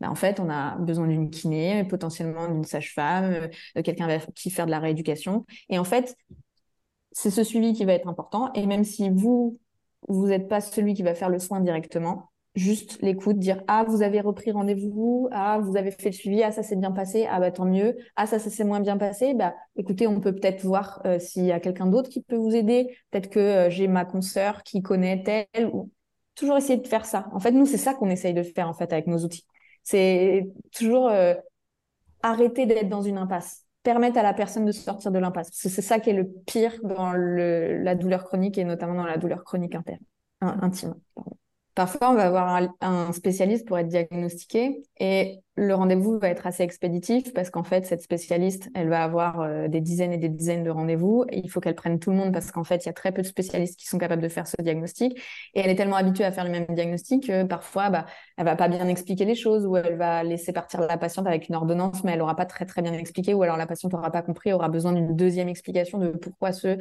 Bah, 0.00 0.10
en 0.10 0.14
fait, 0.14 0.38
on 0.38 0.50
a 0.50 0.76
besoin 0.76 1.06
d'une 1.06 1.30
kiné, 1.30 1.84
potentiellement 1.84 2.48
d'une 2.48 2.64
sage-femme, 2.64 3.48
de 3.74 3.80
quelqu'un 3.80 4.18
qui 4.34 4.50
faire 4.50 4.66
de 4.66 4.70
la 4.70 4.80
rééducation. 4.80 5.46
Et 5.70 5.78
en 5.78 5.84
fait, 5.84 6.14
c'est 7.12 7.30
ce 7.30 7.42
suivi 7.42 7.72
qui 7.72 7.86
va 7.86 7.94
être 7.94 8.08
important. 8.08 8.52
Et 8.52 8.66
même 8.66 8.84
si 8.84 9.08
vous, 9.08 9.58
vous 10.08 10.26
n'êtes 10.26 10.48
pas 10.48 10.60
celui 10.60 10.92
qui 10.92 11.02
va 11.02 11.14
faire 11.14 11.30
le 11.30 11.38
soin 11.38 11.60
directement, 11.60 12.30
juste 12.56 13.00
l'écoute, 13.02 13.38
dire 13.38 13.62
ah 13.68 13.84
vous 13.86 14.02
avez 14.02 14.20
repris 14.20 14.50
rendez-vous, 14.50 15.28
ah 15.30 15.60
vous 15.62 15.76
avez 15.76 15.90
fait 15.90 16.08
le 16.08 16.14
suivi, 16.14 16.42
ah 16.42 16.50
ça 16.50 16.62
s'est 16.62 16.74
bien 16.74 16.90
passé, 16.90 17.26
ah 17.30 17.38
bah 17.38 17.50
tant 17.50 17.66
mieux, 17.66 17.96
ah 18.16 18.26
ça 18.26 18.38
ça 18.38 18.50
s'est 18.50 18.64
moins 18.64 18.80
bien 18.80 18.96
passé, 18.96 19.34
bah 19.34 19.54
écoutez 19.76 20.06
on 20.06 20.20
peut 20.20 20.34
peut-être 20.34 20.64
voir 20.64 21.02
euh, 21.04 21.18
s'il 21.18 21.44
y 21.44 21.52
a 21.52 21.60
quelqu'un 21.60 21.86
d'autre 21.86 22.08
qui 22.08 22.22
peut 22.22 22.36
vous 22.36 22.54
aider, 22.54 22.96
peut-être 23.10 23.28
que 23.28 23.38
euh, 23.38 23.70
j'ai 23.70 23.88
ma 23.88 24.06
consoeur 24.06 24.62
qui 24.62 24.82
connaît 24.82 25.22
tel 25.22 25.66
ou 25.72 25.90
toujours 26.34 26.56
essayer 26.56 26.78
de 26.78 26.86
faire 26.86 27.04
ça. 27.04 27.28
En 27.32 27.40
fait 27.40 27.52
nous 27.52 27.66
c'est 27.66 27.76
ça 27.76 27.94
qu'on 27.94 28.08
essaye 28.08 28.34
de 28.34 28.42
faire 28.42 28.68
en 28.68 28.74
fait 28.74 28.92
avec 28.92 29.06
nos 29.06 29.18
outils, 29.18 29.46
c'est 29.82 30.48
toujours 30.72 31.08
euh, 31.08 31.34
arrêter 32.22 32.64
d'être 32.66 32.88
dans 32.88 33.02
une 33.02 33.18
impasse 33.18 33.66
permettre 33.82 34.18
à 34.18 34.24
la 34.24 34.34
personne 34.34 34.64
de 34.64 34.72
sortir 34.72 35.12
de 35.12 35.18
l'impasse. 35.20 35.48
C'est 35.52 35.70
ça 35.80 36.00
qui 36.00 36.10
est 36.10 36.12
le 36.12 36.26
pire 36.26 36.72
dans 36.82 37.12
la 37.12 37.94
douleur 37.94 38.24
chronique 38.24 38.58
et 38.58 38.64
notamment 38.64 38.94
dans 38.94 39.06
la 39.06 39.16
douleur 39.16 39.44
chronique 39.44 39.76
interne, 39.76 40.00
intime. 40.40 40.96
Parfois, 41.76 42.10
on 42.10 42.14
va 42.14 42.24
avoir 42.24 42.58
un, 42.80 43.12
spécialiste 43.12 43.68
pour 43.68 43.78
être 43.78 43.88
diagnostiqué 43.88 44.82
et 44.98 45.40
le 45.56 45.74
rendez-vous 45.74 46.18
va 46.18 46.30
être 46.30 46.46
assez 46.46 46.62
expéditif 46.62 47.34
parce 47.34 47.50
qu'en 47.50 47.64
fait, 47.64 47.84
cette 47.84 48.00
spécialiste, 48.00 48.70
elle 48.74 48.88
va 48.88 49.04
avoir 49.04 49.42
euh, 49.42 49.68
des 49.68 49.82
dizaines 49.82 50.14
et 50.14 50.16
des 50.16 50.30
dizaines 50.30 50.64
de 50.64 50.70
rendez-vous. 50.70 51.26
il 51.30 51.50
faut 51.50 51.60
qu'elle 51.60 51.74
prenne 51.74 51.98
tout 51.98 52.12
le 52.12 52.16
monde 52.16 52.32
parce 52.32 52.50
qu'en 52.50 52.64
fait, 52.64 52.84
il 52.84 52.86
y 52.86 52.88
a 52.88 52.94
très 52.94 53.12
peu 53.12 53.20
de 53.20 53.26
spécialistes 53.26 53.78
qui 53.78 53.84
sont 53.86 53.98
capables 53.98 54.22
de 54.22 54.28
faire 54.30 54.46
ce 54.46 54.56
diagnostic. 54.58 55.18
Et 55.52 55.60
elle 55.60 55.68
est 55.68 55.74
tellement 55.74 55.96
habituée 55.96 56.24
à 56.24 56.32
faire 56.32 56.44
le 56.44 56.50
même 56.50 56.64
diagnostic 56.70 57.26
que 57.26 57.44
parfois, 57.44 57.90
bah, 57.90 58.06
elle 58.38 58.46
va 58.46 58.56
pas 58.56 58.68
bien 58.68 58.88
expliquer 58.88 59.26
les 59.26 59.34
choses 59.34 59.66
ou 59.66 59.76
elle 59.76 59.98
va 59.98 60.22
laisser 60.24 60.54
partir 60.54 60.80
la 60.80 60.96
patiente 60.96 61.26
avec 61.26 61.50
une 61.50 61.56
ordonnance, 61.56 62.04
mais 62.04 62.12
elle 62.12 62.22
aura 62.22 62.36
pas 62.36 62.46
très 62.46 62.64
très 62.64 62.80
bien 62.80 62.94
expliqué 62.94 63.34
ou 63.34 63.42
alors 63.42 63.58
la 63.58 63.66
patiente 63.66 63.92
aura 63.92 64.10
pas 64.10 64.22
compris, 64.22 64.50
aura 64.54 64.70
besoin 64.70 64.94
d'une 64.94 65.14
deuxième 65.14 65.50
explication 65.50 65.98
de 65.98 66.08
pourquoi 66.08 66.52
ce 66.52 66.78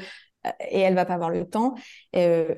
et 0.69 0.79
elle 0.79 0.95
va 0.95 1.05
pas 1.05 1.15
avoir 1.15 1.31
le 1.31 1.45
temps. 1.49 1.75
Euh, 2.15 2.55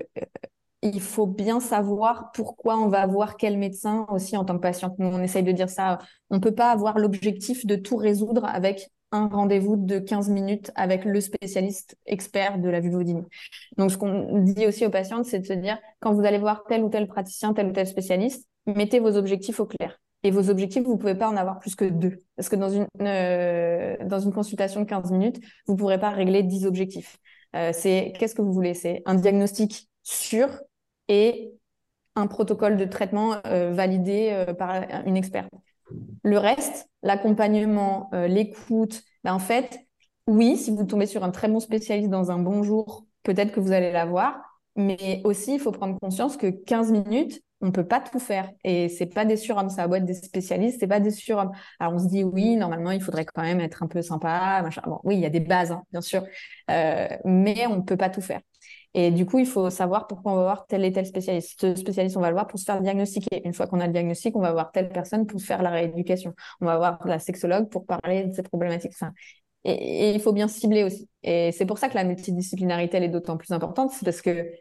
il 0.81 1.01
faut 1.01 1.25
bien 1.25 1.59
savoir 1.59 2.31
pourquoi 2.33 2.77
on 2.77 2.87
va 2.87 3.05
voir 3.07 3.37
quel 3.37 3.57
médecin 3.57 4.05
aussi 4.09 4.37
en 4.37 4.45
tant 4.45 4.55
que 4.55 4.61
patiente. 4.61 4.95
on 4.99 5.21
essaye 5.21 5.43
de 5.43 5.51
dire 5.51 5.69
ça. 5.69 5.97
On 6.29 6.39
peut 6.39 6.53
pas 6.53 6.71
avoir 6.71 6.99
l'objectif 6.99 7.65
de 7.65 7.75
tout 7.75 7.97
résoudre 7.97 8.45
avec 8.45 8.89
un 9.11 9.27
rendez-vous 9.27 9.77
de 9.77 9.99
15 9.99 10.29
minutes 10.29 10.71
avec 10.75 11.05
le 11.05 11.21
spécialiste 11.21 11.97
expert 12.05 12.59
de 12.59 12.69
la 12.69 12.79
vulvodynie. 12.79 13.23
Donc, 13.77 13.91
ce 13.91 13.97
qu'on 13.97 14.39
dit 14.39 14.67
aussi 14.67 14.85
aux 14.85 14.89
patientes, 14.89 15.25
c'est 15.25 15.39
de 15.39 15.45
se 15.45 15.53
dire, 15.53 15.79
quand 16.01 16.13
vous 16.13 16.25
allez 16.25 16.37
voir 16.37 16.63
tel 16.67 16.83
ou 16.83 16.89
tel 16.89 17.07
praticien, 17.07 17.53
tel 17.53 17.67
ou 17.67 17.71
tel 17.71 17.87
spécialiste, 17.87 18.47
mettez 18.65 18.99
vos 18.99 19.15
objectifs 19.15 19.59
au 19.59 19.65
clair. 19.65 19.99
Et 20.23 20.31
vos 20.31 20.49
objectifs, 20.49 20.83
vous 20.83 20.97
pouvez 20.97 21.15
pas 21.15 21.29
en 21.29 21.37
avoir 21.37 21.59
plus 21.59 21.75
que 21.75 21.85
deux. 21.85 22.19
Parce 22.35 22.49
que 22.49 22.55
dans 22.55 22.69
une, 22.69 22.87
euh, 23.01 23.95
dans 24.05 24.19
une 24.19 24.33
consultation 24.33 24.81
de 24.81 24.85
15 24.85 25.11
minutes, 25.11 25.39
vous 25.67 25.75
pourrez 25.75 25.99
pas 25.99 26.09
régler 26.09 26.43
10 26.43 26.65
objectifs. 26.65 27.17
Euh, 27.55 27.71
c'est 27.73 28.13
qu'est-ce 28.19 28.35
que 28.35 28.41
vous 28.41 28.51
voulez? 28.51 28.73
C'est 28.73 29.03
un 29.05 29.15
diagnostic 29.15 29.89
sûr 30.13 30.49
et 31.07 31.51
un 32.15 32.27
protocole 32.27 32.77
de 32.77 32.85
traitement 32.85 33.37
euh, 33.45 33.71
validé 33.73 34.45
par 34.57 34.83
une 35.05 35.17
experte. 35.17 35.51
Le 36.23 36.37
reste, 36.37 36.89
l'accompagnement, 37.03 38.09
l'écoute, 38.11 39.03
ben 39.23 39.33
en 39.33 39.39
fait, 39.39 39.79
oui, 40.27 40.57
si 40.57 40.71
vous 40.71 40.83
tombez 40.83 41.05
sur 41.05 41.23
un 41.23 41.31
très 41.31 41.47
bon 41.47 41.59
spécialiste 41.59 42.09
dans 42.09 42.31
un 42.31 42.39
bon 42.39 42.63
jour, 42.63 43.05
peut-être 43.23 43.53
que 43.53 43.59
vous 43.59 43.71
allez 43.71 43.91
l'avoir. 43.91 44.41
Mais 44.75 45.21
aussi, 45.23 45.55
il 45.55 45.59
faut 45.59 45.71
prendre 45.71 45.97
conscience 45.99 46.37
que 46.37 46.47
15 46.47 46.91
minutes, 46.91 47.41
on 47.61 47.71
peut 47.71 47.87
pas 47.87 47.99
tout 47.99 48.19
faire 48.19 48.51
et 48.63 48.87
c'est 48.89 49.07
pas 49.07 49.25
des 49.25 49.35
surhommes 49.35 49.69
ça 49.69 49.87
va 49.87 49.97
être 49.97 50.05
des 50.05 50.13
spécialistes 50.13 50.79
c'est 50.79 50.87
pas 50.87 50.99
des 50.99 51.11
surhommes 51.11 51.51
alors 51.79 51.93
on 51.93 51.99
se 51.99 52.07
dit 52.07 52.23
oui 52.23 52.55
normalement 52.55 52.91
il 52.91 53.01
faudrait 53.01 53.25
quand 53.25 53.41
même 53.41 53.59
être 53.59 53.81
un 53.81 53.87
peu 53.87 54.01
sympa 54.01 54.61
machin 54.61 54.81
bon 54.85 54.99
oui 55.03 55.15
il 55.15 55.21
y 55.21 55.25
a 55.25 55.29
des 55.29 55.39
bases 55.39 55.71
hein, 55.71 55.81
bien 55.91 56.01
sûr 56.01 56.23
euh, 56.69 57.07
mais 57.25 57.65
on 57.67 57.81
peut 57.81 57.97
pas 57.97 58.09
tout 58.09 58.21
faire 58.21 58.41
et 58.93 59.11
du 59.11 59.25
coup 59.25 59.39
il 59.39 59.45
faut 59.45 59.69
savoir 59.69 60.07
pourquoi 60.07 60.33
on 60.33 60.35
va 60.35 60.43
voir 60.43 60.67
tel 60.67 60.83
et 60.85 60.91
tel 60.91 61.05
spécialiste. 61.05 61.59
Ce 61.61 61.75
spécialiste 61.75 62.17
on 62.17 62.21
va 62.21 62.29
le 62.29 62.33
voir 62.35 62.47
pour 62.47 62.59
se 62.59 62.65
faire 62.65 62.81
diagnostiquer. 62.81 63.41
Une 63.45 63.53
fois 63.53 63.67
qu'on 63.67 63.79
a 63.79 63.87
le 63.87 63.93
diagnostic 63.93 64.35
on 64.35 64.41
va 64.41 64.51
voir 64.51 64.71
telle 64.71 64.89
personne 64.89 65.25
pour 65.27 65.41
faire 65.41 65.61
la 65.61 65.69
rééducation. 65.69 66.33
On 66.61 66.65
va 66.65 66.77
voir 66.77 66.99
la 67.05 67.19
sexologue 67.19 67.69
pour 67.69 67.85
parler 67.85 68.25
de 68.25 68.33
cette 68.33 68.49
problématique. 68.49 68.91
Enfin, 68.93 69.13
et, 69.63 70.09
et 70.09 70.11
il 70.13 70.21
faut 70.21 70.33
bien 70.33 70.47
cibler 70.47 70.83
aussi. 70.83 71.09
Et 71.23 71.51
c'est 71.51 71.65
pour 71.65 71.77
ça 71.77 71.89
que 71.89 71.95
la 71.95 72.03
multidisciplinarité 72.03 72.97
elle 72.97 73.03
est 73.03 73.09
d'autant 73.09 73.37
plus 73.37 73.51
importante 73.51 73.91
c'est 73.91 74.05
parce 74.05 74.21
que 74.21 74.51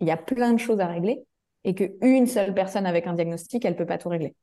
il 0.00 0.06
y 0.06 0.10
a 0.10 0.16
plein 0.16 0.52
de 0.52 0.58
choses 0.58 0.80
à 0.80 0.86
régler 0.86 1.24
et 1.64 1.74
qu'une 1.74 2.26
seule 2.26 2.54
personne 2.54 2.86
avec 2.86 3.06
un 3.06 3.14
diagnostic, 3.14 3.64
elle 3.64 3.72
ne 3.72 3.78
peut 3.78 3.86
pas 3.86 3.98
tout 3.98 4.08
régler. 4.08 4.34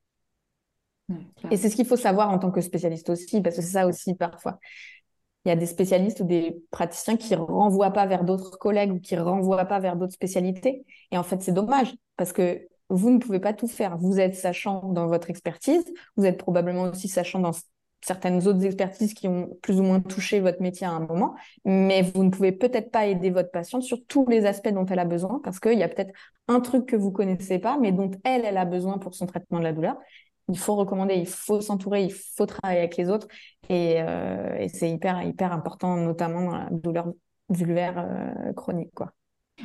et 1.52 1.58
c'est 1.58 1.70
ce 1.70 1.76
qu'il 1.76 1.86
faut 1.86 1.98
savoir 1.98 2.30
en 2.30 2.40
tant 2.40 2.52
que 2.52 2.62
spécialiste 2.62 3.10
aussi, 3.10 3.42
parce 3.42 3.56
que 3.56 3.62
c'est 3.62 3.72
ça 3.72 3.88
aussi 3.88 4.16
parfois. 4.16 4.60
Il 5.46 5.50
y 5.50 5.52
a 5.52 5.56
des 5.56 5.66
spécialistes 5.66 6.22
ou 6.22 6.24
des 6.24 6.64
praticiens 6.72 7.18
qui 7.18 7.36
renvoient 7.36 7.92
pas 7.92 8.06
vers 8.06 8.24
d'autres 8.24 8.58
collègues 8.58 8.94
ou 8.94 9.00
qui 9.00 9.16
renvoient 9.18 9.66
pas 9.66 9.80
vers 9.80 9.96
d'autres 9.96 10.14
spécialités. 10.14 10.86
Et 11.12 11.18
en 11.18 11.24
fait, 11.24 11.42
c'est 11.42 11.52
dommage 11.52 11.94
parce 12.18 12.32
que 12.32 12.68
vous 12.90 13.10
ne 13.10 13.18
pouvez 13.18 13.40
pas 13.40 13.54
tout 13.54 13.68
faire. 13.68 13.98
Vous 13.98 14.20
êtes 14.20 14.36
sachant 14.36 14.92
dans 14.94 15.08
votre 15.08 15.30
expertise, 15.30 15.84
vous 16.16 16.26
êtes 16.26 16.38
probablement 16.38 16.84
aussi 16.84 17.08
sachant 17.08 17.40
dans 17.40 17.52
certaines 18.04 18.48
autres 18.48 18.66
expertises 18.66 19.14
qui 19.14 19.28
ont 19.28 19.58
plus 19.62 19.80
ou 19.80 19.84
moins 19.84 20.02
touché 20.02 20.40
votre 20.42 20.62
métier 20.62 20.86
à 20.86 20.92
un 20.92 21.00
moment, 21.00 21.36
mais 21.66 22.02
vous 22.02 22.24
ne 22.24 22.30
pouvez 22.30 22.52
peut-être 22.52 22.92
pas 22.92 23.06
aider 23.06 23.30
votre 23.30 23.50
patiente 23.50 23.84
sur 23.84 23.98
tous 24.08 24.28
les 24.28 24.46
aspects 24.46 24.70
dont 24.74 24.86
elle 24.86 25.00
a 25.00 25.06
besoin, 25.06 25.40
parce 25.44 25.60
qu'il 25.60 25.80
y 25.80 25.84
a 25.84 25.88
peut-être 25.88 26.14
un 26.48 26.60
truc 26.60 26.86
que 26.86 26.96
vous 26.98 27.12
connaissez 27.12 27.60
pas, 27.60 27.78
mais 27.80 27.92
dont 27.92 28.12
elle, 28.26 28.44
elle 28.44 28.58
a 28.58 28.66
besoin 28.66 28.98
pour 28.98 29.16
son 29.16 29.26
traitement 29.26 29.60
de 29.60 29.64
la 29.64 29.72
douleur. 29.72 29.96
Il 30.50 30.58
faut 30.58 30.76
recommander, 30.76 31.16
il 31.16 31.28
faut 31.28 31.62
s'entourer, 31.62 32.04
il 32.04 32.14
faut 32.14 32.46
travailler 32.46 32.80
avec 32.80 32.98
les 32.98 33.10
autres, 33.10 33.28
et, 33.70 34.02
euh, 34.02 34.68
c'est 34.74 34.90
hyper, 34.90 35.24
hyper 35.24 35.54
important, 35.54 35.96
notamment 35.98 36.44
dans 36.44 36.58
la 36.58 36.70
douleur 36.72 37.14
vulvaire 37.50 37.98
euh, 37.98 38.54
chronique. 38.54 38.92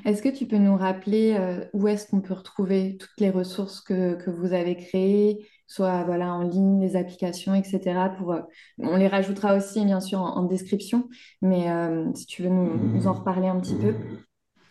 Est-ce 0.04 0.22
que 0.22 0.28
tu 0.28 0.46
peux 0.46 0.58
nous 0.58 0.76
rappeler 0.76 1.34
euh, 1.38 1.64
où 1.72 1.88
est-ce 1.88 2.08
qu'on 2.08 2.20
peut 2.20 2.34
retrouver 2.34 2.96
toutes 2.98 3.18
les 3.18 3.30
ressources 3.30 3.80
que, 3.80 4.14
que 4.14 4.30
vous 4.30 4.52
avez 4.52 4.76
créées, 4.76 5.48
soit 5.66 6.04
voilà, 6.04 6.32
en 6.32 6.42
ligne, 6.42 6.80
les 6.80 6.94
applications, 6.94 7.54
etc. 7.54 8.10
Pour, 8.16 8.36
on 8.78 8.96
les 8.96 9.08
rajoutera 9.08 9.56
aussi, 9.56 9.84
bien 9.84 10.00
sûr, 10.00 10.20
en, 10.20 10.44
description, 10.44 11.08
mais 11.42 11.66
si 12.14 12.26
tu 12.26 12.42
veux 12.42 12.50
nous, 12.50 13.06
en 13.06 13.14
reparler 13.14 13.48
un 13.48 13.58
petit 13.58 13.76
peu. 13.76 13.94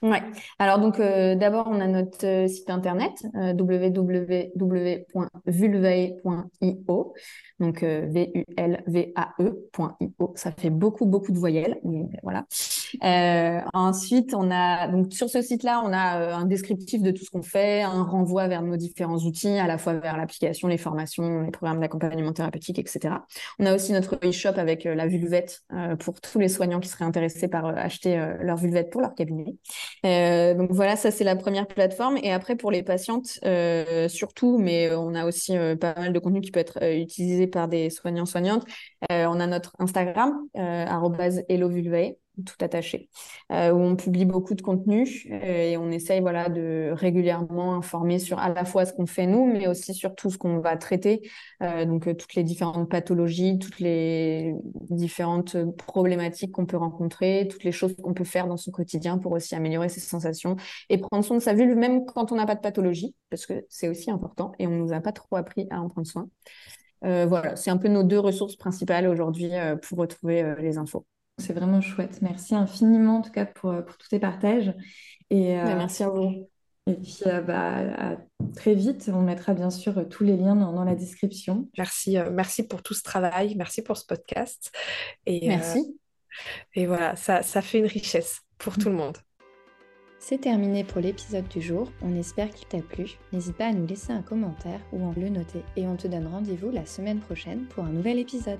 Ouais. 0.01 0.21
Alors 0.60 0.79
donc 0.79 0.99
d'abord 0.99 1.67
on 1.69 1.79
a 1.79 1.88
notre 1.88 2.47
site 2.49 2.69
internet 2.69 3.13
www.vulvae.io 3.33 4.33
donc 7.60 7.83
V-U-L-V-A-E.io. 7.83 8.38
Ça 10.36 10.51
fait 10.51 10.69
beaucoup, 10.69 11.05
beaucoup 11.05 11.31
de 11.31 11.39
voyelles. 11.39 11.79
voilà. 12.23 12.45
Euh, 13.04 13.62
ensuite, 13.73 14.34
on 14.34 14.52
a 14.52 14.88
donc 14.88 15.13
sur 15.13 15.30
ce 15.30 15.41
site-là, 15.41 15.82
on 15.86 15.93
a 15.93 16.21
euh, 16.21 16.34
un 16.34 16.45
descriptif 16.45 17.02
de 17.02 17.12
tout 17.12 17.23
ce 17.23 17.30
qu'on 17.30 17.41
fait, 17.41 17.82
un 17.82 18.04
renvoi 18.04 18.47
vers 18.47 18.62
nos 18.62 18.78
différents 18.78 19.17
outils, 19.17 19.58
à 19.58 19.67
la 19.67 19.78
fois 19.78 19.93
vers 19.93 20.17
l'application, 20.17 20.67
les 20.67 20.78
formations, 20.78 21.41
les 21.41 21.52
programmes 21.52 21.80
d'accompagnement 21.80 22.34
thérapeutique, 22.34 22.80
etc. 22.80 23.15
On 23.60 23.65
a 23.65 23.76
aussi 23.76 23.91
notre 23.93 24.17
e-shop 24.23 24.54
avec 24.58 24.86
euh, 24.86 24.95
la 24.95 25.08
vulvette 25.08 25.63
pour 26.00 26.19
tous 26.21 26.39
les 26.39 26.50
soignants 26.50 26.80
qui 26.80 26.89
seraient 26.89 27.06
intéressés 27.06 27.47
par 27.47 27.65
acheter 27.65 28.17
leur 28.41 28.58
vulvette 28.58 28.89
pour 28.89 29.02
leur 29.02 29.13
cabinet. 29.15 29.56
donc 30.04 30.71
voilà, 30.71 30.95
ça 30.95 31.12
c'est 31.12 31.23
la 31.23 31.36
première 31.36 31.67
plateforme. 31.67 32.17
Et 32.23 32.32
après 32.32 32.56
pour 32.56 32.71
les 32.71 32.84
patientes, 32.84 33.39
surtout, 34.08 34.58
mais 34.58 34.93
on 34.95 35.13
a 35.15 35.26
aussi 35.26 35.56
pas 35.80 35.95
mal 35.95 36.13
de 36.13 36.19
contenu 36.19 36.41
qui 36.41 36.52
peut 36.52 36.60
être 36.60 36.84
utilisé 36.84 37.47
par 37.47 37.67
des 37.67 37.89
soignants 37.89 38.26
soignantes. 38.26 38.65
On 39.10 39.39
a 39.39 39.47
notre 39.47 39.73
Instagram 39.80 40.47
euh, 40.58 40.86
tout 42.45 42.56
attaché, 42.63 43.10
euh, 43.52 43.71
où 43.71 43.80
on 43.80 43.95
publie 43.95 44.26
beaucoup 44.26 44.56
de 44.56 44.62
contenu 44.62 45.08
et 45.30 45.78
on 45.78 45.89
essaye 45.91 46.21
voilà 46.21 46.50
de 46.50 46.91
régulièrement 46.93 47.76
informer 47.76 48.19
sur 48.19 48.39
à 48.39 48.50
la 48.50 48.65
fois 48.65 48.86
ce 48.86 48.93
qu'on 48.93 49.06
fait 49.06 49.28
nous, 49.28 49.45
mais 49.45 49.67
aussi 49.67 49.93
sur 49.93 50.15
tout 50.15 50.30
ce 50.30 50.38
qu'on 50.38 50.60
va 50.60 50.78
traiter, 50.78 51.21
donc 51.62 52.04
toutes 52.17 52.36
les 52.36 52.43
différentes 52.43 52.89
pathologies, 52.89 53.60
toutes 53.60 53.80
les 53.80 54.56
différentes 54.89 55.58
problématiques 55.76 56.52
qu'on 56.52 56.65
peut 56.65 56.78
rencontrer, 56.78 57.47
toutes 57.50 57.63
les 57.63 57.71
choses 57.71 57.95
qu'on 57.95 58.13
peut 58.13 58.23
faire 58.23 58.47
dans 58.47 58.58
son 58.58 58.71
quotidien 58.71 59.17
pour 59.17 59.32
aussi 59.32 59.56
améliorer 59.56 59.89
ses 59.89 60.00
sensations 60.00 60.56
et 60.89 60.97
prendre 60.97 61.23
soin 61.23 61.38
de 61.38 61.41
sa 61.41 61.54
vulve 61.54 61.76
même 61.76 62.06
quand 62.06 62.32
on 62.32 62.36
n'a 62.36 62.45
pas 62.45 62.56
de 62.56 62.62
pathologie, 62.62 63.15
parce 63.30 63.45
que 63.45 63.65
c'est 63.69 63.88
aussi 63.88 64.12
important 64.12 64.52
et 64.60 64.67
on 64.67 64.71
nous 64.71 64.93
a 64.93 65.00
pas 65.00 65.12
trop 65.12 65.36
appris 65.36 65.67
à 65.69 65.82
en 65.82 65.89
prendre 65.89 66.08
soin. 66.08 66.30
Euh, 67.04 67.26
voilà, 67.28 67.56
c'est 67.56 67.69
un 67.69 67.78
peu 67.78 67.88
nos 67.89 68.04
deux 68.04 68.19
ressources 68.19 68.56
principales 68.56 69.08
aujourd'hui 69.08 69.54
euh, 69.54 69.76
pour 69.76 70.00
retrouver 70.00 70.41
euh, 70.41 70.56
les 70.56 70.78
infos. 70.78 71.06
C'est 71.38 71.54
vraiment 71.54 71.82
chouette. 71.82 72.21
Merci 72.21 72.56
infiniment 72.56 73.17
en 73.17 73.21
tout 73.21 73.32
cas 73.32 73.45
pour, 73.45 73.73
pour 73.86 73.97
tous 73.97 74.10
tes 74.10 74.19
partages. 74.19 74.73
Et, 75.30 75.56
bah, 75.56 75.76
merci 75.76 76.04
à 76.04 76.10
vous. 76.10 76.50
Et 76.88 76.95
puis 76.95 77.23
bah, 77.45 78.13
à 78.13 78.17
très 78.56 78.73
vite. 78.73 79.12
On 79.13 79.21
mettra 79.21 79.54
bien 79.54 79.69
sûr 79.69 80.08
tous 80.10 80.23
les 80.23 80.38
liens 80.38 80.56
dans, 80.56 80.84
la 80.84 80.95
description. 80.95 81.69
Merci, 81.78 82.17
merci 82.32 82.65
pour 82.65 82.82
tout 82.82 82.93
ce 82.93 83.04
travail. 83.04 83.56
Merci 83.56 83.84
pour 83.84 83.97
ce 83.97 84.06
podcast. 84.06 84.71
Et, 85.26 85.47
merci. 85.47 86.00
et 86.73 86.88
voilà, 86.88 87.15
ça, 87.15 87.43
ça 87.43 87.62
fait 87.62 87.80
une 87.80 87.86
richesse 87.86 88.41
pour 88.58 88.78
tout 88.78 88.89
le 88.89 88.95
monde. 88.95 89.17
C'est 90.19 90.41
terminé 90.41 90.84
pour 90.84 91.00
l'épisode 91.00 91.47
du 91.47 91.62
jour, 91.62 91.91
on 92.02 92.15
espère 92.15 92.50
qu'il 92.50 92.67
t'a 92.67 92.82
plu. 92.82 93.17
N'hésite 93.32 93.56
pas 93.56 93.67
à 93.67 93.71
nous 93.71 93.86
laisser 93.86 94.12
un 94.12 94.21
commentaire 94.21 94.82
ou 94.91 95.10
à 95.10 95.13
le 95.13 95.30
noter 95.30 95.63
et 95.76 95.88
on 95.88 95.95
te 95.95 96.08
donne 96.08 96.28
rendez-vous 96.28 96.71
la 96.71 96.86
semaine 96.86 97.19
prochaine 97.19 97.65
pour 97.67 97.84
un 97.84 97.91
nouvel 97.91 98.17
épisode. 98.17 98.60